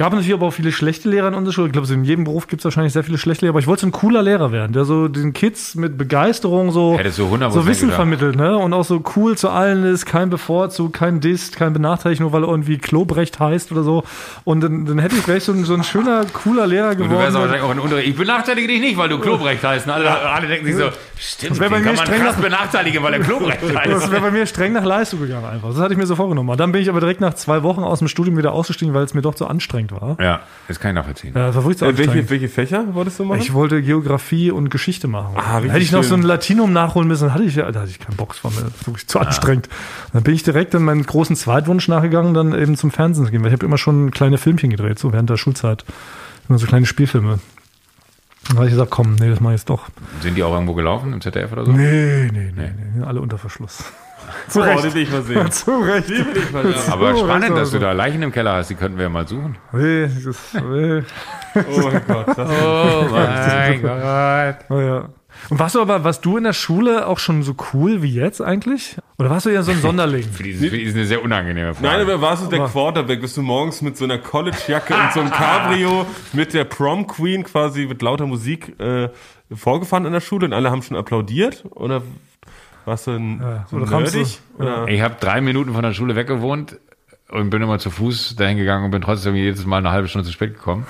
Gab 0.00 0.14
natürlich 0.14 0.32
aber 0.32 0.46
auch 0.46 0.52
viele 0.52 0.72
schlechte 0.72 1.10
Lehrer 1.10 1.28
in 1.28 1.34
unserer 1.34 1.52
Schule. 1.52 1.66
Ich 1.66 1.72
glaube, 1.74 1.86
so 1.86 1.92
in 1.92 2.04
jedem 2.04 2.24
Beruf 2.24 2.46
gibt 2.46 2.60
es 2.60 2.64
wahrscheinlich 2.64 2.94
sehr 2.94 3.04
viele 3.04 3.18
schlechte 3.18 3.44
Lehrer, 3.44 3.52
aber 3.52 3.58
ich 3.60 3.66
wollte 3.66 3.82
so 3.82 3.86
ein 3.88 3.92
cooler 3.92 4.22
Lehrer 4.22 4.50
werden, 4.50 4.72
der 4.72 4.86
so 4.86 5.08
den 5.08 5.34
Kids 5.34 5.74
mit 5.74 5.98
Begeisterung 5.98 6.70
so, 6.72 6.94
100% 6.94 7.50
so 7.50 7.66
Wissen 7.66 7.80
gedacht. 7.88 7.96
vermittelt, 7.96 8.34
ne? 8.36 8.56
Und 8.56 8.72
auch 8.72 8.84
so 8.86 9.02
cool 9.14 9.36
zu 9.36 9.50
allen 9.50 9.84
ist, 9.84 10.06
kein 10.06 10.30
Bevorzug, 10.30 10.94
kein 10.94 11.20
Dist, 11.20 11.54
kein 11.56 11.74
Benachteiligt, 11.74 12.22
nur 12.22 12.32
weil 12.32 12.44
er 12.44 12.48
irgendwie 12.48 12.78
Klobrecht 12.78 13.38
heißt 13.38 13.72
oder 13.72 13.82
so. 13.82 14.02
Und 14.44 14.62
dann, 14.62 14.86
dann 14.86 14.98
hätte 15.00 15.16
ich 15.16 15.22
gleich 15.24 15.44
so 15.44 15.52
ein, 15.52 15.64
so 15.64 15.74
ein 15.74 15.84
schöner, 15.84 16.24
cooler 16.32 16.66
Lehrer 16.66 16.92
Und 16.92 16.98
du 17.00 17.04
geworden. 17.04 17.18
wärst 17.20 17.36
auch 17.36 17.40
wahrscheinlich 17.42 17.64
auch 17.66 17.70
ein 17.70 17.78
Unterricht. 17.80 18.08
Ich 18.08 18.16
benachteilige 18.16 18.68
dich 18.68 18.80
nicht, 18.80 18.96
weil 18.96 19.10
du 19.10 19.18
Klobrecht 19.18 19.62
heißt. 19.62 19.84
Und 19.86 19.92
alle, 19.92 20.10
alle 20.10 20.48
denken 20.48 20.64
sich 20.64 20.76
so, 20.76 20.88
stimmt, 21.18 21.60
wär 21.60 21.68
bei 21.68 21.78
mir 21.78 21.84
kann 21.84 21.96
man 21.96 22.06
streng 22.06 22.22
krass 22.22 22.36
nach- 22.36 22.42
benachteiligen, 22.42 23.02
weil 23.02 23.12
er 23.12 23.20
Klobrecht 23.20 23.58
Das 23.74 23.74
heißt. 23.76 24.10
wäre 24.12 24.22
bei 24.22 24.30
mir 24.30 24.46
streng 24.46 24.72
nach 24.72 24.84
Leistung 24.86 25.20
gegangen 25.20 25.44
einfach. 25.44 25.68
Das 25.68 25.78
hatte 25.78 25.92
ich 25.92 25.98
mir 25.98 26.06
so 26.06 26.16
vorgenommen. 26.16 26.56
Dann 26.56 26.72
bin 26.72 26.80
ich 26.80 26.88
aber 26.88 27.00
direkt 27.00 27.20
nach 27.20 27.34
zwei 27.34 27.62
Wochen 27.62 27.82
aus 27.82 27.98
dem 27.98 28.08
Studium 28.08 28.38
wieder 28.38 28.52
ausgestiegen, 28.52 28.94
weil 28.94 29.04
es 29.04 29.12
mir 29.12 29.20
doch 29.20 29.34
zu 29.34 29.46
anstrengend 29.46 29.89
war. 29.92 30.16
Ja, 30.20 30.40
das 30.68 30.78
kann 30.80 30.90
ich 30.90 30.94
nachvollziehen. 30.96 31.32
Ja, 31.34 31.46
das 31.48 31.56
war 31.56 31.64
wirklich 31.64 31.78
zu 31.78 31.84
Äh, 31.84 31.88
anstrengend. 31.88 32.14
welche, 32.16 32.30
welche 32.30 32.48
Fächer 32.48 32.94
wolltest 32.94 33.18
du 33.18 33.24
machen? 33.24 33.40
Ich 33.40 33.52
wollte 33.52 33.82
Geografie 33.82 34.50
und 34.50 34.68
Geschichte 34.70 35.08
machen. 35.08 35.34
Ah, 35.36 35.58
Hätte 35.60 35.78
ich 35.78 35.92
noch 35.92 36.00
schön. 36.00 36.08
so 36.08 36.14
ein 36.16 36.22
Latinum 36.22 36.72
nachholen 36.72 37.08
müssen, 37.08 37.24
dann 37.24 37.34
hatte 37.34 37.44
ich, 37.44 37.54
ja- 37.56 37.70
da 37.70 37.80
hatte 37.80 37.90
ich 37.90 37.98
keinen 37.98 38.16
Bock, 38.16 38.34
das 38.34 38.44
war 38.44 38.50
mir 38.50 38.70
wirklich 38.86 39.06
zu 39.06 39.18
anstrengend. 39.20 39.68
Dann 40.12 40.22
bin 40.22 40.34
ich 40.34 40.42
direkt 40.42 40.74
in 40.74 40.82
meinen 40.84 41.04
großen 41.04 41.36
Zweitwunsch 41.36 41.88
nachgegangen, 41.88 42.34
dann 42.34 42.52
eben 42.58 42.76
zum 42.76 42.90
Fernsehen 42.90 43.24
zu 43.26 43.30
gehen, 43.30 43.42
weil 43.42 43.48
ich 43.48 43.54
habe 43.54 43.66
immer 43.66 43.78
schon 43.78 44.10
kleine 44.10 44.38
Filmchen 44.38 44.70
gedreht, 44.70 44.98
so 44.98 45.12
während 45.12 45.30
der 45.30 45.36
Schulzeit. 45.36 45.84
Immer 46.48 46.58
so 46.58 46.66
kleine 46.66 46.86
Spielfilme. 46.86 47.38
Dann 48.48 48.56
habe 48.56 48.66
ich 48.66 48.72
gesagt, 48.72 48.90
komm, 48.90 49.14
nee, 49.16 49.28
das 49.28 49.38
mache 49.40 49.54
ich 49.54 49.60
jetzt 49.60 49.70
doch. 49.70 49.88
Sind 50.22 50.34
die 50.34 50.42
auch 50.42 50.52
irgendwo 50.52 50.74
gelaufen 50.74 51.12
im 51.12 51.20
ZDF 51.20 51.52
oder 51.52 51.66
so? 51.66 51.72
Nee, 51.72 52.30
nee, 52.32 52.52
nee, 52.56 52.70
nee, 52.96 53.04
alle 53.04 53.20
unter 53.20 53.38
Verschluss. 53.38 53.84
Zu 54.48 54.60
oh, 54.60 54.62
Recht. 54.64 54.84
den 54.84 54.94
will 54.94 55.02
ich 55.02 55.10
mal 55.10 55.22
sehen. 55.22 55.50
Zu 55.52 55.70
Recht. 55.80 56.12
Aber 56.90 57.14
So, 57.14 57.24
spannend, 57.24 57.56
dass 57.56 57.70
du, 57.70 57.78
du 57.78 57.84
da 57.84 57.92
Leichen 57.92 58.22
im 58.22 58.32
Keller 58.32 58.54
hast. 58.54 58.70
Die 58.70 58.74
könnten 58.74 58.96
wir 58.98 59.04
ja 59.04 59.08
mal 59.08 59.26
suchen. 59.26 59.56
Nee, 59.72 60.08
das, 60.24 60.54
nee. 60.54 61.02
Oh 61.54 61.80
mein 61.82 62.02
Gott. 62.06 62.28
Das 62.28 62.38
Oh 62.62 63.06
mein 63.10 63.82
Gott. 63.82 64.56
Oh, 64.68 64.80
ja. 64.80 65.08
Und 65.48 65.58
warst 65.58 65.74
du 65.74 65.80
aber, 65.80 66.04
warst 66.04 66.24
du 66.24 66.36
in 66.36 66.44
der 66.44 66.52
Schule 66.52 67.06
auch 67.06 67.18
schon 67.18 67.42
so 67.42 67.54
cool 67.72 68.02
wie 68.02 68.12
jetzt 68.12 68.42
eigentlich? 68.42 68.96
Oder 69.18 69.30
warst 69.30 69.46
du 69.46 69.50
ja 69.50 69.62
so 69.62 69.70
ein 69.70 69.80
Sonderling? 69.80 70.24
Für 70.24 70.42
die, 70.42 70.52
für 70.52 70.68
die 70.70 70.82
ist 70.82 70.94
eine 70.94 71.06
sehr 71.06 71.22
unangenehme 71.22 71.72
Frage. 71.74 71.86
Nein, 71.86 72.00
aber 72.00 72.20
warst 72.20 72.44
du 72.44 72.48
der 72.48 72.66
Quarterback? 72.66 73.20
Bist 73.20 73.36
du 73.36 73.42
morgens 73.42 73.80
mit 73.80 73.96
so 73.96 74.04
einer 74.04 74.18
College-Jacke 74.18 74.92
und 74.92 75.12
so 75.14 75.20
einem 75.20 75.30
Cabrio 75.30 76.04
mit 76.32 76.52
der 76.52 76.64
Prom 76.64 77.06
Queen 77.06 77.44
quasi 77.44 77.86
mit 77.86 78.02
lauter 78.02 78.26
Musik 78.26 78.78
äh, 78.80 79.08
vorgefahren 79.54 80.04
in 80.04 80.12
der 80.12 80.20
Schule 80.20 80.46
und 80.46 80.52
alle 80.52 80.70
haben 80.70 80.82
schon 80.82 80.96
applaudiert? 80.96 81.64
Oder 81.70 82.02
warst 82.84 83.06
du 83.06 83.12
ein, 83.12 83.40
Ja, 83.40 83.66
so 83.70 83.76
oder 83.76 83.86
kamst 83.86 84.14
du- 84.14 84.18
nerdig? 84.18 84.38
Oder? 84.58 84.88
Ich 84.88 85.00
habe 85.00 85.16
drei 85.20 85.40
Minuten 85.40 85.72
von 85.72 85.82
der 85.82 85.92
Schule 85.92 86.16
weggewohnt 86.16 86.76
und 87.30 87.50
bin 87.50 87.62
immer 87.62 87.78
zu 87.78 87.90
Fuß 87.90 88.36
dahin 88.36 88.56
gegangen 88.56 88.84
und 88.84 88.90
bin 88.90 89.02
trotzdem 89.02 89.34
jedes 89.34 89.64
Mal 89.66 89.78
eine 89.78 89.90
halbe 89.90 90.08
Stunde 90.08 90.26
zu 90.26 90.32
spät 90.32 90.54
gekommen. 90.54 90.86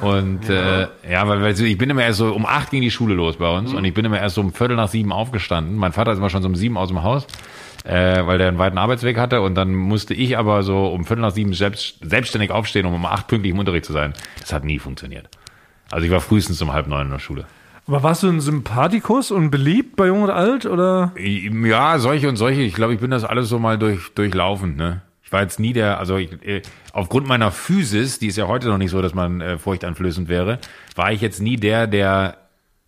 Und 0.00 0.48
ja, 0.48 0.82
äh, 0.82 0.88
ja 1.08 1.28
weil, 1.28 1.42
weil 1.42 1.60
ich 1.60 1.78
bin 1.78 1.90
immer 1.90 2.02
erst 2.02 2.18
so 2.18 2.32
um 2.34 2.44
acht 2.44 2.70
ging 2.70 2.82
die 2.82 2.90
Schule 2.90 3.14
los 3.14 3.36
bei 3.36 3.48
uns 3.48 3.72
und 3.72 3.84
ich 3.84 3.94
bin 3.94 4.04
immer 4.04 4.18
erst 4.18 4.34
so 4.34 4.40
um 4.40 4.52
Viertel 4.52 4.76
nach 4.76 4.88
sieben 4.88 5.12
aufgestanden. 5.12 5.76
Mein 5.76 5.92
Vater 5.92 6.10
ist 6.12 6.18
immer 6.18 6.28
schon 6.30 6.42
so 6.42 6.48
um 6.48 6.56
sieben 6.56 6.76
aus 6.76 6.88
dem 6.88 7.04
Haus, 7.04 7.24
äh, 7.84 8.26
weil 8.26 8.38
der 8.38 8.48
einen 8.48 8.58
weiten 8.58 8.78
Arbeitsweg 8.78 9.16
hatte 9.16 9.42
und 9.42 9.54
dann 9.54 9.72
musste 9.74 10.12
ich 10.12 10.36
aber 10.36 10.64
so 10.64 10.88
um 10.88 11.04
Viertel 11.04 11.20
nach 11.22 11.30
sieben 11.30 11.52
selbst, 11.52 11.98
selbstständig 12.02 12.50
aufstehen, 12.50 12.84
um 12.84 12.94
um 12.94 13.06
acht 13.06 13.28
pünktlich 13.28 13.52
im 13.52 13.60
Unterricht 13.60 13.84
zu 13.84 13.92
sein. 13.92 14.12
Das 14.40 14.52
hat 14.52 14.64
nie 14.64 14.80
funktioniert. 14.80 15.28
Also 15.92 16.04
ich 16.04 16.10
war 16.10 16.20
frühestens 16.20 16.60
um 16.62 16.72
halb 16.72 16.88
neun 16.88 17.06
in 17.06 17.12
der 17.12 17.18
Schule. 17.20 17.46
Aber 17.90 18.04
warst 18.04 18.22
du 18.22 18.28
ein 18.28 18.38
Sympathikus 18.38 19.32
und 19.32 19.50
beliebt 19.50 19.96
bei 19.96 20.06
Jung 20.06 20.22
und 20.22 20.30
Alt? 20.30 20.64
Oder? 20.64 21.12
Ja, 21.16 21.98
solche 21.98 22.28
und 22.28 22.36
solche. 22.36 22.60
Ich 22.60 22.74
glaube, 22.74 22.94
ich 22.94 23.00
bin 23.00 23.10
das 23.10 23.24
alles 23.24 23.48
so 23.48 23.58
mal 23.58 23.78
durch, 23.78 24.14
durchlaufend, 24.14 24.76
ne? 24.76 25.02
Ich 25.24 25.32
war 25.32 25.42
jetzt 25.42 25.58
nie 25.58 25.72
der, 25.72 25.98
also 25.98 26.16
ich, 26.16 26.30
äh, 26.46 26.62
aufgrund 26.92 27.26
meiner 27.26 27.50
Physis, 27.50 28.20
die 28.20 28.28
ist 28.28 28.36
ja 28.36 28.46
heute 28.46 28.68
noch 28.68 28.78
nicht 28.78 28.92
so, 28.92 29.02
dass 29.02 29.12
man 29.12 29.40
äh, 29.40 29.58
furchteinflößend 29.58 30.28
wäre, 30.28 30.60
war 30.94 31.10
ich 31.10 31.20
jetzt 31.20 31.40
nie 31.40 31.56
der, 31.56 31.88
der, 31.88 32.36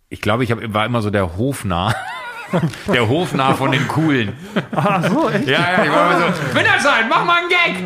ich 0.07 0.21
glaube, 0.21 0.45
ich 0.45 0.53
hab, 0.53 0.59
war 0.73 0.85
immer 0.85 1.01
so 1.01 1.09
der 1.09 1.35
Hofnarr. 1.35 1.93
Der 2.93 3.07
Hofnarr 3.07 3.55
von 3.55 3.71
den 3.71 3.87
Coolen. 3.87 4.33
Ah, 4.75 5.01
so, 5.01 5.29
echt? 5.29 5.47
Ja, 5.47 5.59
ja, 5.59 5.83
ich 5.83 5.91
war 5.91 6.11
immer 6.11 6.19
so, 6.19 6.55
Winterscheid, 6.55 7.05
mach 7.09 7.25
mal 7.25 7.39
einen 7.39 7.49
Gag! 7.49 7.83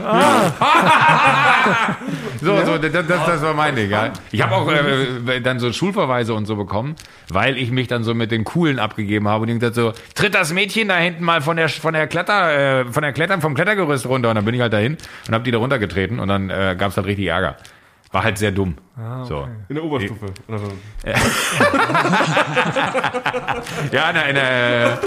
so, 2.41 2.65
so, 2.65 2.77
das, 2.77 2.91
das, 2.91 3.25
das 3.25 3.41
war 3.41 3.53
mein 3.53 3.75
Ding, 3.75 3.89
ja. 3.89 4.11
Ich 4.31 4.41
habe 4.41 4.55
auch 4.55 4.69
äh, 4.69 5.39
dann 5.41 5.59
so 5.59 5.71
Schulverweise 5.71 6.33
und 6.33 6.45
so 6.45 6.55
bekommen, 6.55 6.95
weil 7.29 7.57
ich 7.57 7.71
mich 7.71 7.87
dann 7.87 8.03
so 8.03 8.13
mit 8.13 8.31
den 8.31 8.43
Coolen 8.43 8.79
abgegeben 8.79 9.27
habe 9.27 9.41
und 9.41 9.47
die 9.47 9.53
haben 9.53 9.59
gesagt 9.59 9.75
so, 9.75 9.93
tritt 10.15 10.35
das 10.35 10.53
Mädchen 10.53 10.87
da 10.87 10.97
hinten 10.97 11.23
mal 11.23 11.41
von 11.41 11.57
der 11.57 11.69
von 11.69 11.93
der 11.93 12.07
Kletter, 12.07 12.81
äh, 12.81 12.85
von 12.85 13.03
der 13.03 13.13
Klettern, 13.13 13.41
vom 13.41 13.53
Klettergerüst 13.53 14.05
runter 14.05 14.29
und 14.29 14.35
dann 14.35 14.45
bin 14.45 14.55
ich 14.55 14.61
halt 14.61 14.73
dahin 14.73 14.97
und 15.27 15.33
habe 15.33 15.43
die 15.43 15.51
da 15.51 15.57
runtergetreten 15.57 16.19
und 16.19 16.27
dann 16.27 16.49
äh, 16.49 16.75
gab 16.77 16.91
es 16.91 16.97
halt 16.97 17.07
richtig 17.07 17.27
Ärger. 17.27 17.57
War 18.11 18.23
halt 18.23 18.37
sehr 18.37 18.51
dumm. 18.51 18.75
So. 19.27 19.47
In 19.69 19.75
der 19.75 19.83
Oberstufe. 19.83 20.27
So. 20.47 20.73
Ja, 23.91 24.09
in 24.09 24.15
der, 24.15 24.29
in 24.29 24.35
der, 24.35 24.99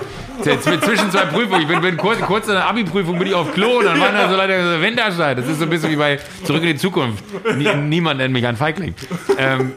z- 0.43 0.63
zwischen 0.85 1.11
zwei 1.11 1.25
Prüfungen. 1.27 1.63
Ich 1.63 1.69
bin, 1.69 1.81
bin 1.81 1.97
kurz, 1.97 2.21
kurz 2.21 2.47
in 2.49 2.55
der 2.55 2.67
Abi-Prüfung 2.69 3.19
bin 3.19 3.29
ich 3.29 3.35
auf 3.35 3.53
Klo 3.53 3.79
und 3.79 3.85
dann 3.85 3.99
waren 4.01 4.15
da 4.15 4.29
so 4.29 4.37
Leute 4.37 4.77
so 4.77 4.83
Winterscheid. 4.83 5.39
Das 5.39 5.47
ist 5.47 5.59
so 5.59 5.65
ein 5.65 5.71
bisschen 5.71 5.91
wie 5.91 5.97
bei 5.97 6.19
Zurück 6.45 6.63
in 6.63 6.69
die 6.69 6.77
Zukunft. 6.77 7.25
Nie, 7.57 7.75
niemand 7.75 8.19
nennt 8.19 8.33
mich 8.33 8.47
ein 8.47 8.57
Feigling. 8.57 8.95
Ähm, 9.39 9.73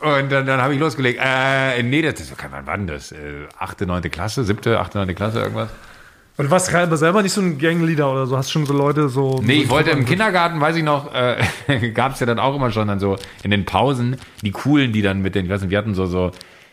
und 0.00 0.32
dann, 0.32 0.46
dann 0.46 0.60
habe 0.62 0.74
ich 0.74 0.80
losgelegt. 0.80 1.20
Äh, 1.22 1.82
nee, 1.82 2.02
das 2.02 2.20
ist, 2.20 2.32
wann 2.50 2.66
war 2.66 2.76
denn 2.76 2.86
das? 2.86 3.12
Äh, 3.12 3.46
achte, 3.58 3.86
neunte 3.86 4.08
Klasse, 4.10 4.44
siebte, 4.44 4.78
achte, 4.80 4.98
neunte 4.98 5.14
Klasse, 5.14 5.40
irgendwas? 5.40 5.68
Und 6.40 6.46
du 6.46 6.52
warst 6.52 6.74
aber 6.74 6.96
selber 6.96 7.22
nicht 7.22 7.34
so 7.34 7.42
ein 7.42 7.58
Gangleader 7.58 8.10
oder 8.10 8.26
so? 8.26 8.34
Hast 8.34 8.50
schon 8.50 8.64
so 8.64 8.72
Leute 8.72 9.10
so. 9.10 9.42
Nee, 9.44 9.56
so 9.56 9.62
ich 9.64 9.68
wollte 9.68 9.90
im 9.90 10.06
Kindergarten, 10.06 10.58
weiß 10.58 10.74
ich 10.74 10.82
noch, 10.82 11.12
äh, 11.12 11.90
gab 11.94 12.14
es 12.14 12.20
ja 12.20 12.24
dann 12.24 12.38
auch 12.38 12.56
immer 12.56 12.70
schon 12.70 12.88
dann 12.88 12.98
so 12.98 13.16
in 13.42 13.50
den 13.50 13.66
Pausen 13.66 14.16
die 14.40 14.50
coolen, 14.50 14.90
die 14.90 15.02
dann 15.02 15.20
mit 15.20 15.34
den, 15.34 15.44
ich 15.44 15.50
weiß 15.50 15.60
nicht, 15.60 15.70
wir 15.70 15.76
hatten 15.76 15.92
so 15.94 16.06
so 16.06 16.30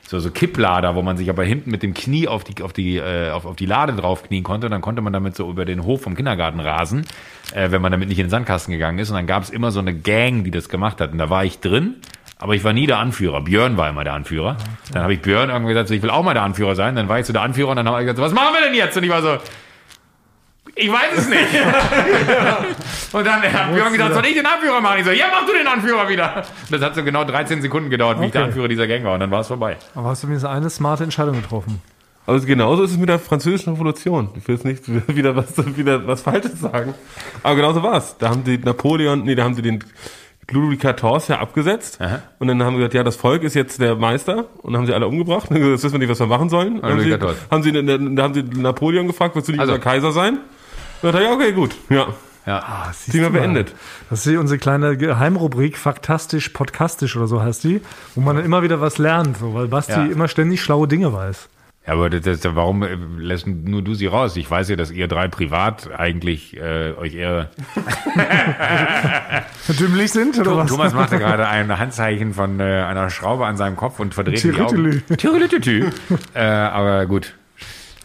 so, 0.08 0.20
so 0.20 0.32
Kipplader, 0.32 0.96
wo 0.96 1.02
man 1.02 1.18
sich 1.18 1.30
aber 1.30 1.44
hinten 1.44 1.70
mit 1.70 1.84
dem 1.84 1.94
Knie 1.94 2.30
auf 2.30 2.46
die 2.46 2.64
auf 2.64 2.72
die 2.72 2.96
äh, 2.96 3.32
auf, 3.32 3.46
auf 3.46 3.58
die 3.58 3.66
Lade 3.66 3.92
draufknien 3.92 4.42
konnte 4.42 4.68
und 4.68 4.72
dann 4.72 4.80
konnte 4.80 5.02
man 5.02 5.12
damit 5.12 5.36
so 5.36 5.50
über 5.50 5.66
den 5.66 5.84
Hof 5.84 6.02
vom 6.02 6.16
Kindergarten 6.16 6.62
rasen, 6.62 7.06
äh, 7.54 7.70
wenn 7.70 7.82
man 7.82 7.92
damit 7.92 8.08
nicht 8.08 8.20
in 8.20 8.28
den 8.28 8.30
Sandkasten 8.30 8.72
gegangen 8.72 9.00
ist 9.00 9.10
und 9.10 9.18
dann 9.18 9.28
gab 9.28 9.44
es 9.44 9.50
immer 9.50 9.72
so 9.72 9.82
eine 9.82 9.94
Gang, 9.94 10.46
die 10.46 10.52
das 10.52 10.70
gemacht 10.70 11.02
hat 11.02 11.12
und 11.12 11.18
da 11.18 11.30
war 11.30 11.44
ich 11.44 11.60
drin. 11.60 11.96
Aber 12.40 12.54
ich 12.54 12.64
war 12.64 12.74
nie 12.74 12.86
der 12.86 13.00
Anführer. 13.00 13.42
Björn 13.42 13.78
war 13.78 13.90
immer 13.90 14.04
der 14.04 14.14
Anführer. 14.14 14.58
Dann 14.92 15.04
habe 15.04 15.14
ich 15.14 15.22
Björn 15.22 15.50
irgendwie 15.50 15.74
gesagt, 15.74 15.90
so, 15.90 15.94
ich 15.96 16.02
will 16.04 16.12
auch 16.12 16.24
mal 16.24 16.36
der 16.36 16.44
Anführer 16.44 16.76
sein. 16.76 16.96
Dann 16.96 17.10
war 17.10 17.20
ich 17.20 17.26
so 17.26 17.34
der 17.34 17.42
Anführer 17.42 17.70
und 17.70 17.78
dann 17.78 17.88
habe 17.88 18.00
ich 18.00 18.06
gesagt, 18.06 18.18
so, 18.18 18.24
was 18.24 18.34
machen 18.34 18.54
wir 18.54 18.62
denn 18.62 18.76
jetzt? 18.76 18.96
Und 18.96 19.04
ich 19.04 19.10
war 19.10 19.22
so, 19.24 19.38
ich 20.76 20.92
weiß 20.92 21.18
es 21.18 21.30
nicht. 21.30 21.40
und 23.12 23.26
dann 23.26 23.42
hat 23.42 23.74
Björn 23.74 23.92
gesagt, 23.92 24.14
soll 24.14 24.26
ich 24.26 24.36
den 24.36 24.46
Anführer 24.46 24.80
machen? 24.82 25.00
Ich 25.00 25.06
so, 25.06 25.12
ja, 25.12 25.26
mach 25.32 25.48
du 25.48 25.54
den 25.54 25.68
Anführer 25.68 26.08
wieder. 26.08 26.44
Das 26.70 26.82
hat 26.82 26.94
so 26.94 27.04
genau 27.04 27.24
13 27.24 27.64
Sekunden 27.64 27.90
gedauert, 27.90 28.22
wie 28.22 28.26
ich 28.26 28.32
der. 28.32 28.44
Anführer 28.44 28.68
dieser 28.68 28.88
Gang 28.88 29.04
war. 29.04 29.16
Und 29.16 29.22
dann 29.22 29.32
war 29.32 29.42
es 29.42 29.48
vorbei. 29.48 29.78
Aber 29.96 30.10
hast 30.10 30.22
du 30.22 30.28
mir 30.28 30.48
eine 30.48 30.70
smarte 30.70 31.04
Entscheidung 31.04 31.42
getroffen? 31.42 31.82
Also 32.28 32.46
genauso 32.46 32.84
ist 32.84 32.92
es 32.92 32.98
mit 32.98 33.10
der 33.10 33.20
französischen 33.20 33.74
Revolution. 33.74 34.30
Ich 34.36 34.48
will 34.48 34.56
jetzt 34.56 34.66
nicht 34.66 34.84
wieder 35.16 35.36
was, 35.36 35.56
wieder 35.78 36.06
was 36.06 36.22
Falsches 36.22 36.60
sagen. 36.60 36.94
Aber 37.42 37.56
genauso 37.56 37.82
war 37.82 37.98
es. 37.98 38.18
Da 38.20 38.30
haben 38.30 38.44
sie 38.46 38.60
Napoleon, 38.60 39.24
nee, 39.24 39.34
da 39.34 39.46
haben 39.46 39.56
sie 39.56 39.62
den 39.62 39.84
Ludwig 40.52 40.80
XIV 40.80 41.28
ja 41.30 41.40
abgesetzt. 41.40 42.00
Aha. 42.02 42.20
Und 42.40 42.48
dann 42.48 42.64
haben 42.64 42.74
sie 42.76 42.78
gesagt, 42.80 42.94
ja, 42.94 43.04
das 43.04 43.16
Volk 43.16 43.44
ist 43.44 43.54
jetzt 43.54 43.82
der 43.82 43.96
Meister. 43.96 44.46
Und 44.62 44.74
dann 44.74 44.78
haben 44.82 44.86
sie 44.88 44.94
alle 44.94 45.08
umgebracht. 45.08 45.50
Und 45.50 45.56
dann 45.56 45.64
haben 45.64 45.64
sie 45.64 45.72
gesagt, 45.72 45.78
Jetzt 45.78 45.84
wissen 45.84 45.94
wir 45.94 46.00
nicht, 46.00 46.10
was 46.10 46.20
wir 46.20 46.28
machen 46.28 46.50
sollen. 46.50 46.82
Dann 46.82 46.92
haben 46.92 47.02
sie, 47.02 47.14
haben 47.52 47.64
sie, 47.64 48.16
da 48.16 48.24
haben 48.24 48.34
sie 48.34 48.44
Napoleon 48.44 49.08
gefragt, 49.08 49.36
willst 49.36 49.48
du 49.48 49.52
nicht 49.52 49.62
Also. 49.62 49.74
unser 49.74 49.84
Kaiser 49.84 50.12
sein? 50.12 50.36
Und 50.36 50.42
dann 51.02 51.14
hat 51.14 51.22
er, 51.22 51.28
ja, 51.30 51.34
okay, 51.36 51.52
gut. 51.52 51.76
Ja, 51.90 52.08
Ja. 52.46 52.92
Thema 53.12 53.30
beendet. 53.30 53.74
Das 54.10 54.20
ist 54.26 54.30
hier 54.32 54.40
unsere 54.40 54.58
kleine 54.58 54.96
Geheimrubrik, 54.96 55.78
faktastisch, 55.78 56.50
podcastisch 56.50 57.18
oder 57.18 57.28
so 57.28 57.42
heißt 57.42 57.66
die, 57.66 57.82
wo 58.16 58.22
man 58.22 58.38
dann 58.38 58.46
immer 58.46 58.64
wieder 58.64 58.80
was 58.80 58.98
lernt, 58.98 59.38
so, 59.38 59.54
weil 59.54 59.68
Basti 59.68 59.92
Ja. 59.92 60.06
immer 60.06 60.28
ständig 60.30 60.62
schlaue 60.62 60.88
Dinge 60.88 61.12
weiß. 61.12 61.50
Ja, 61.88 61.94
aber 61.94 62.10
das, 62.10 62.42
das, 62.42 62.56
warum 62.56 62.84
äh, 62.84 62.98
lässt 63.18 63.48
nur 63.48 63.82
du 63.82 63.94
sie 63.94 64.08
raus? 64.08 64.36
Ich 64.36 64.52
weiß 64.52 64.68
ja, 64.70 64.76
dass 64.76 64.92
ihr 64.92 65.08
drei 65.08 65.30
privat 65.30 65.90
eigentlich 65.98 66.58
äh, 66.58 66.92
euch 66.98 67.16
eher... 67.16 67.50
Dümmlich 69.80 70.12
sind 70.12 70.38
oder 70.38 70.58
was? 70.58 70.70
Thomas 70.70 70.94
machte 70.94 71.18
gerade 71.18 71.48
ein 71.48 71.80
Handzeichen 71.80 72.34
von 72.34 72.60
äh, 72.60 72.64
einer 72.64 73.10
Schraube 73.10 73.46
an 73.46 73.56
seinem 73.56 73.78
Kopf 73.78 74.02
und 74.02 74.14
verdreht 74.14 74.44
die 74.44 74.52
Augen. 74.60 75.04
Äh, 76.34 76.42
aber 76.44 77.06
gut. 77.06 77.34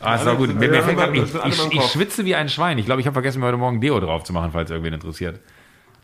Ah, 0.01 0.15
ist 0.15 0.25
gut. 0.37 0.55
Mir, 0.59 0.69
mir 0.69 0.83
fällt 0.83 1.17
ich, 1.17 1.35
ich, 1.35 1.73
ich 1.73 1.83
schwitze 1.83 2.25
wie 2.25 2.35
ein 2.37 2.49
Schwein. 2.49 2.79
Ich 2.79 2.87
glaube, 2.87 3.01
ich 3.01 3.07
habe 3.07 3.15
vergessen, 3.15 3.41
mir 3.41 3.47
heute 3.47 3.57
Morgen 3.57 3.81
Deo 3.81 3.99
drauf 3.99 4.23
zu 4.23 4.33
machen, 4.33 4.51
falls 4.53 4.71
irgendwen 4.71 4.95
interessiert. 4.95 5.41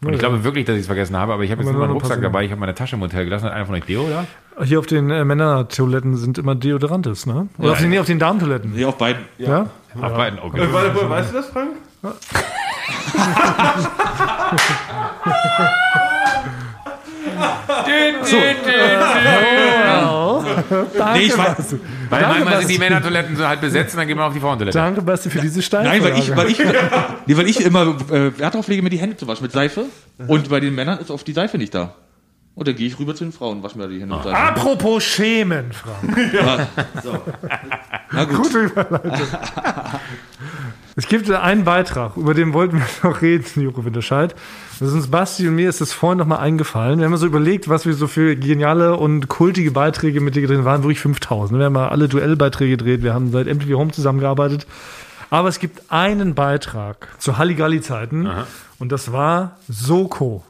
Und 0.01 0.13
ich 0.13 0.21
glaube 0.21 0.45
wirklich, 0.45 0.65
dass 0.65 0.77
ich 0.77 0.83
es 0.83 0.87
vergessen 0.87 1.17
habe, 1.17 1.33
aber 1.33 1.43
ich 1.43 1.51
habe 1.51 1.63
jetzt 1.63 1.73
nur 1.73 1.81
meinen 1.81 1.91
Rucksack 1.93 2.23
dabei. 2.23 2.45
Ich 2.45 2.53
habe 2.53 2.61
meine 2.61 2.75
Tasche 2.75 2.95
im 2.95 3.03
Hotel 3.03 3.25
gelassen. 3.25 3.47
Hat 3.47 3.53
einer 3.53 3.67
von 3.67 3.75
euch 3.75 3.85
Deo 3.85 4.07
da? 4.09 4.25
Hier 4.65 4.79
auf 4.79 4.87
den 4.87 5.11
äh, 5.11 5.25
Männertoiletten 5.25 6.17
sind 6.17 6.39
immer 6.39 6.55
Deodorantes, 6.55 7.27
ne? 7.27 7.49
Oder 7.59 7.67
Ja, 7.67 7.73
auf 7.73 7.79
den, 7.79 7.85
ja. 7.85 7.91
nee, 7.91 7.99
auf 7.99 8.07
den 8.07 8.19
Damentoiletten. 8.21 8.73
Nee, 8.75 8.85
auf 8.85 8.97
beiden. 8.97 9.25
Ja? 9.39 9.67
Ach, 10.01 10.11
beiden, 10.13 10.39
okay. 10.39 10.61
Äh, 10.61 10.73
warte, 10.73 10.95
warte, 10.95 11.11
weißt 11.11 11.31
du 11.31 11.35
das, 11.35 11.47
Frank? 11.49 11.71
Danke, 20.97 21.19
Nee, 21.19 21.25
ich 21.27 21.39
weiß. 21.39 21.57
Basti. 21.57 21.81
Weil 22.11 22.21
Danke, 22.21 22.39
manchmal 22.41 22.59
sind 22.61 22.71
die. 22.71 22.79
Männertoiletten 22.79 23.37
so 23.37 23.47
halt 23.47 23.61
besetzt 23.61 23.95
und 23.95 23.99
dann 23.99 24.09
geht 24.09 24.17
man 24.17 24.27
auf 24.27 24.35
die 24.35 24.41
Frauentoilette. 24.41 24.79
Danke, 24.79 25.03
Basti, 25.03 25.31
für 25.31 25.41
diese 25.41 25.63
Steine. 25.63 25.89
Nein, 25.89 26.03
weil 26.03 26.19
ich, 26.19 26.37
weil 26.37 26.51
ich, 26.51 26.59
nee, 27.27 27.37
weil 27.37 27.47
ich 27.47 27.61
immer 27.61 27.83
äh, 28.11 28.39
Wert 28.39 28.55
darauf 28.55 28.69
lege, 28.69 28.83
mir 28.83 28.91
die 28.91 28.99
Hände 28.99 29.17
zu 29.17 29.27
waschen 29.27 29.43
mit 29.43 29.53
Seife. 29.53 29.85
Und 30.27 30.49
bei 30.49 30.61
den 30.61 30.75
Männern 30.75 30.99
ist 30.99 31.11
oft 31.11 31.27
die 31.27 31.33
Seife 31.33 31.59
nicht 31.59 31.75
da. 31.75 31.95
Und 32.55 32.67
dann 32.67 32.75
gehe 32.75 32.89
ich 32.89 32.99
rüber 32.99 33.15
zu 33.15 33.25
den 33.25 33.33
Frauen, 33.33 33.63
wasche 33.63 33.79
mir 33.79 33.89
die 33.89 34.01
Hände 34.01 34.17
Seife. 34.17 34.37
Apropos 34.37 35.05
Schämen, 35.05 35.73
Frank. 35.73 36.17
Na 38.11 38.25
gut. 38.25 38.37
Gute 38.37 38.59
Überleitung. 38.65 39.27
Es 40.97 41.07
gibt 41.07 41.31
einen 41.31 41.63
Beitrag, 41.63 42.17
über 42.17 42.35
den 42.35 42.53
wollten 42.53 42.79
wir 42.79 43.09
noch 43.09 43.23
reden, 43.23 43.63
Joko 43.63 43.85
Winterscheid. 43.85 44.35
Das 44.79 44.89
ist 44.89 44.95
uns 44.95 45.09
Basti 45.09 45.49
und 45.49 45.57
mir 45.57 45.69
ist 45.69 45.81
das 45.81 45.93
vorhin 45.93 46.19
noch 46.19 46.27
mal 46.27 46.39
eingefallen. 46.39 47.01
Wir 47.01 47.07
haben 47.07 47.13
uns 47.13 47.23
so 47.23 47.27
überlegt, 47.27 47.69
was 47.69 47.85
wir 47.85 47.95
so 47.95 48.07
für 48.07 48.37
geniale 48.37 48.97
und 48.97 49.27
kultige 49.27 49.73
Beiträge 49.73 50.21
mit 50.21 50.37
dir 50.37 50.43
gedreht 50.43 50.59
haben. 50.59 50.65
waren 50.65 50.83
wirklich 50.85 51.01
5000. 51.01 51.59
Wir 51.59 51.67
haben 51.67 51.73
mal 51.73 51.89
alle 51.89 52.09
Duellbeiträge 52.09 52.77
gedreht. 52.77 53.03
Wir 53.03 53.13
haben 53.13 53.33
seit 53.33 53.49
MTV 53.49 53.77
Home 53.77 53.91
zusammengearbeitet. 53.91 54.69
Aber 55.31 55.49
es 55.49 55.59
gibt 55.59 55.91
einen 55.91 56.35
Beitrag 56.35 57.09
zu 57.19 57.39
Halligalli-Zeiten 57.39 58.31
und 58.79 58.93
das 58.93 59.13
war 59.13 59.57
Soko. 59.69 60.45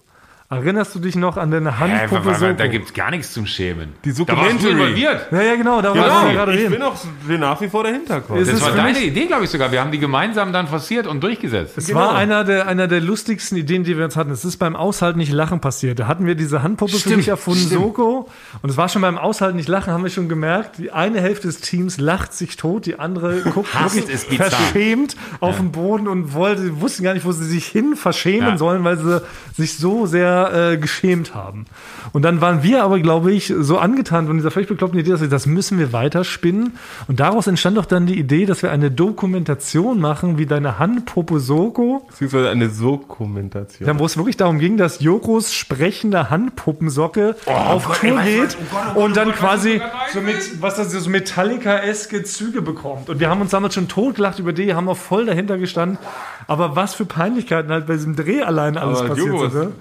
Erinnerst 0.50 0.94
du 0.94 0.98
dich 0.98 1.14
noch 1.14 1.36
an 1.36 1.50
deine 1.50 1.78
Handpuppe 1.78 2.34
Soko? 2.34 2.54
da 2.54 2.66
gibt's 2.68 2.94
gar 2.94 3.10
nichts 3.10 3.34
zum 3.34 3.44
Schämen. 3.44 3.92
Die 4.02 4.14
Da 4.14 4.34
warst 4.34 4.62
du 4.64 4.68
involviert. 4.70 5.26
ja, 5.30 5.42
ja, 5.42 5.56
genau, 5.56 5.82
darüber 5.82 6.04
Genau, 6.04 6.14
wollten 6.14 6.26
wir 6.28 6.32
gerade 6.34 6.52
ich 6.54 6.60
reden. 6.60 6.70
bin 6.72 6.82
auch 6.82 6.96
nach 7.38 7.60
wie 7.60 7.68
vor 7.68 7.84
dahinter. 7.84 8.22
quasi. 8.22 8.40
Ist 8.40 8.48
Das 8.52 8.56
es 8.56 8.62
war 8.64 8.70
für 8.70 8.76
deine 8.78 8.98
Idee, 9.00 9.26
glaube 9.26 9.44
ich 9.44 9.50
sogar. 9.50 9.70
Wir 9.72 9.80
haben 9.82 9.92
die 9.92 9.98
gemeinsam 9.98 10.54
dann 10.54 10.66
forciert 10.66 11.06
und 11.06 11.22
durchgesetzt. 11.22 11.76
Es 11.76 11.88
Genau. 11.88 12.00
war 12.00 12.14
einer 12.14 12.44
der, 12.44 12.66
einer 12.66 12.88
der 12.88 13.02
lustigsten 13.02 13.58
Ideen, 13.58 13.84
die 13.84 13.98
wir 13.98 14.04
jetzt 14.04 14.16
hatten. 14.16 14.30
Es 14.30 14.46
ist 14.46 14.56
beim 14.56 14.74
Aushalten 14.74 15.18
nicht 15.18 15.32
lachen 15.32 15.60
passiert. 15.60 15.98
Da 15.98 16.06
hatten 16.06 16.24
wir 16.24 16.34
diese 16.34 16.62
Handpuppe 16.62 16.92
für 16.92 16.98
Stimmt, 16.98 17.16
mich 17.18 17.28
erfunden, 17.28 17.66
stimmt. 17.66 17.82
Soko. 17.82 18.30
Und 18.62 18.70
es 18.70 18.78
war 18.78 18.88
schon 18.88 19.02
beim 19.02 19.18
Aushalten 19.18 19.58
nicht 19.58 19.68
lachen, 19.68 19.92
haben 19.92 20.02
wir 20.02 20.10
schon 20.10 20.30
gemerkt, 20.30 20.78
die 20.78 20.90
eine 20.92 21.20
Hälfte 21.20 21.48
des 21.48 21.60
Teams 21.60 21.98
lacht 21.98 22.32
sich 22.32 22.56
tot, 22.56 22.86
die 22.86 22.98
andere 22.98 23.42
guckt 23.42 23.68
es 24.10 24.24
verschämt 24.24 25.14
auf 25.40 25.58
den 25.58 25.72
Boden 25.72 26.08
und 26.08 26.32
wollte, 26.32 26.80
wussten 26.80 27.02
gar 27.04 27.12
nicht, 27.12 27.26
wo 27.26 27.32
sie 27.32 27.44
sich 27.44 27.66
hin 27.66 27.96
verschämen 27.96 28.48
Ja. 28.52 28.56
sollen, 28.56 28.82
weil 28.82 28.96
sie 28.96 29.20
sich 29.54 29.76
so 29.76 30.06
sehr 30.06 30.37
sehr 30.38 30.72
äh, 30.72 30.76
geschämt 30.76 31.34
haben. 31.34 31.66
Und 32.12 32.22
dann 32.22 32.40
waren 32.40 32.62
wir 32.62 32.82
aber, 32.84 33.00
glaube 33.00 33.32
ich, 33.32 33.52
so 33.58 33.78
angetan 33.78 34.26
von 34.26 34.36
dieser 34.36 34.50
völlig 34.50 34.68
bekloppten 34.68 34.98
Idee, 34.98 35.10
dass 35.10 35.20
wir, 35.20 35.28
das 35.28 35.46
müssen 35.46 35.78
wir 35.78 35.92
weiterspinnen. 35.92 36.76
Und 37.06 37.20
daraus 37.20 37.46
entstand 37.46 37.76
doch 37.76 37.84
dann 37.84 38.06
die 38.06 38.18
Idee, 38.18 38.46
dass 38.46 38.62
wir 38.62 38.70
eine 38.70 38.90
Dokumentation 38.90 40.00
machen, 40.00 40.38
wie 40.38 40.46
deine 40.46 40.78
Handpuppe 40.78 41.40
Soko, 41.40 42.06
Beziehungsweise 42.08 42.50
eine 42.50 42.70
Sokumentation. 42.70 43.86
dann, 43.86 43.98
wo 43.98 44.06
es 44.06 44.16
wirklich 44.16 44.36
darum 44.36 44.58
ging, 44.58 44.76
dass 44.76 45.00
Jokos 45.00 45.52
sprechende 45.52 46.30
Handpuppensocke 46.30 47.36
auf 47.46 48.00
Tour 48.00 48.20
geht 48.22 48.56
und 48.94 49.16
dann 49.16 49.32
quasi 49.32 49.80
so 50.12 50.20
mit, 50.20 50.62
was 50.62 50.76
das 50.76 50.92
so 50.92 51.10
Metallica-eske 51.10 52.22
Züge 52.24 52.62
bekommt. 52.62 53.10
Und 53.10 53.20
wir 53.20 53.28
haben 53.28 53.40
uns 53.40 53.50
damals 53.50 53.74
schon 53.74 53.88
totgelacht 53.88 54.38
über 54.38 54.52
die, 54.52 54.74
haben 54.74 54.88
auch 54.88 54.96
voll 54.96 55.26
dahinter 55.26 55.58
gestanden. 55.58 55.98
Aber 56.46 56.76
was 56.76 56.94
für 56.94 57.04
Peinlichkeiten 57.04 57.70
halt 57.70 57.86
bei 57.86 57.94
diesem 57.94 58.16
Dreh 58.16 58.42
alleine 58.42 58.80
alles 58.80 59.00
Aber 59.00 59.08
passiert 59.08 59.28
Joko, 59.28 59.48
sind. 59.48 59.64
Ne? 59.64 59.72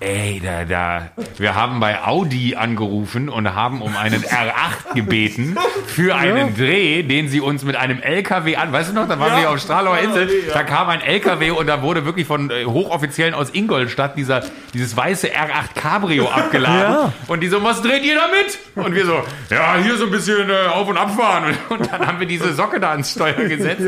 Ey, 0.00 0.40
da, 0.44 0.64
da. 0.64 1.10
Wir 1.38 1.54
haben 1.54 1.80
bei 1.80 2.02
Audi 2.02 2.56
angerufen 2.56 3.28
und 3.28 3.54
haben 3.54 3.82
um 3.82 3.96
einen 3.96 4.22
R8 4.22 4.94
gebeten 4.94 5.56
für 5.86 6.14
einen 6.14 6.54
Dreh, 6.54 7.02
den 7.02 7.28
sie 7.28 7.40
uns 7.40 7.64
mit 7.64 7.76
einem 7.76 8.00
LKW 8.00 8.56
an. 8.56 8.72
Weißt 8.72 8.90
du 8.90 8.94
noch, 8.94 9.08
da 9.08 9.18
waren 9.18 9.40
wir 9.40 9.50
auf 9.50 9.58
Stralauer 9.58 9.98
Insel. 9.98 10.28
Da 10.52 10.62
kam 10.62 10.88
ein 10.88 11.00
LKW 11.00 11.50
und 11.50 11.66
da 11.66 11.82
wurde 11.82 12.04
wirklich 12.04 12.26
von 12.26 12.50
äh, 12.50 12.64
Hochoffiziellen 12.64 13.34
aus 13.34 13.50
Ingolstadt 13.50 14.16
dieser, 14.16 14.42
dieses 14.74 14.96
weiße 14.96 15.28
R8 15.28 15.74
Cabrio 15.74 16.28
abgeladen. 16.30 17.12
Und 17.26 17.40
die 17.40 17.48
so, 17.48 17.62
was 17.64 17.82
dreht 17.82 18.04
ihr 18.04 18.16
damit? 18.16 18.58
Und 18.74 18.94
wir 18.94 19.06
so, 19.06 19.22
ja, 19.50 19.76
hier 19.82 19.96
so 19.96 20.04
ein 20.04 20.10
bisschen 20.10 20.48
äh, 20.50 20.68
auf 20.68 20.88
und 20.88 20.96
abfahren. 20.96 21.54
Und, 21.68 21.78
und 21.80 21.92
dann 21.92 22.06
haben 22.06 22.20
wir 22.20 22.26
diese 22.26 22.52
Socke 22.54 22.78
da 22.78 22.90
ans 22.90 23.12
Steuer 23.12 23.34
gesetzt. 23.34 23.82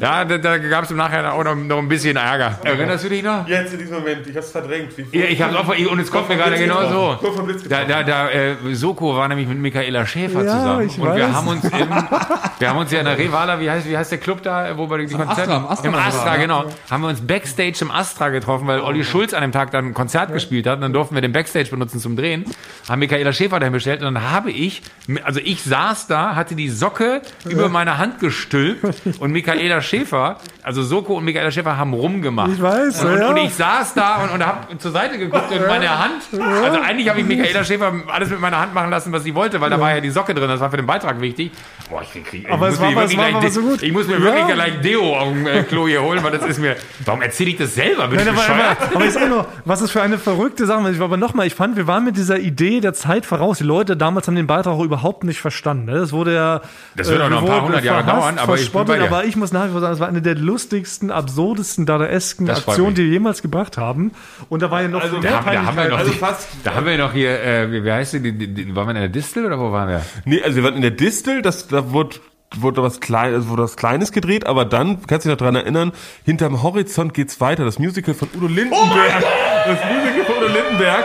Ja, 0.00 0.24
da, 0.24 0.38
da 0.38 0.58
gab 0.58 0.84
es 0.84 0.90
im 0.90 0.96
Nachhinein 0.96 1.26
auch 1.26 1.44
noch, 1.44 1.54
noch 1.54 1.78
ein 1.78 1.88
bisschen 1.88 2.16
Ärger. 2.16 2.58
Erinnerst 2.64 3.04
du 3.04 3.08
dich 3.08 3.22
noch? 3.22 3.46
Jetzt 3.48 3.72
in 3.72 3.78
diesem 3.78 3.94
Moment, 3.94 4.26
ich 4.26 4.36
hab's 4.36 4.50
verdrängt. 4.50 4.97
Ja, 5.12 5.24
ich 5.24 5.40
hab's 5.42 5.54
auch 5.54 5.68
und 5.68 5.98
es 6.00 6.10
kommt 6.10 6.28
mir 6.28 6.36
gerade 6.36 6.56
genau 6.58 6.88
so. 6.88 7.16
Kurz 7.20 7.36
vom 7.36 7.46
Blitz 7.46 7.68
Da, 7.68 7.84
da, 7.84 8.02
da, 8.02 8.28
äh, 8.30 8.56
Soko 8.72 9.14
war 9.16 9.28
nämlich 9.28 9.46
mit 9.48 9.58
Michaela 9.58 10.04
Schäfer 10.06 10.44
Ja, 10.44 10.52
zusammen. 10.52 10.86
ich 10.86 10.98
und 10.98 11.04
wir 11.14 11.24
weiß. 11.28 11.32
haben 11.34 11.48
uns 11.48 11.64
im, 11.64 11.70
wir 12.58 12.68
haben 12.68 12.78
uns 12.78 12.90
ja 12.92 12.98
in 13.00 13.04
der 13.04 13.18
Revala, 13.18 13.60
wie 13.60 13.70
heißt, 13.70 13.88
wie 13.88 13.96
heißt 13.96 14.10
der 14.10 14.18
Club 14.18 14.42
da, 14.42 14.76
wo 14.76 14.90
wir 14.90 14.98
die 14.98 15.06
Konzerte, 15.06 15.42
Astra, 15.42 15.56
im 15.56 15.66
Astra 15.66 15.88
im 15.88 15.94
war 15.94 16.06
Astra, 16.06 16.34
ja. 16.34 16.40
genau, 16.42 16.64
haben 16.90 17.02
wir 17.02 17.08
uns 17.08 17.20
Backstage 17.20 17.78
im 17.82 17.90
Astra 17.90 18.28
getroffen, 18.30 18.66
weil 18.66 18.80
Olli 18.80 19.04
Schulz 19.04 19.34
an 19.34 19.42
dem 19.42 19.52
Tag 19.52 19.70
dann 19.70 19.86
ein 19.86 19.94
Konzert 19.94 20.32
gespielt 20.32 20.66
hat 20.66 20.76
und 20.76 20.80
dann 20.82 20.92
durften 20.92 21.14
wir 21.14 21.22
den 21.22 21.32
Backstage 21.32 21.70
benutzen 21.70 22.00
zum 22.00 22.16
Drehen, 22.16 22.44
haben 22.88 22.98
Michaela 22.98 23.32
Schäfer 23.32 23.60
dahin 23.60 23.72
bestellt 23.72 24.02
und 24.02 24.14
dann 24.14 24.30
habe 24.30 24.50
ich, 24.50 24.82
also 25.24 25.40
ich 25.42 25.62
saß 25.62 26.06
da, 26.08 26.34
hatte 26.34 26.54
die 26.54 26.68
Socke 26.70 27.22
über 27.48 27.68
meine 27.68 27.98
Hand 27.98 28.18
gestülpt 28.20 28.84
und 29.20 29.30
Michaela 29.32 29.80
Schäfer, 29.82 30.38
also 30.62 30.82
Soko 30.82 31.14
und 31.14 31.24
Michaela 31.24 31.50
Schäfer 31.50 31.76
haben 31.76 31.92
rumgemacht. 31.94 32.50
Ich 32.54 32.60
weiß, 32.62 33.04
Und, 33.04 33.18
ja. 33.18 33.28
und 33.30 33.36
ich 33.38 33.54
saß 33.54 33.94
da 33.94 34.16
und, 34.24 34.30
und 34.30 34.44
habe 34.46 34.66
zur 34.92 35.00
Seite 35.00 35.18
geguckt 35.18 35.50
und 35.50 35.66
meine 35.66 35.98
Hand, 35.98 36.22
also 36.32 36.80
eigentlich 36.80 37.08
habe 37.08 37.20
ich 37.20 37.26
Michaela 37.26 37.64
Schäfer 37.64 37.92
alles 38.08 38.30
mit 38.30 38.40
meiner 38.40 38.60
Hand 38.60 38.74
machen 38.74 38.90
lassen, 38.90 39.12
was 39.12 39.22
sie 39.24 39.34
wollte, 39.34 39.60
weil 39.60 39.70
da 39.70 39.78
war 39.80 39.94
ja 39.94 40.00
die 40.00 40.10
Socke 40.10 40.34
drin, 40.34 40.48
das 40.48 40.60
war 40.60 40.70
für 40.70 40.76
den 40.76 40.86
Beitrag 40.86 41.20
wichtig. 41.20 41.52
Boah, 41.90 42.02
ich, 42.02 42.10
krieg, 42.12 42.44
ich, 42.44 42.50
Aber 42.50 42.66
muss 42.66 42.74
es 42.74 42.80
war- 42.80 42.90
mir 42.90 42.96
es 43.04 43.10
wirklich 43.10 43.18
war 43.34 43.40
gleich 43.40 43.52
so 43.52 43.60
gut. 43.62 43.82
ich 43.82 43.92
muss 43.92 44.06
mir 44.06 44.20
wirklich 44.22 44.46
gleich 44.46 44.80
Deo 44.80 45.16
auf 45.18 45.28
dem 45.28 45.46
äh, 45.46 45.62
Klo 45.62 45.86
hier 45.88 46.02
holen, 46.02 46.22
weil 46.22 46.32
das 46.32 46.44
ist 46.44 46.58
mir, 46.58 46.76
warum 47.04 47.22
erzähle 47.22 47.50
ich 47.50 47.56
das 47.56 47.74
selber? 47.74 48.08
Bin 48.08 48.18
ich 48.18 48.26
Nein, 48.26 48.34
bescheuert? 48.34 48.76
aber, 48.80 48.96
aber 48.96 49.04
ich 49.04 49.12
sag 49.12 49.28
nur, 49.28 49.46
was 49.64 49.80
ist 49.82 49.90
für 49.90 50.02
eine 50.02 50.18
verrückte 50.18 50.66
Sache. 50.66 50.90
Ich 50.90 51.00
aber 51.00 51.16
nochmal, 51.16 51.46
ich 51.46 51.54
fand, 51.54 51.76
wir 51.76 51.86
waren 51.86 52.04
mit 52.04 52.16
dieser 52.16 52.38
Idee 52.38 52.80
der 52.80 52.94
Zeit 52.94 53.26
voraus. 53.26 53.58
Die 53.58 53.64
Leute 53.64 53.96
damals 53.96 54.26
haben 54.26 54.36
den 54.36 54.46
Beitrag 54.46 54.74
auch 54.74 54.84
überhaupt 54.84 55.24
nicht 55.24 55.40
verstanden. 55.40 55.86
ne? 55.86 56.00
Das 56.00 56.12
wurde 56.12 56.34
ja. 56.34 56.60
Das 56.96 57.08
wird 57.08 57.20
auch 57.22 57.28
noch 57.30 57.42
ein 57.42 57.48
paar 57.48 57.62
hundert 57.62 57.84
Jahre 57.84 58.04
dauern, 58.04 58.38
aber 58.38 58.56
ich 58.56 58.74
aber 58.74 59.24
ich 59.24 59.36
muss 59.36 59.52
nach 59.52 59.66
wie 59.66 59.70
vor 59.72 59.80
sagen, 59.80 59.92
es 59.94 60.00
war 60.00 60.08
eine 60.08 60.22
der 60.22 60.34
lustigsten, 60.34 61.10
absurdesten, 61.10 61.86
dadaesken 61.86 62.48
Aktionen, 62.50 62.94
die 62.94 63.04
wir 63.04 63.10
jemals 63.10 63.42
gebracht 63.42 63.76
haben. 63.78 64.12
Und 64.48 64.62
da 64.62 64.70
war 64.70 64.77
ja 64.82 64.88
noch 64.88 65.02
Also, 65.02 65.18
Da 65.20 65.30
haben, 65.30 65.46
da 65.54 65.64
haben 65.66 65.76
wir 65.76 65.88
noch, 65.88 65.98
Also 65.98 66.12
fast- 66.12 66.48
da 66.64 66.74
haben 66.74 66.86
wir 66.86 66.98
noch 66.98 67.12
hier, 67.12 67.42
äh, 67.42 67.70
wie 67.72 67.84
wie 67.84 67.92
heißt 67.92 68.14
die, 68.14 68.20
die, 68.20 68.32
die, 68.32 68.54
die, 68.54 68.76
waren 68.76 68.86
wir 68.86 68.94
in 68.94 69.00
der 69.00 69.08
Distel 69.08 69.44
oder 69.46 69.58
wo 69.58 69.72
waren 69.72 69.88
wir? 69.88 70.02
Nee, 70.24 70.42
also 70.42 70.56
wir 70.56 70.64
waren 70.64 70.74
in 70.76 70.82
der 70.82 70.90
Distel, 70.90 71.42
das, 71.42 71.68
da 71.68 71.92
wurde, 71.92 72.16
wurde 72.56 72.82
was 72.82 73.00
Kleines, 73.00 73.36
also 73.36 73.48
wurde 73.50 73.62
was 73.64 73.76
Kleines 73.76 74.12
gedreht, 74.12 74.46
aber 74.46 74.64
dann, 74.64 75.06
kannst 75.06 75.26
du 75.26 75.30
dich 75.30 75.38
noch 75.38 75.44
dran 75.44 75.54
erinnern, 75.56 75.92
hinterm 76.24 76.62
Horizont 76.62 77.12
geht's 77.14 77.40
weiter, 77.40 77.64
das 77.64 77.78
Musical 77.78 78.14
von 78.14 78.28
Udo 78.36 78.46
Lindenberg. 78.46 79.22
das 79.66 79.78
Musical 79.84 80.24
von 80.26 80.36
Udo 80.36 80.46
Lindenberg. 80.52 81.04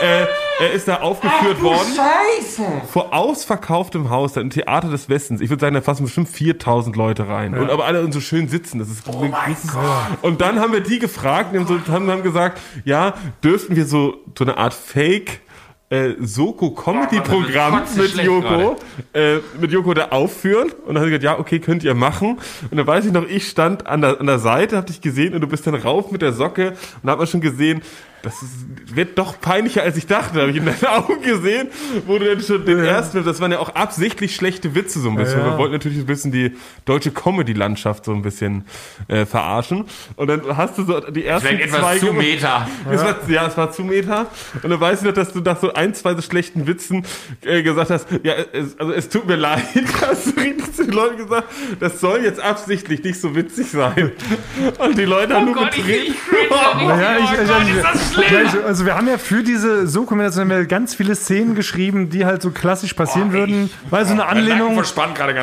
Äh, 0.00 0.26
er 0.60 0.72
ist 0.72 0.88
da 0.88 1.00
aufgeführt 1.00 1.62
worden. 1.62 1.88
Vor 2.90 3.12
ausverkauftem 3.14 4.10
Haus, 4.10 4.34
da 4.34 4.40
im 4.40 4.50
Theater 4.50 4.88
des 4.88 5.08
Westens. 5.08 5.40
Ich 5.40 5.50
würde 5.50 5.60
sagen, 5.60 5.74
da 5.74 5.80
passen 5.80 6.04
bestimmt 6.04 6.28
4000 6.28 6.96
Leute 6.96 7.28
rein. 7.28 7.54
Und 7.54 7.70
aber 7.70 7.84
alle 7.84 8.10
so 8.12 8.20
schön 8.20 8.48
sitzen. 8.48 8.78
Das 8.78 8.88
ist, 8.88 9.02
oh 9.08 9.24
mein 9.24 9.56
Und 10.22 10.40
dann 10.40 10.60
haben 10.60 10.72
wir 10.72 10.80
die 10.80 10.98
gefragt, 10.98 11.52
die 11.52 11.58
haben, 11.58 11.66
so, 11.66 11.78
haben, 11.92 12.10
haben 12.10 12.22
gesagt, 12.22 12.60
ja, 12.84 13.14
dürften 13.42 13.76
wir 13.76 13.86
so, 13.86 14.14
so 14.36 14.44
eine 14.44 14.56
Art 14.56 14.74
Fake, 14.74 15.40
äh, 15.92 16.14
Soko-Comedy-Programm 16.18 17.80
kotze 17.80 18.00
mit 18.00 18.14
Joko, 18.14 18.76
äh, 19.12 19.36
mit 19.60 19.72
Joko 19.72 19.92
da 19.92 20.08
aufführen. 20.08 20.72
Und 20.86 20.94
dann 20.94 20.98
hat 20.98 21.04
sie 21.04 21.10
gesagt, 21.10 21.24
ja, 21.24 21.38
okay, 21.38 21.58
könnt 21.58 21.84
ihr 21.84 21.94
machen. 21.94 22.38
Und 22.70 22.76
dann 22.78 22.86
weiß 22.86 23.04
ich 23.04 23.12
noch, 23.12 23.28
ich 23.28 23.46
stand 23.46 23.86
an 23.86 24.00
der, 24.00 24.18
an 24.18 24.26
der 24.26 24.38
Seite, 24.38 24.78
hab 24.78 24.86
dich 24.86 25.02
gesehen 25.02 25.34
und 25.34 25.42
du 25.42 25.46
bist 25.46 25.66
dann 25.66 25.74
rauf 25.74 26.10
mit 26.10 26.22
der 26.22 26.32
Socke 26.32 26.72
und 27.02 27.10
hab 27.10 27.18
man 27.18 27.26
schon 27.26 27.42
gesehen, 27.42 27.82
das 28.22 28.42
ist, 28.42 28.96
wird 28.96 29.18
doch 29.18 29.40
peinlicher, 29.40 29.82
als 29.82 29.96
ich 29.96 30.06
dachte. 30.06 30.34
Da 30.34 30.40
habe 30.42 30.50
ich 30.50 30.56
in 30.56 30.64
deinen 30.64 30.84
Augen 30.86 31.22
gesehen, 31.22 31.68
wo 32.06 32.18
du 32.18 32.24
dann 32.24 32.40
schon 32.40 32.64
den 32.64 32.78
ersten, 32.78 33.24
das 33.24 33.40
waren 33.40 33.52
ja 33.52 33.58
auch 33.58 33.70
absichtlich 33.70 34.34
schlechte 34.34 34.74
Witze 34.74 35.00
so 35.00 35.10
ein 35.10 35.16
bisschen. 35.16 35.40
Ja. 35.40 35.46
Wir 35.46 35.58
wollten 35.58 35.72
natürlich 35.72 35.98
ein 35.98 36.06
bisschen 36.06 36.32
die 36.32 36.56
deutsche 36.84 37.10
Comedy-Landschaft 37.10 38.04
so 38.04 38.12
ein 38.12 38.22
bisschen 38.22 38.64
äh, 39.08 39.26
verarschen. 39.26 39.84
Und 40.16 40.28
dann 40.28 40.56
hast 40.56 40.78
du 40.78 40.84
so 40.84 41.00
die 41.00 41.24
ersten 41.24 41.48
Vielleicht 41.48 41.70
zwei 41.70 41.78
etwas 41.78 42.00
zu 42.00 42.06
gemacht. 42.06 42.22
Meta. 42.22 42.68
Es 42.90 43.02
war, 43.02 43.16
ja, 43.28 43.46
es 43.46 43.56
war 43.56 43.72
zu 43.72 43.82
Meta. 43.82 44.26
Und 44.62 44.70
dann 44.70 44.80
weiß 44.80 45.00
ich 45.00 45.06
noch, 45.06 45.14
dass 45.14 45.32
du 45.32 45.40
nach 45.40 45.60
so 45.60 45.72
ein, 45.72 45.94
zwei 45.94 46.14
so 46.14 46.22
schlechten 46.22 46.66
Witzen 46.66 47.04
äh, 47.44 47.62
gesagt 47.62 47.90
hast, 47.90 48.06
ja, 48.22 48.34
es, 48.52 48.78
also 48.78 48.92
es 48.92 49.08
tut 49.08 49.26
mir 49.26 49.36
leid, 49.42 49.62
hast 50.00 50.26
du 50.26 50.40
richtig 50.40 50.72
zu 50.74 50.84
den 50.84 50.92
Leuten 50.92 51.16
gesagt, 51.16 51.48
das 51.80 52.00
soll 52.00 52.22
jetzt 52.22 52.40
absichtlich 52.40 53.02
nicht 53.02 53.20
so 53.20 53.34
witzig 53.34 53.68
sein. 53.70 54.12
Und 54.78 54.96
die 54.96 55.04
Leute 55.04 55.34
haben 55.34 55.46
nur 55.46 55.54
Gott, 55.54 55.76
ich, 55.76 55.84
getreten. 55.84 56.12
ich 56.12 56.24
cringe 56.24 56.48
doch 56.48 56.74
nicht. 56.76 56.92
Ja, 57.02 57.16
ich, 57.16 57.24
oh 57.24 57.32
ich, 57.32 57.76
ich, 57.76 57.82
ja, 57.82 57.92
schlimm. 58.12 58.46
ich, 58.46 58.64
also 58.64 58.86
wir 58.86 58.96
haben 58.96 59.08
ja 59.08 59.18
für 59.18 59.42
diese 59.42 59.86
haben 59.86 60.50
wir 60.50 60.66
ganz 60.66 60.94
viele 60.94 61.14
Szenen 61.14 61.54
geschrieben, 61.54 62.10
die 62.10 62.24
halt 62.24 62.42
so 62.42 62.50
klassisch 62.50 62.94
passieren 62.94 63.30
Oh, 63.30 63.34
würden, 63.34 63.70
weil 63.90 64.04
so 64.04 64.12
eine 64.12 64.26
Anlehnung. 64.26 64.78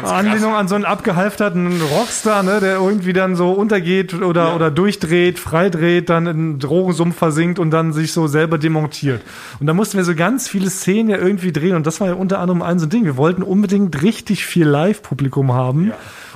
Anlehnung 0.03 0.55
an 0.55 0.67
so 0.67 0.75
einen 0.75 0.86
abgehalfterten 0.86 1.82
Rockstar, 1.82 2.43
ne, 2.43 2.60
der 2.60 2.75
irgendwie 2.75 3.13
dann 3.13 3.36
so 3.36 3.51
untergeht 3.51 4.13
oder, 4.13 4.55
oder 4.55 4.71
durchdreht, 4.71 5.39
freidreht, 5.39 6.10
dann 6.10 6.25
in 6.25 6.29
einen 6.29 6.60
Drogensumpf 6.60 7.17
versinkt 7.17 7.60
und 7.60 7.71
dann 7.71 7.93
sich 7.93 8.13
so 8.13 8.27
selber 8.27 8.58
demontiert. 8.58 9.21
Und 9.60 9.67
da 9.67 9.73
mussten 9.73 9.97
wir 9.97 10.03
so 10.03 10.15
ganz 10.15 10.47
viele 10.47 10.69
Szenen 10.69 11.10
ja 11.10 11.17
irgendwie 11.17 11.51
drehen 11.51 11.75
und 11.75 11.86
das 11.88 11.99
war 11.99 12.08
ja 12.08 12.13
unter 12.13 12.39
anderem 12.39 12.62
ein 12.62 12.79
so 12.79 12.86
ein 12.86 12.89
Ding. 12.89 13.05
Wir 13.05 13.17
wollten 13.17 13.43
unbedingt 13.43 14.01
richtig 14.01 14.45
viel 14.45 14.67
Live-Publikum 14.67 15.53
haben, 15.53 15.91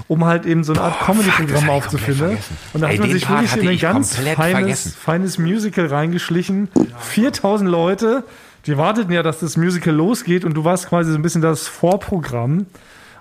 um 0.07 0.25
halt 0.25 0.45
eben 0.45 0.63
so 0.63 0.73
eine 0.73 0.81
Art 0.81 0.99
Comedy-Programm 0.99 1.69
aufzufinden. 1.69 2.37
Und 2.73 2.81
da 2.81 2.87
Ey, 2.87 2.97
hat 2.97 3.01
man 3.01 3.11
sich 3.11 3.25
Part 3.25 3.41
wirklich 3.43 3.63
in 3.63 3.69
ein 3.69 3.79
ganz 3.79 4.15
feines, 4.17 4.35
vergessen. 4.35 4.93
feines 4.99 5.37
Musical 5.37 5.85
reingeschlichen. 5.87 6.69
4000 6.99 7.69
Leute, 7.69 8.23
die 8.65 8.77
warteten 8.77 9.13
ja, 9.13 9.23
dass 9.23 9.39
das 9.39 9.57
Musical 9.57 9.93
losgeht 9.93 10.45
und 10.45 10.53
du 10.53 10.63
warst 10.63 10.87
quasi 10.87 11.11
so 11.11 11.17
ein 11.17 11.21
bisschen 11.21 11.41
das 11.41 11.67
Vorprogramm. 11.67 12.65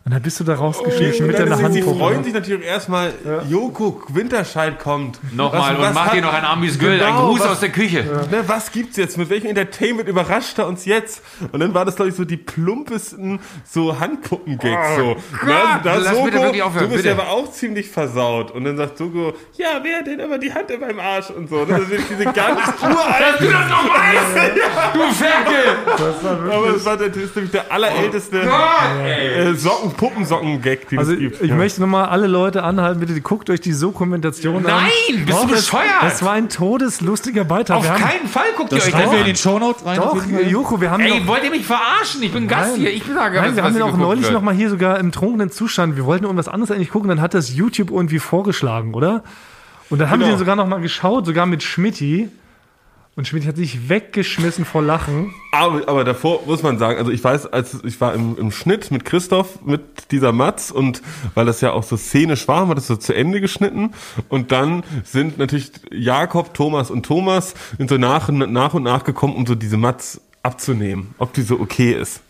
Und 0.04 0.12
dann 0.12 0.20
bist 0.20 0.40
du 0.40 0.44
da 0.44 0.56
rausgeschlichen 0.56 1.28
mit 1.28 1.38
Ja, 1.38 1.44
deiner 1.44 1.62
Hand. 1.62 1.74
Sie 1.74 1.82
freuen 1.82 2.24
sich 2.24 2.34
natürlich 2.34 2.66
erstmal, 2.66 3.12
Joko 3.48 4.02
Winterscheid 4.08 4.76
kommt. 4.80 5.20
Nochmal 5.32 5.60
Was- 5.60 5.70
und 5.70 5.80
was 5.80 5.94
mach 5.94 6.06
hat- 6.06 6.14
dir 6.14 6.22
noch 6.22 6.32
ein 6.34 6.44
Ambisgül, 6.44 6.94
ein 6.94 6.98
Genau, 6.98 7.28
Gruß 7.28 7.40
was- 7.40 7.48
aus 7.50 7.60
der 7.60 7.68
Küche. 7.68 8.02
Ne, 8.30 8.42
was 8.48 8.72
gibt's 8.72 8.96
jetzt? 8.96 9.16
Mit 9.16 9.30
welchem 9.30 9.46
Entertainment 9.50 10.08
überrascht 10.08 10.58
er 10.58 10.66
uns 10.66 10.86
jetzt? 10.86 11.22
Und 11.52 11.60
dann 11.60 11.72
war 11.72 11.84
das, 11.84 11.94
glaube 11.94 12.08
ich, 12.08 12.16
so 12.16 12.24
die 12.24 12.36
plumpesten 12.36 13.38
so 13.64 14.00
Handpuppen-Gags. 14.00 14.96
so. 14.98 15.16
Na, 15.46 15.80
da 15.84 15.94
lass 15.94 16.14
Soko, 16.16 16.24
bitte 16.24 16.40
wirklich 16.42 16.62
aufhören, 16.64 16.88
du 16.88 16.94
bist 16.94 17.04
ja 17.04 17.12
aber 17.12 17.28
auch 17.30 17.52
ziemlich 17.52 17.88
versaut. 17.88 18.50
Und 18.50 18.64
dann 18.64 18.76
sagt 18.76 18.98
Soko, 18.98 19.34
ja, 19.56 19.68
wer 19.84 19.98
hat 19.98 20.08
denn 20.08 20.18
immer 20.18 20.38
die 20.38 20.52
Hand 20.52 20.68
in 20.72 20.80
meinem 20.80 20.98
Arsch 20.98 21.30
und 21.30 21.48
so. 21.48 21.64
Das 21.64 21.78
ist 21.80 21.90
wirklich 21.90 22.08
diese 22.08 22.24
ganz 22.24 22.58
uralten... 22.82 23.46
Du 23.46 23.52
das 23.52 23.68
noch 23.68 23.88
weißt! 23.88 24.94
Du 24.94 25.14
Ferkel! 25.14 26.50
aber 26.52 26.72
das, 26.72 26.84
war, 26.84 26.96
der- 26.96 27.08
das 27.08 27.18
ist 27.18 27.36
nämlich 27.36 27.52
der 27.52 27.70
allerälteste 27.70 28.40
äh, 28.40 29.54
Socken, 29.54 29.91
Puppensocken-Gag, 29.92 30.88
die 30.88 30.98
Also 30.98 31.12
es 31.12 31.18
gibt. 31.18 31.40
ich 31.42 31.50
Ja. 31.50 31.56
möchte 31.56 31.80
nochmal 31.80 32.06
alle 32.06 32.26
Leute 32.26 32.62
anhalten, 32.62 33.00
bitte 33.00 33.20
guckt 33.20 33.50
euch 33.50 33.60
die 33.60 33.72
Dokumentation 33.78 34.56
an. 34.58 34.62
Nein, 34.62 35.24
bist 35.26 35.42
du 35.42 35.46
das, 35.48 35.56
bescheuert? 35.66 35.84
Das 36.02 36.22
war 36.24 36.32
ein 36.32 36.48
todeslustiger 36.48 37.44
Beitrag. 37.44 37.78
Auf 37.78 37.84
wir 37.84 37.92
haben, 37.92 38.00
keinen 38.02 38.26
Fall 38.28 38.46
guckt 38.56 38.72
ihr 38.72 38.78
Das 38.78 38.86
euch 38.88 38.92
das 38.92 39.02
wir 39.02 39.12
in 39.12 39.18
an. 39.20 39.24
den 39.26 39.36
Shownotes 39.36 39.84
rein. 39.84 39.96
doch. 39.96 40.16
Joko, 40.48 40.80
wir 40.80 40.90
haben 40.90 41.00
Ey, 41.02 41.20
noch, 41.20 41.26
wollt 41.26 41.44
ihr 41.44 41.50
mich 41.50 41.64
verarschen? 41.66 42.22
Ich 42.22 42.32
bin 42.32 42.48
Gast 42.48 42.72
Nein. 42.72 42.80
hier. 42.80 42.92
Ich 42.92 43.04
sage, 43.04 43.36
Nein, 43.40 43.50
was, 43.50 43.56
wir 43.56 43.62
haben 43.64 43.74
den 43.74 43.82
auch 43.82 43.96
neulich 43.96 44.24
wird. 44.24 44.32
noch 44.34 44.42
mal 44.42 44.54
hier 44.54 44.70
sogar 44.70 44.98
im 44.98 45.12
trunkenen 45.12 45.50
Zustand. 45.50 45.96
Wir 45.96 46.04
wollten 46.04 46.24
irgendwas 46.24 46.48
anderes 46.48 46.70
eigentlich 46.70 46.90
gucken, 46.90 47.08
dann 47.08 47.20
hat 47.20 47.34
das 47.34 47.54
YouTube 47.54 47.90
irgendwie 47.90 48.18
vorgeschlagen, 48.18 48.94
oder? 48.94 49.22
Und 49.90 49.98
dann 50.00 50.08
haben 50.10 50.20
wir 50.20 50.26
Genau. 50.26 50.36
den 50.36 50.38
sogar 50.38 50.56
noch 50.56 50.66
mal 50.66 50.80
geschaut, 50.80 51.26
sogar 51.26 51.46
mit 51.46 51.62
Schmidti. 51.62 52.28
Und 53.14 53.28
Schmidt 53.28 53.46
hat 53.46 53.56
sich 53.56 53.90
weggeschmissen 53.90 54.64
vor 54.64 54.80
Lachen. 54.80 55.34
Aber, 55.52 55.86
aber 55.86 56.02
davor 56.02 56.44
muss 56.46 56.62
man 56.62 56.78
sagen, 56.78 56.98
also 56.98 57.10
ich 57.10 57.22
weiß, 57.22 57.52
als 57.52 57.84
ich 57.84 58.00
war 58.00 58.14
im, 58.14 58.38
im 58.38 58.50
Schnitt 58.50 58.90
mit 58.90 59.04
Christoph, 59.04 59.62
mit 59.66 60.10
dieser 60.12 60.32
Matz 60.32 60.70
und 60.70 61.02
weil 61.34 61.44
das 61.44 61.60
ja 61.60 61.72
auch 61.72 61.82
so 61.82 61.98
szenisch 61.98 62.48
war, 62.48 62.60
haben 62.60 62.70
wir 62.70 62.74
das 62.74 62.86
so 62.86 62.96
zu 62.96 63.14
Ende 63.14 63.42
geschnitten 63.42 63.92
und 64.30 64.50
dann 64.50 64.82
sind 65.04 65.36
natürlich 65.36 65.72
Jakob, 65.90 66.54
Thomas 66.54 66.90
und 66.90 67.04
Thomas 67.04 67.52
sind 67.76 67.90
so 67.90 67.98
nach, 67.98 68.30
nach 68.30 68.72
und 68.72 68.82
nach 68.82 69.04
gekommen, 69.04 69.36
um 69.36 69.46
so 69.46 69.54
diese 69.54 69.76
Matz 69.76 70.18
abzunehmen, 70.42 71.14
ob 71.18 71.34
die 71.34 71.42
so 71.42 71.60
okay 71.60 71.92
ist. 71.92 72.22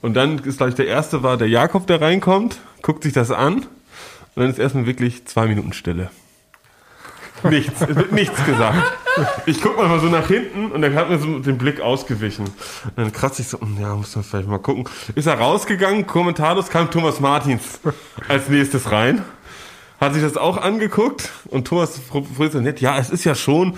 Und 0.00 0.14
dann 0.14 0.38
ist, 0.38 0.58
glaube 0.58 0.70
ich, 0.70 0.76
der 0.76 0.86
erste 0.86 1.24
war 1.24 1.36
der 1.36 1.48
Jakob, 1.48 1.88
der 1.88 2.00
reinkommt, 2.00 2.60
guckt 2.82 3.02
sich 3.02 3.14
das 3.14 3.32
an 3.32 3.54
und 3.56 3.66
dann 4.36 4.48
ist 4.48 4.60
erstmal 4.60 4.86
wirklich 4.86 5.24
zwei 5.24 5.46
Minuten 5.46 5.72
Stille. 5.72 6.10
Nichts, 7.42 7.80
es 7.80 7.96
wird 7.96 8.12
nichts 8.12 8.42
gesagt. 8.46 9.03
Ich 9.46 9.60
guck 9.60 9.76
mal 9.76 10.00
so 10.00 10.06
nach 10.06 10.26
hinten 10.26 10.72
und 10.72 10.82
er 10.82 10.94
hat 10.94 11.10
mir 11.10 11.18
so 11.18 11.38
den 11.38 11.58
Blick 11.58 11.80
ausgewichen. 11.80 12.44
Und 12.46 12.96
dann 12.96 13.12
kratze 13.12 13.42
ich 13.42 13.48
so, 13.48 13.60
hm, 13.60 13.76
ja, 13.80 13.94
muss 13.94 14.14
man 14.14 14.24
vielleicht 14.24 14.48
mal 14.48 14.58
gucken. 14.58 14.88
Ist 15.14 15.26
er 15.26 15.38
rausgegangen, 15.38 16.06
kommentarlos 16.06 16.68
kam 16.68 16.90
Thomas 16.90 17.20
Martins 17.20 17.80
als 18.28 18.48
nächstes 18.48 18.90
rein. 18.90 19.22
Hat 20.00 20.14
sich 20.14 20.22
das 20.22 20.36
auch 20.36 20.56
angeguckt 20.56 21.30
und 21.46 21.66
Thomas 21.66 21.98
fragt 21.98 22.52
so 22.52 22.60
nett, 22.60 22.80
ja, 22.80 22.98
es 22.98 23.10
ist 23.10 23.24
ja 23.24 23.34
schon, 23.34 23.74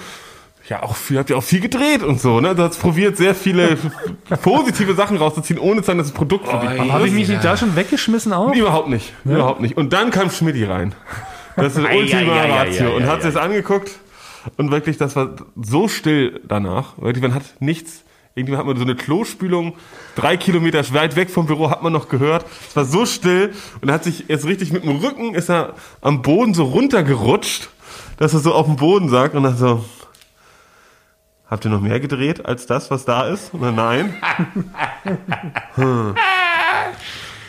ja, 0.68 0.82
auch 0.82 0.96
viel, 0.96 1.18
habt 1.18 1.30
ihr 1.30 1.36
auch 1.36 1.42
viel 1.42 1.60
gedreht 1.60 2.02
und 2.02 2.20
so, 2.20 2.40
ne? 2.40 2.54
Du 2.54 2.62
hast 2.62 2.80
probiert, 2.80 3.16
sehr 3.16 3.34
viele 3.34 3.76
positive 4.42 4.94
Sachen 4.94 5.16
rauszuziehen, 5.18 5.60
ohne 5.60 5.82
zu 5.82 5.86
sagen, 5.86 5.98
dass 5.98 6.08
das 6.08 6.16
Produkt 6.16 6.48
für 6.48 6.56
dich 6.58 6.90
Habe 6.90 7.06
ich 7.06 7.12
mich 7.12 7.28
nicht 7.28 7.44
da 7.44 7.56
schon 7.56 7.76
weggeschmissen 7.76 8.32
auch? 8.32 8.50
Nee, 8.50 8.60
überhaupt 8.60 8.88
nicht. 8.88 9.12
Überhaupt 9.24 9.60
nicht. 9.60 9.76
Und 9.76 9.92
dann 9.92 10.10
kam 10.10 10.30
Schmidti 10.30 10.64
rein. 10.64 10.94
Das 11.56 11.76
ist 11.76 11.84
Ei, 11.86 11.98
Ultima 11.98 12.42
Ratio. 12.44 12.96
und 12.96 13.06
hat 13.06 13.22
sich 13.22 13.34
das 13.34 13.42
angeguckt 13.42 13.92
und 14.56 14.70
wirklich, 14.70 14.96
das 14.96 15.16
war 15.16 15.36
so 15.60 15.88
still 15.88 16.40
danach. 16.46 16.98
Wirklich, 16.98 17.22
man 17.22 17.34
hat 17.34 17.42
nichts, 17.60 18.04
irgendwie 18.34 18.56
hat 18.56 18.66
man 18.66 18.76
so 18.76 18.82
eine 18.82 18.94
Klospülung, 18.94 19.74
drei 20.14 20.36
Kilometer 20.36 20.82
weit 20.92 21.16
weg 21.16 21.30
vom 21.30 21.46
Büro 21.46 21.70
hat 21.70 21.82
man 21.82 21.92
noch 21.92 22.08
gehört. 22.08 22.44
Es 22.68 22.76
war 22.76 22.84
so 22.84 23.06
still 23.06 23.52
und 23.80 23.88
er 23.88 23.94
hat 23.94 24.04
sich 24.04 24.26
jetzt 24.28 24.46
richtig 24.46 24.72
mit 24.72 24.84
dem 24.84 24.96
Rücken, 24.96 25.34
ist 25.34 25.50
er 25.50 25.74
am 26.00 26.22
Boden 26.22 26.54
so 26.54 26.64
runtergerutscht, 26.64 27.70
dass 28.18 28.34
er 28.34 28.40
so 28.40 28.54
auf 28.54 28.66
dem 28.66 28.76
Boden 28.76 29.08
sagt 29.08 29.34
und 29.34 29.42
dann 29.42 29.56
so, 29.56 29.84
habt 31.48 31.64
ihr 31.64 31.70
noch 31.70 31.80
mehr 31.80 32.00
gedreht 32.00 32.44
als 32.44 32.66
das, 32.66 32.90
was 32.90 33.04
da 33.04 33.26
ist? 33.26 33.52
Dann, 33.52 33.74
nein. 33.74 34.14
hm. 35.74 36.14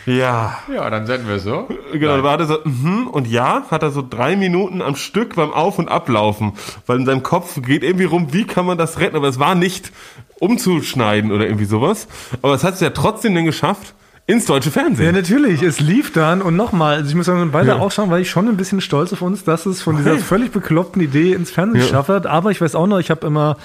Ja. 0.08 0.58
Ja, 0.72 0.88
dann 0.90 1.06
senden 1.06 1.28
wir 1.28 1.36
es 1.36 1.44
so. 1.44 1.68
Genau, 1.92 2.16
da 2.16 2.22
war 2.22 2.38
er 2.40 2.46
so, 2.46 2.58
mhm, 2.64 3.06
und 3.08 3.26
ja, 3.28 3.62
hat 3.70 3.82
er 3.82 3.90
so 3.90 4.02
drei 4.08 4.36
Minuten 4.36 4.80
am 4.82 4.96
Stück 4.96 5.34
beim 5.36 5.52
Auf- 5.52 5.78
und 5.78 5.88
Ablaufen, 5.88 6.52
weil 6.86 6.98
in 7.00 7.06
seinem 7.06 7.22
Kopf 7.22 7.60
geht 7.62 7.82
irgendwie 7.82 8.04
rum, 8.04 8.28
wie 8.32 8.44
kann 8.44 8.66
man 8.66 8.78
das 8.78 8.98
retten, 9.00 9.16
aber 9.16 9.28
es 9.28 9.38
war 9.38 9.54
nicht 9.54 9.92
umzuschneiden 10.40 11.30
oder 11.32 11.44
irgendwie 11.46 11.64
sowas, 11.64 12.06
aber 12.42 12.54
es 12.54 12.64
hat 12.64 12.74
es 12.74 12.80
ja 12.80 12.90
trotzdem 12.90 13.34
dann 13.34 13.44
geschafft 13.44 13.94
ins 14.26 14.44
deutsche 14.46 14.68
Ja, 14.68 14.72
Fernsehen. 14.82 15.14
natürlich. 15.14 15.62
Es 15.62 15.80
lief 15.80 16.12
dann 16.12 16.42
und 16.42 16.54
nochmal, 16.54 16.96
also 16.96 17.08
ich 17.08 17.14
muss 17.14 17.26
sagen, 17.26 17.52
weiter 17.52 17.76
Ja. 17.76 17.78
auch 17.78 17.90
schauen, 17.90 18.10
weil 18.10 18.20
ich 18.22 18.30
schon 18.30 18.46
ein 18.48 18.56
bisschen 18.56 18.80
stolz 18.80 19.12
auf 19.12 19.22
uns, 19.22 19.42
dass 19.44 19.64
es 19.66 19.80
von 19.82 19.96
dieser 19.96 20.16
völlig 20.18 20.52
bekloppten 20.52 21.00
Idee 21.02 21.32
ins 21.32 21.50
Fernsehen 21.50 21.80
Ja. 21.80 21.86
geschafft 21.86 22.08
hat. 22.10 22.26
Aber 22.26 22.50
ich 22.50 22.60
weiß 22.60 22.74
auch 22.74 22.86
noch, 22.86 22.98
ich 22.98 23.10
habe 23.10 23.26
immer 23.26 23.56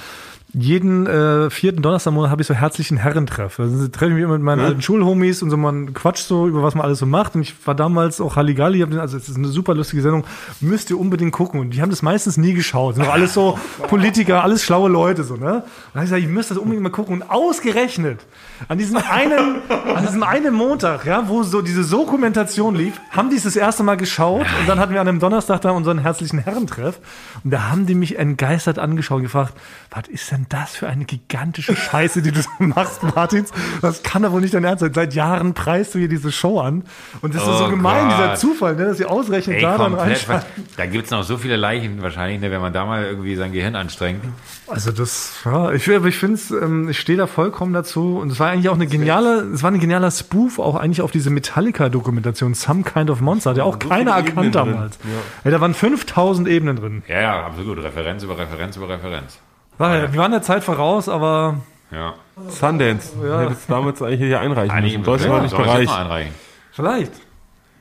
jeden 0.53 1.07
äh, 1.07 1.49
vierten 1.49 1.81
Donnerstag 1.81 2.11
im 2.11 2.15
Monat 2.15 2.29
habe 2.29 2.41
ich 2.41 2.47
so 2.47 2.53
herzlichen 2.53 2.97
Herrentreff. 2.97 3.59
Also 3.59 3.87
treffe 3.87 4.09
ich 4.09 4.13
mich 4.15 4.23
immer 4.23 4.33
mit 4.33 4.43
meinen 4.43 4.61
alten 4.61 4.81
Schulhomies 4.83 5.41
und 5.41 5.49
so 5.49 5.57
man 5.57 5.93
quatscht 5.93 6.27
so 6.27 6.47
über 6.47 6.61
was 6.61 6.75
man 6.75 6.85
alles 6.85 6.99
so 6.99 7.05
macht. 7.07 7.33
Und 7.35 7.41
ich 7.41 7.55
war 7.65 7.73
damals 7.73 8.21
auch 8.21 8.35
Halligalli, 8.35 8.79
hab 8.81 8.91
den- 8.91 8.99
also 8.99 9.17
es 9.17 9.29
ist 9.29 9.35
eine 9.37 9.47
super 9.47 9.73
lustige 9.73 10.01
Sendung, 10.03 10.25
müsst 10.61 10.89
ihr 10.91 10.99
unbedingt 10.99 11.33
gucken. 11.33 11.59
Und 11.59 11.71
die 11.71 11.81
haben 11.81 11.89
das 11.89 12.03
meistens 12.03 12.37
nie 12.37 12.53
geschaut. 12.53 12.95
Sind 12.95 13.05
doch 13.07 13.11
alles 13.13 13.33
so 13.33 13.57
Politiker, 13.87 14.43
alles 14.43 14.63
schlaue 14.63 14.89
Leute 14.89 15.23
so, 15.23 15.35
ne? 15.37 15.55
Und 15.55 15.63
dann 15.95 16.03
ich 16.03 16.09
gesagt, 16.09 16.21
ich 16.23 16.29
müsste 16.29 16.53
das 16.53 16.61
unbedingt 16.61 16.83
mal 16.83 16.89
gucken. 16.91 17.15
Und 17.21 17.29
ausgerechnet 17.29 18.19
an 18.67 18.77
diesem 18.77 18.97
einen, 18.97 19.55
an 19.95 20.05
diesem 20.05 20.21
einen 20.23 20.53
Montag, 20.53 21.05
ja, 21.05 21.27
wo 21.29 21.41
so 21.43 21.61
diese 21.63 21.83
Dokumentation 21.83 22.75
lief, 22.75 22.99
haben 23.11 23.29
die 23.31 23.37
es 23.37 23.43
das 23.43 23.55
erste 23.55 23.81
Mal 23.83 23.97
geschaut 23.97 24.45
und 24.59 24.67
dann 24.69 24.79
hatten 24.79 24.93
wir 24.93 25.01
an 25.01 25.07
einem 25.07 25.19
Donnerstag 25.19 25.61
da 25.61 25.71
unseren 25.71 25.97
herzlichen 25.97 26.37
Herrentreff 26.39 26.99
und 27.43 27.51
da 27.51 27.69
haben 27.71 27.85
die 27.85 27.95
mich 27.95 28.17
entgeistert 28.19 28.77
angeschaut 28.77 29.17
und 29.17 29.23
gefragt, 29.23 29.53
was 29.89 30.07
ist 30.09 30.31
denn 30.31 30.42
das 30.49 30.75
für 30.75 30.87
eine 30.87 31.05
gigantische 31.05 31.75
Scheiße, 31.75 32.21
die 32.21 32.31
du 32.31 32.41
machst, 32.59 33.03
Martins? 33.03 33.51
Das 33.81 34.03
kann 34.03 34.23
doch 34.23 34.31
wohl 34.31 34.41
nicht 34.41 34.53
dein 34.53 34.63
Ernst 34.63 34.81
sein. 34.81 34.93
Seit 34.93 35.13
Jahren 35.13 35.53
preist 35.53 35.95
du 35.95 35.99
hier 35.99 36.09
diese 36.09 36.31
Show 36.31 36.59
an 36.59 36.83
und 37.21 37.33
das 37.35 37.41
ist 37.41 37.57
so 37.57 37.65
Oh 37.65 37.69
gemein, 37.69 38.07
Gott. 38.07 38.17
dieser 38.17 38.35
Zufall, 38.35 38.75
ne, 38.75 38.85
dass 38.85 38.97
sie 38.97 39.05
ausrechnen 39.05 39.55
Ey, 39.57 39.61
da 39.61 39.77
dann 39.77 39.93
reinschreiben. 39.93 40.45
Da 40.77 40.85
gibt's 40.85 41.11
noch 41.11 41.23
so 41.23 41.37
viele 41.37 41.55
Leichen 41.55 42.01
wahrscheinlich, 42.01 42.41
ne, 42.41 42.51
wenn 42.51 42.61
man 42.61 42.73
da 42.73 42.85
mal 42.85 43.03
irgendwie 43.05 43.35
sein 43.35 43.51
Gehirn 43.51 43.75
anstrengt. 43.75 44.23
Also 44.67 44.91
das, 44.91 45.33
ja, 45.45 45.71
ich, 45.71 45.89
aber 45.93 46.07
ich 46.07 46.17
finde 46.17 46.35
es, 46.35 46.51
ähm, 46.51 46.89
ich 46.89 46.99
stehe 46.99 47.17
da 47.17 47.27
vollkommen 47.27 47.73
dazu 47.73 48.17
und 48.17 48.31
es 48.31 48.39
war 48.39 48.49
eigentlich 48.49 48.69
auch 48.69 48.75
eine 48.75 48.87
geniale, 48.87 49.41
es 49.53 49.63
war 49.63 49.71
ein 49.71 49.79
genialer 49.79 50.11
Spoof 50.11 50.59
auch 50.59 50.75
eigentlich 50.75 51.01
auf 51.01 51.11
diese 51.11 51.29
Metallica-Dokumentation 51.29 52.53
Some 52.53 52.83
Kind 52.83 53.09
of 53.09 53.21
Monster, 53.21 53.51
hat 53.51 53.57
ja 53.57 53.63
auch 53.63 53.73
So 53.81 53.89
keiner 53.89 54.17
Ebenen 54.17 54.25
erkannt 54.27 54.55
drin, 54.55 54.71
damals. 54.73 54.99
Ja. 55.43 55.51
da 55.51 55.61
waren 55.61 55.73
5000 55.73 56.47
Ebenen 56.47 56.75
drin. 56.75 57.03
Ja, 57.07 57.21
ja, 57.21 57.45
absolut. 57.45 57.83
Referenz 57.83 58.23
über 58.23 58.37
Referenz 58.37 58.77
über 58.77 58.89
Referenz. 58.89 59.37
War, 59.77 59.97
ja, 59.97 60.13
wir 60.13 60.19
waren 60.19 60.31
der 60.31 60.41
Zeit 60.41 60.63
voraus, 60.63 61.09
aber 61.09 61.57
Ja. 61.91 62.13
Sundance. 62.49 63.11
Ja. 63.23 63.41
Hättest 63.41 63.69
damals 63.69 64.01
eigentlich 64.01 64.19
hier 64.19 64.39
einreichen 64.39 64.81
müssen. 64.81 65.03
Deutschland 65.03 65.33
war 65.33 65.41
nicht 65.41 65.51
soll 65.51 65.61
ich 65.61 65.65
das 65.67 65.73
Bereich. 65.75 65.87
mal 65.87 66.01
einreichen. 66.01 66.33
vielleicht. 66.71 67.11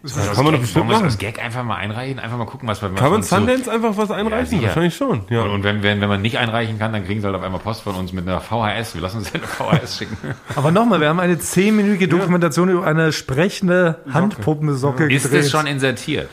Das 0.04 0.32
kann 0.34 0.44
man 0.44 0.54
doch 0.54 0.60
bestimmt 0.60 0.86
das 0.90 0.94
machen. 0.96 1.04
als 1.04 1.18
Gag 1.18 1.38
einfach 1.40 1.62
mal 1.62 1.76
einreichen? 1.76 2.18
Einfach 2.18 2.36
mal 2.36 2.44
gucken, 2.44 2.68
was 2.68 2.82
wir 2.82 2.88
Kann 2.90 3.04
man 3.10 3.12
uns 3.20 3.28
so- 3.28 3.36
Sundance 3.36 3.70
einfach 3.70 3.96
was 3.96 4.10
einreichen? 4.10 4.46
sicher. 4.46 4.66
Wahrscheinlich 4.66 4.96
schon. 4.96 5.20
Ja. 5.30 5.42
Und, 5.42 5.50
und 5.50 5.62
wenn, 5.62 5.84
wenn, 5.84 6.00
wenn 6.00 6.08
man 6.08 6.20
nicht 6.20 6.38
einreichen 6.38 6.76
kann, 6.80 6.92
dann 6.92 7.04
kriegen 7.06 7.20
sie 7.20 7.26
halt 7.26 7.36
auf 7.36 7.42
einmal 7.44 7.60
Post 7.60 7.82
von 7.82 7.94
uns 7.94 8.12
mit 8.12 8.26
einer 8.26 8.40
VHS. 8.40 8.94
Wir 8.96 9.00
lassen 9.02 9.18
uns 9.18 9.32
eine 9.32 9.44
VHS 9.44 9.98
schicken. 9.98 10.16
Aber 10.56 10.72
nochmal, 10.72 11.00
wir 11.00 11.08
haben 11.08 11.20
eine 11.20 11.38
zehnminütige 11.38 12.08
Dokumentation 12.08 12.68
über 12.68 12.84
eine 12.84 13.12
sprechende 13.12 14.00
Handpuppensocke 14.12 15.04
Ist 15.12 15.22
gedreht. 15.22 15.44
es 15.44 15.50
schon 15.52 15.68
insertiert? 15.68 16.28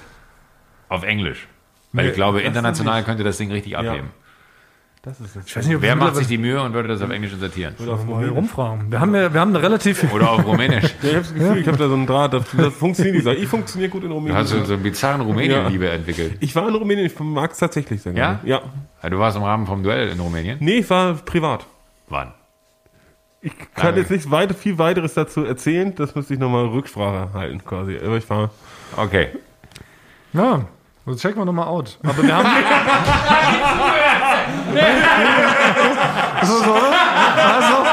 Auf 0.88 1.04
Englisch. 1.04 1.48
Weil 1.94 2.08
ich 2.08 2.16
glaube, 2.16 2.42
international 2.42 3.04
könnte 3.04 3.24
das 3.24 3.38
Ding 3.38 3.52
richtig 3.52 3.78
abheben. 3.78 4.10
Das 5.02 5.18
ist 5.22 5.34
es. 5.38 5.46
ich 5.48 5.56
weiß 5.56 5.66
nicht, 5.66 5.78
ob 5.78 5.82
Wer 5.82 5.96
macht 5.96 6.18
sich 6.18 6.28
die 6.28 6.38
Mühe 6.38 6.62
und 6.62 6.74
würde 6.74 6.90
das 6.90 7.02
auf 7.02 7.10
Englisch 7.10 7.32
insertieren? 7.32 7.74
mal 7.80 8.20
hier 8.22 8.32
rumfragen. 8.34 8.92
Wir 8.92 9.00
haben 9.00 9.16
ja, 9.16 9.34
wir 9.34 9.40
haben 9.40 9.56
eine 9.56 9.64
relativ, 9.64 10.04
Oder 10.14 10.30
auf 10.32 10.46
Rumänisch. 10.46 10.94
Ja, 11.02 11.10
ich 11.10 11.16
habe 11.16 11.20
das 11.22 11.34
Gefühl, 11.34 11.58
ich 11.58 11.68
habe 11.68 11.78
da 11.78 11.88
so 11.88 11.94
einen 11.94 12.06
Draht, 12.06 12.34
das, 12.34 12.44
das 12.58 12.74
funktioniert 12.74 13.16
nicht. 13.16 13.24
so. 13.24 13.32
Ich 13.44 13.48
funktioniere 13.48 13.90
gut 13.90 14.04
in 14.04 14.10
Du 14.10 14.16
Rumänien. 14.16 14.38
hast 14.38 14.50
so, 14.50 14.62
so 14.66 14.74
einen 14.74 14.84
bizarren 14.84 15.22
Rumänien-Liebe 15.22 15.90
entwickelt. 15.90 16.36
Ich 16.42 16.54
war 16.54 16.68
in 16.68 16.76
Rumänien, 16.76 17.06
ich 17.06 17.18
mag 17.18 17.52
es 17.52 17.58
tatsächlich 17.60 18.02
sehr 18.02 18.12
Ja? 18.14 18.34
gerne. 18.34 18.40
Ja. 18.44 18.62
Ja, 19.02 19.10
Du 19.10 19.18
warst 19.20 19.38
im 19.38 19.44
Rahmen 19.44 19.66
vom 19.68 19.84
Duell 19.84 20.10
in 20.10 20.20
Rumänien? 20.20 20.58
Nee, 20.60 20.80
ich 20.80 20.90
war 20.90 21.14
privat. 21.14 21.66
Wann? 22.10 22.34
Ich 23.42 23.54
kann 23.74 23.92
Nein. 23.92 24.00
jetzt 24.02 24.12
nicht 24.12 24.30
weit, 24.30 24.54
viel 24.54 24.78
weiteres 24.80 25.14
dazu 25.14 25.46
erzählen, 25.46 25.96
das 25.96 26.14
müsste 26.14 26.34
ich 26.34 26.40
nochmal 26.42 26.66
Rücksprache 26.66 27.30
halten 27.34 27.64
quasi. 27.64 27.98
Aber 28.04 28.18
ich 28.18 28.30
war. 28.30 28.50
Okay. 28.98 29.30
ja, 30.34 30.66
also 31.06 31.18
checken 31.18 31.40
wir 31.40 31.46
nochmal 31.46 31.68
out. 31.70 31.98
Aber 32.04 32.22
wir 32.22 32.36
haben, 32.36 32.50
so, 36.46 36.62
so, 36.62 37.89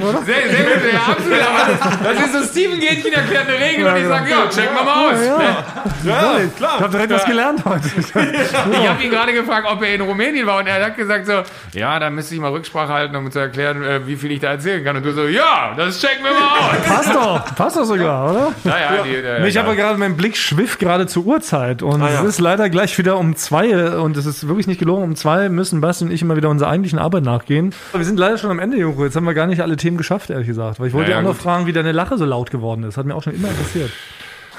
oder? 0.00 0.22
Sehr, 0.22 0.48
sehr 0.48 0.64
gut, 0.64 0.92
ja, 0.92 1.00
absolut. 1.12 1.38
Aber 1.40 1.72
das, 2.02 2.16
das 2.16 2.26
ist 2.26 2.32
so 2.32 2.52
Steven 2.60 2.80
Gätchen 2.80 3.12
erklärt 3.12 3.48
eine 3.48 3.58
Regel 3.58 3.86
und 3.86 3.96
ich 3.96 4.06
sage, 4.06 4.30
ja, 4.30 4.48
checken 4.48 4.74
wir 4.76 4.84
mal 4.84 5.12
aus. 5.12 5.20
Ja, 6.04 6.38
ich 6.44 6.56
klar. 6.56 6.80
habe 6.80 6.90
direkt 6.90 7.12
was 7.12 7.24
gelernt 7.24 7.64
heute. 7.64 7.88
Ich 7.98 8.88
habe 8.88 9.02
ihn 9.02 9.10
gerade 9.10 9.32
gefragt, 9.32 9.66
ob 9.70 9.82
er 9.82 9.94
in 9.94 10.00
Rumänien 10.00 10.46
war 10.46 10.58
und 10.58 10.66
er 10.66 10.84
hat 10.84 10.96
gesagt 10.96 11.26
so, 11.26 11.42
ja, 11.78 11.98
da 11.98 12.10
müsste 12.10 12.34
ich 12.34 12.40
mal 12.40 12.50
Rücksprache 12.50 12.92
halten, 12.92 13.16
um 13.16 13.30
zu 13.30 13.38
erklären, 13.38 13.82
äh, 13.82 14.06
wie 14.06 14.16
viel 14.16 14.30
ich 14.32 14.40
da 14.40 14.48
erzählen 14.50 14.84
kann. 14.84 14.96
Und 14.96 15.04
du 15.04 15.12
so, 15.12 15.26
ja, 15.26 15.72
das 15.76 16.00
checken 16.00 16.24
wir 16.24 16.32
mal 16.32 16.58
aus. 16.58 16.86
Passt 16.86 17.14
doch, 17.14 17.54
passt 17.56 17.76
doch 17.76 17.84
sogar, 17.84 18.30
oder? 18.30 18.52
Naja, 18.64 19.02
die, 19.04 19.42
Nee, 19.42 19.48
ich 19.48 19.56
habe 19.58 19.74
gerade, 19.76 19.98
mein 19.98 20.16
Blick 20.16 20.36
schwiff 20.36 20.78
gerade 20.78 21.06
zur 21.06 21.24
Uhrzeit 21.24 21.82
und 21.82 22.02
Ah, 22.02 22.10
ja. 22.10 22.20
es 22.20 22.28
ist 22.28 22.40
leider 22.40 22.68
gleich 22.70 22.96
wieder 22.98 23.16
um 23.18 23.34
zwei 23.36 23.90
und 23.98 24.16
es 24.16 24.26
ist 24.26 24.46
wirklich 24.48 24.66
nicht 24.66 24.78
gelogen. 24.78 25.02
Um 25.02 25.16
zwei 25.16 25.48
müssen 25.48 25.80
Basti 25.80 26.04
und 26.04 26.10
ich 26.10 26.22
immer 26.22 26.36
wieder 26.36 26.48
unserer 26.50 26.70
eigentlichen 26.70 26.98
Arbeit 26.98 27.22
nachgehen. 27.24 27.74
Aber 27.92 28.00
wir 28.00 28.06
sind 28.06 28.18
leider 28.18 28.38
schon 28.38 28.50
am 28.50 28.58
Ende, 28.58 28.76
Joko. 28.76 29.04
Jetzt 29.04 29.16
haben 29.16 29.24
wir 29.24 29.34
gar 29.34 29.46
nicht 29.46 29.60
alle 29.66 29.76
Themen 29.76 29.96
geschafft, 29.96 30.30
ehrlich 30.30 30.46
gesagt. 30.46 30.80
Weil 30.80 30.88
ich 30.88 30.94
wollte 30.94 31.10
Ja, 31.10 31.16
ja, 31.16 31.20
auch 31.22 31.26
noch 31.28 31.34
gut. 31.34 31.42
fragen, 31.42 31.66
wie 31.66 31.72
deine 31.72 31.92
Lache 31.92 32.16
so 32.16 32.24
laut 32.24 32.50
geworden 32.50 32.84
ist. 32.84 32.96
Hat 32.96 33.04
mir 33.06 33.14
auch 33.14 33.22
schon 33.22 33.34
immer 33.34 33.48
interessiert. 33.48 33.90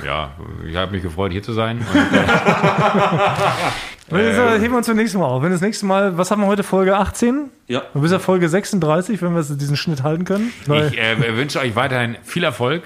ja, 0.06 0.32
ich 0.68 0.76
habe 0.76 0.92
mich 0.92 1.02
gefreut, 1.02 1.32
hier 1.32 1.42
zu 1.44 1.54
sein. 1.54 1.80
Und, 4.10 4.20
jetzt 4.20 4.38
äh, 4.38 4.60
heben 4.60 4.74
wir 4.74 4.78
uns 4.78 4.86
zum 4.86 4.96
nächsten 4.96 5.20
Mal 5.20 5.26
auf. 5.26 5.42
Wenn 5.44 5.52
das 5.52 5.62
nächste 5.62 5.86
Mal, 5.86 6.18
was 6.18 6.32
haben 6.32 6.42
wir 6.42 6.48
heute, 6.48 6.64
Folge 6.64 6.96
18? 6.98 7.50
Ja. 7.68 7.82
Du 7.94 8.02
bist 8.02 8.14
ja 8.14 8.20
Folge 8.20 8.48
36, 8.50 9.22
wenn 9.22 9.34
wir 9.36 9.44
diesen 9.44 9.76
Schnitt 9.78 10.04
halten 10.04 10.26
können. 10.26 10.52
Weil, 10.66 10.88
ich 10.88 10.98
äh, 11.00 11.36
wünsche 11.36 11.60
euch 11.60 11.76
weiterhin 11.76 12.18
viel 12.24 12.44
Erfolg. 12.44 12.84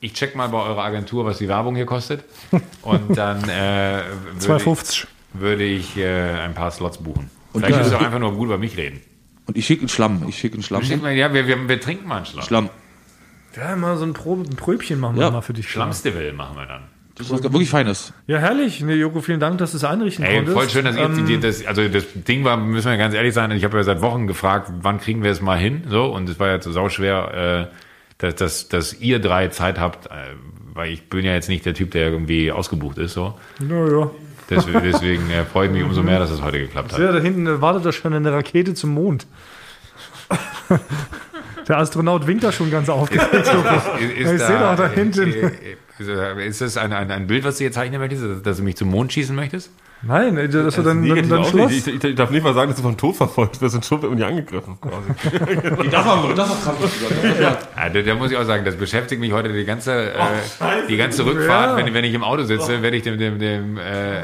Ich 0.00 0.12
check 0.12 0.36
mal 0.36 0.48
bei 0.48 0.58
eurer 0.58 0.84
Agentur, 0.84 1.24
was 1.24 1.38
die 1.38 1.48
Werbung 1.48 1.74
hier 1.74 1.86
kostet. 1.86 2.24
Und 2.82 3.16
dann 3.16 3.42
äh, 3.48 4.02
würde, 4.38 4.62
2,50. 4.62 5.06
würde 5.32 5.64
ich 5.64 5.96
äh, 5.96 6.32
ein 6.40 6.54
paar 6.54 6.70
Slots 6.70 6.98
buchen. 6.98 7.30
Und 7.52 7.60
Vielleicht 7.64 7.76
ja. 7.76 7.82
müsst 7.82 7.92
ihr 7.92 7.98
auch 7.98 8.04
einfach 8.04 8.18
nur 8.18 8.32
gut 8.34 8.46
über 8.46 8.58
mich 8.58 8.76
reden. 8.76 9.00
Und 9.46 9.56
ich 9.56 9.66
schicke 9.66 9.82
einen 9.82 9.88
Schlamm. 9.88 10.24
Ich 10.28 10.38
schicke 10.38 10.54
einen 10.54 10.62
Schlamm. 10.62 10.82
Schick 10.82 11.02
mal, 11.02 11.12
ja, 11.12 11.32
wir, 11.32 11.46
wir, 11.46 11.68
wir 11.68 11.80
trinken 11.80 12.08
mal 12.08 12.16
einen 12.18 12.26
Schlamm. 12.26 12.44
Schlamm. 12.44 12.70
Ja, 13.56 13.74
mal 13.76 13.96
so 13.96 14.04
ein, 14.04 14.12
Probe, 14.12 14.42
ein 14.48 14.56
Pröbchen 14.56 14.98
machen 15.00 15.16
wir 15.16 15.22
Ja. 15.24 15.30
mal 15.30 15.40
für 15.40 15.52
dich. 15.54 15.70
Schlammstival 15.70 16.32
machen 16.32 16.56
wir 16.56 16.66
dann. 16.66 16.82
Das 17.14 17.28
ist 17.28 17.32
was 17.32 17.42
wirklich 17.44 17.70
Feines. 17.70 18.12
Ja, 18.26 18.36
herrlich. 18.38 18.82
Nee, 18.82 18.94
Joko, 18.96 19.22
vielen 19.22 19.40
Dank, 19.40 19.56
dass 19.56 19.70
du 19.70 19.78
es 19.78 19.84
einrichten 19.84 20.22
Ey, 20.24 20.36
konntest. 20.36 20.54
voll 20.58 20.68
schön, 20.68 20.84
dass 20.84 20.96
ihr 20.96 21.04
Ähm, 21.04 21.24
die, 21.26 21.40
das, 21.40 21.64
also 21.64 21.88
das 21.88 22.04
Ding 22.14 22.44
war, 22.44 22.58
müssen 22.58 22.90
wir 22.90 22.98
ganz 22.98 23.14
ehrlich 23.14 23.32
sein, 23.32 23.50
ich 23.52 23.64
habe 23.64 23.78
ja 23.78 23.84
seit 23.84 24.02
Wochen 24.02 24.26
gefragt, 24.26 24.70
wann 24.82 25.00
kriegen 25.00 25.22
wir 25.22 25.30
es 25.30 25.40
mal 25.40 25.56
hin, 25.58 25.84
so, 25.88 26.04
und 26.04 26.28
es 26.28 26.38
war 26.38 26.50
jetzt 26.52 26.64
so 26.64 26.72
sauschwer, 26.72 27.70
äh, 27.70 27.74
dass, 28.18 28.34
dass, 28.34 28.68
dass 28.68 29.00
ihr 29.00 29.18
drei 29.18 29.48
Zeit 29.48 29.80
habt, 29.80 30.06
äh, 30.08 30.10
weil 30.74 30.90
ich 30.90 31.08
bin 31.08 31.24
ja 31.24 31.32
jetzt 31.32 31.48
nicht 31.48 31.64
der 31.64 31.72
Typ, 31.72 31.92
der 31.92 32.10
irgendwie 32.10 32.52
ausgebucht 32.52 32.98
ist, 32.98 33.14
so. 33.14 33.38
Ja, 33.66 33.88
ja. 33.88 34.10
Deswegen, 34.48 34.80
deswegen 34.82 35.30
äh, 35.30 35.44
freue 35.44 35.66
ich 35.66 35.72
mich 35.72 35.82
umso 35.82 36.02
mehr, 36.02 36.18
dass 36.18 36.30
es 36.30 36.40
heute 36.42 36.58
geklappt 36.58 36.92
hat. 36.92 36.98
Ja, 37.00 37.10
da 37.12 37.18
hinten 37.18 37.60
wartet 37.60 37.84
da 37.84 37.92
schon 37.92 38.12
eine 38.12 38.32
Rakete 38.32 38.74
zum 38.74 38.94
Mond. 38.94 39.26
Der 41.68 41.78
Astronaut 41.78 42.26
winkt 42.26 42.44
da 42.44 42.52
schon 42.52 42.70
ganz 42.70 42.88
aufgeregt. 42.88 43.32
Ist, 43.32 43.50
Ich 44.18 44.26
sehe 44.28 44.58
doch 44.58 44.76
da 44.76 44.88
hinten. 44.88 45.32
äh, 45.32 45.50
äh, 46.00 46.46
Ist 46.46 46.60
das 46.60 46.76
ein, 46.76 46.92
ein, 46.92 47.10
ein 47.10 47.26
Bild, 47.26 47.44
was 47.44 47.58
du 47.58 47.64
jetzt 47.64 47.74
zeichnen 47.74 48.00
möchtest, 48.00 48.46
dass 48.46 48.58
du 48.58 48.62
mich 48.62 48.76
zum 48.76 48.88
Mond 48.88 49.12
schießen 49.12 49.34
möchtest? 49.34 49.70
Nein, 50.02 50.36
äh, 50.36 50.48
dass 50.48 50.76
du 50.76 50.82
dann, 50.82 51.06
dann, 51.06 51.28
dann 51.28 51.38
auch 51.40 51.48
Schluss. 51.48 51.72
Ich, 51.72 51.86
ich, 51.86 52.04
ich 52.04 52.14
darf 52.14 52.30
nicht 52.30 52.42
mal 52.42 52.54
sagen, 52.54 52.68
dass 52.68 52.76
du 52.76 52.82
vom 52.82 52.96
Tod 52.96 53.16
verfolgt 53.16 53.60
wirst 53.60 53.74
und 53.74 53.84
schon 53.84 54.14
nie 54.14 54.22
angegriffen. 54.22 54.78
Quasi. 54.80 55.82
Die 55.82 55.88
darf 55.88 56.04
man, 56.06 56.36
darf 56.36 56.48
man 56.48 56.60
krank 56.62 56.76
Ja, 57.40 57.88
da, 57.88 58.02
da 58.02 58.14
muss 58.14 58.30
ich 58.30 58.36
auch 58.36 58.44
sagen, 58.44 58.64
das 58.64 58.76
beschäftigt 58.76 59.20
mich 59.20 59.32
heute 59.32 59.52
die 59.52 59.64
ganze, 59.64 60.12
äh, 60.12 60.16
die 60.88 60.96
ganze 60.96 61.24
Rückfahrt. 61.24 61.78
Ja. 61.78 61.84
Wenn, 61.84 61.94
wenn 61.94 62.04
ich 62.04 62.14
im 62.14 62.24
Auto 62.24 62.42
sitze, 62.42 62.82
werde 62.82 62.96
ich 62.96 63.02
dem, 63.04 63.18
dem, 63.18 63.38
dem 63.38 63.78
äh. 63.78 64.22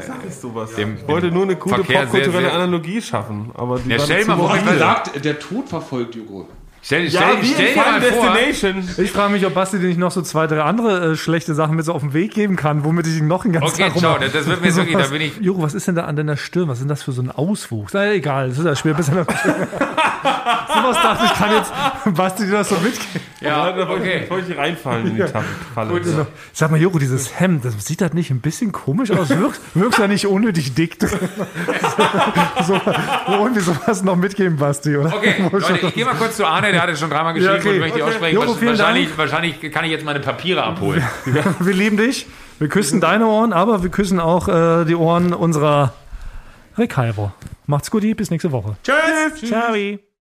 Dem- 0.77 0.97
ich 0.97 1.07
wollte 1.07 1.31
nur 1.31 1.43
eine 1.43 1.55
gute 1.55 1.83
popkulturelle 1.83 2.51
Analogie 2.51 3.01
schaffen. 3.01 3.51
Aber 3.55 3.79
die 3.79 3.89
Ja, 3.89 3.97
war 3.97 4.05
stell 4.05 4.25
mal 4.25 4.37
vor, 4.37 4.55
ich 4.55 4.65
gesagt, 4.65 5.25
der 5.25 5.39
Tod 5.39 5.69
verfolgt 5.69 6.15
Joko. 6.15 6.47
Stell, 6.83 7.09
stell, 7.09 7.21
Ja, 7.21 7.41
wie 7.41 7.45
stell 7.47 7.65
in 7.67 7.73
dir 7.73 7.75
mal 7.81 8.01
Final 8.01 8.11
vor, 8.13 8.33
Destination. 8.35 9.03
Ich 9.05 9.11
frage 9.11 9.31
mich, 9.33 9.45
ob 9.45 9.53
Basti 9.55 9.79
dir 9.79 9.87
nicht 9.87 9.97
noch 9.99 10.11
so 10.11 10.21
zwei, 10.21 10.45
drei 10.47 10.61
andere 10.61 11.13
äh, 11.13 11.15
schlechte 11.15 11.53
Sachen 11.55 11.75
mit 11.75 11.85
so 11.85 11.93
auf 11.93 12.01
den 12.01 12.13
Weg 12.13 12.33
geben 12.33 12.55
kann, 12.55 12.83
womit 12.83 13.07
ich 13.07 13.17
ihn 13.17 13.27
noch 13.27 13.43
einen 13.45 13.53
ganzen 13.53 13.73
Okay, 13.73 13.89
Tag 13.89 13.97
ciao, 13.97 14.17
das- 14.19 14.31
das 14.33 14.45
wird 14.45 14.61
mir 14.61 14.67
jetzt 14.67 14.77
wirklich- 14.77 14.97
da 14.97 15.07
bin 15.07 15.21
ich- 15.21 15.37
Juro, 15.39 15.63
was 15.63 15.73
ist 15.73 15.87
denn 15.87 15.95
da 15.95 16.03
an 16.05 16.15
deiner 16.15 16.37
Stirn? 16.37 16.67
Was 16.67 16.77
ist 16.77 16.81
denn 16.83 16.89
das 16.89 17.01
für 17.03 17.11
so 17.13 17.21
ein 17.21 17.31
Auswuchs? 17.31 17.93
Na, 17.93 18.11
egal, 18.11 18.49
das 18.49 18.59
ist 18.59 18.65
ja 18.65 18.75
schwer. 18.75 18.93
Bisschen 18.93 19.25
Sowas 20.23 20.97
dachte 21.01 21.25
ich, 21.25 21.33
kann 21.33 21.51
jetzt 21.55 21.71
Basti 22.15 22.45
dir 22.45 22.51
das 22.51 22.69
so 22.69 22.75
mitgeben. 22.75 23.21
Ja, 23.41 23.71
da 23.71 23.87
wollte 23.87 24.01
okay. 24.03 24.21
ich, 24.23 24.29
wollte 24.29 24.51
ich 24.51 24.57
reinfallen 24.57 25.07
in 25.07 25.15
die 25.15 25.21
Tappe- 25.21 25.43
Falle. 25.75 25.99
Genau. 26.01 26.25
Sag 26.53 26.71
mal, 26.71 26.79
Joko, 26.79 26.97
dieses 26.99 27.39
Hemd, 27.39 27.65
das 27.65 27.73
sieht 27.85 28.01
das 28.01 28.13
nicht 28.13 28.31
ein 28.31 28.39
bisschen 28.41 28.71
komisch 28.71 29.11
aus? 29.11 29.29
Wirkt, 29.29 29.59
wirkt 29.73 29.97
ja 29.97 30.07
nicht 30.07 30.25
unnötig 30.27 30.73
dick 30.75 30.97
drin. 30.99 31.09
so, 32.67 32.79
irgendwie 33.27 33.61
sowas 33.61 34.03
noch 34.03 34.15
mitgeben, 34.15 34.57
Basti, 34.57 34.95
oder? 34.97 35.13
Okay, 35.13 35.35
Leute, 35.51 35.87
ich 35.87 35.93
gehe 35.93 36.05
mal 36.05 36.15
kurz 36.15 36.37
zu 36.37 36.45
Arne, 36.45 36.71
der 36.71 36.81
hat 36.81 36.89
es 36.89 36.99
schon 36.99 37.09
dreimal 37.09 37.33
geschrieben 37.33 37.53
Ja, 37.55 37.59
okay. 37.59 37.69
und 37.69 37.79
möchte 37.79 37.95
Okay. 38.01 38.03
aussprechen. 38.11 38.35
Joko, 38.35 38.53
vielen 38.53 38.77
wahrscheinlich, 38.77 39.05
Dank. 39.07 39.17
wahrscheinlich 39.17 39.71
kann 39.71 39.85
ich 39.85 39.91
jetzt 39.91 40.05
meine 40.05 40.19
Papiere 40.19 40.63
abholen. 40.63 41.03
Wir 41.59 41.73
lieben 41.73 41.97
dich. 41.97 42.27
Wir 42.59 42.69
küssen 42.69 43.01
deine 43.01 43.27
Ohren, 43.27 43.51
aber 43.51 43.83
wir 43.83 43.89
küssen 43.89 44.19
auch 44.19 44.47
äh, 44.47 44.85
die 44.85 44.95
Ohren 44.95 45.33
unserer 45.33 45.93
Recaibo. 46.77 47.31
Macht's 47.65 47.91
gut, 47.91 48.03
bis 48.15 48.29
nächste 48.29 48.51
Woche. 48.51 48.77
Tschüss. 48.83 49.49
Ciao. 49.49 49.73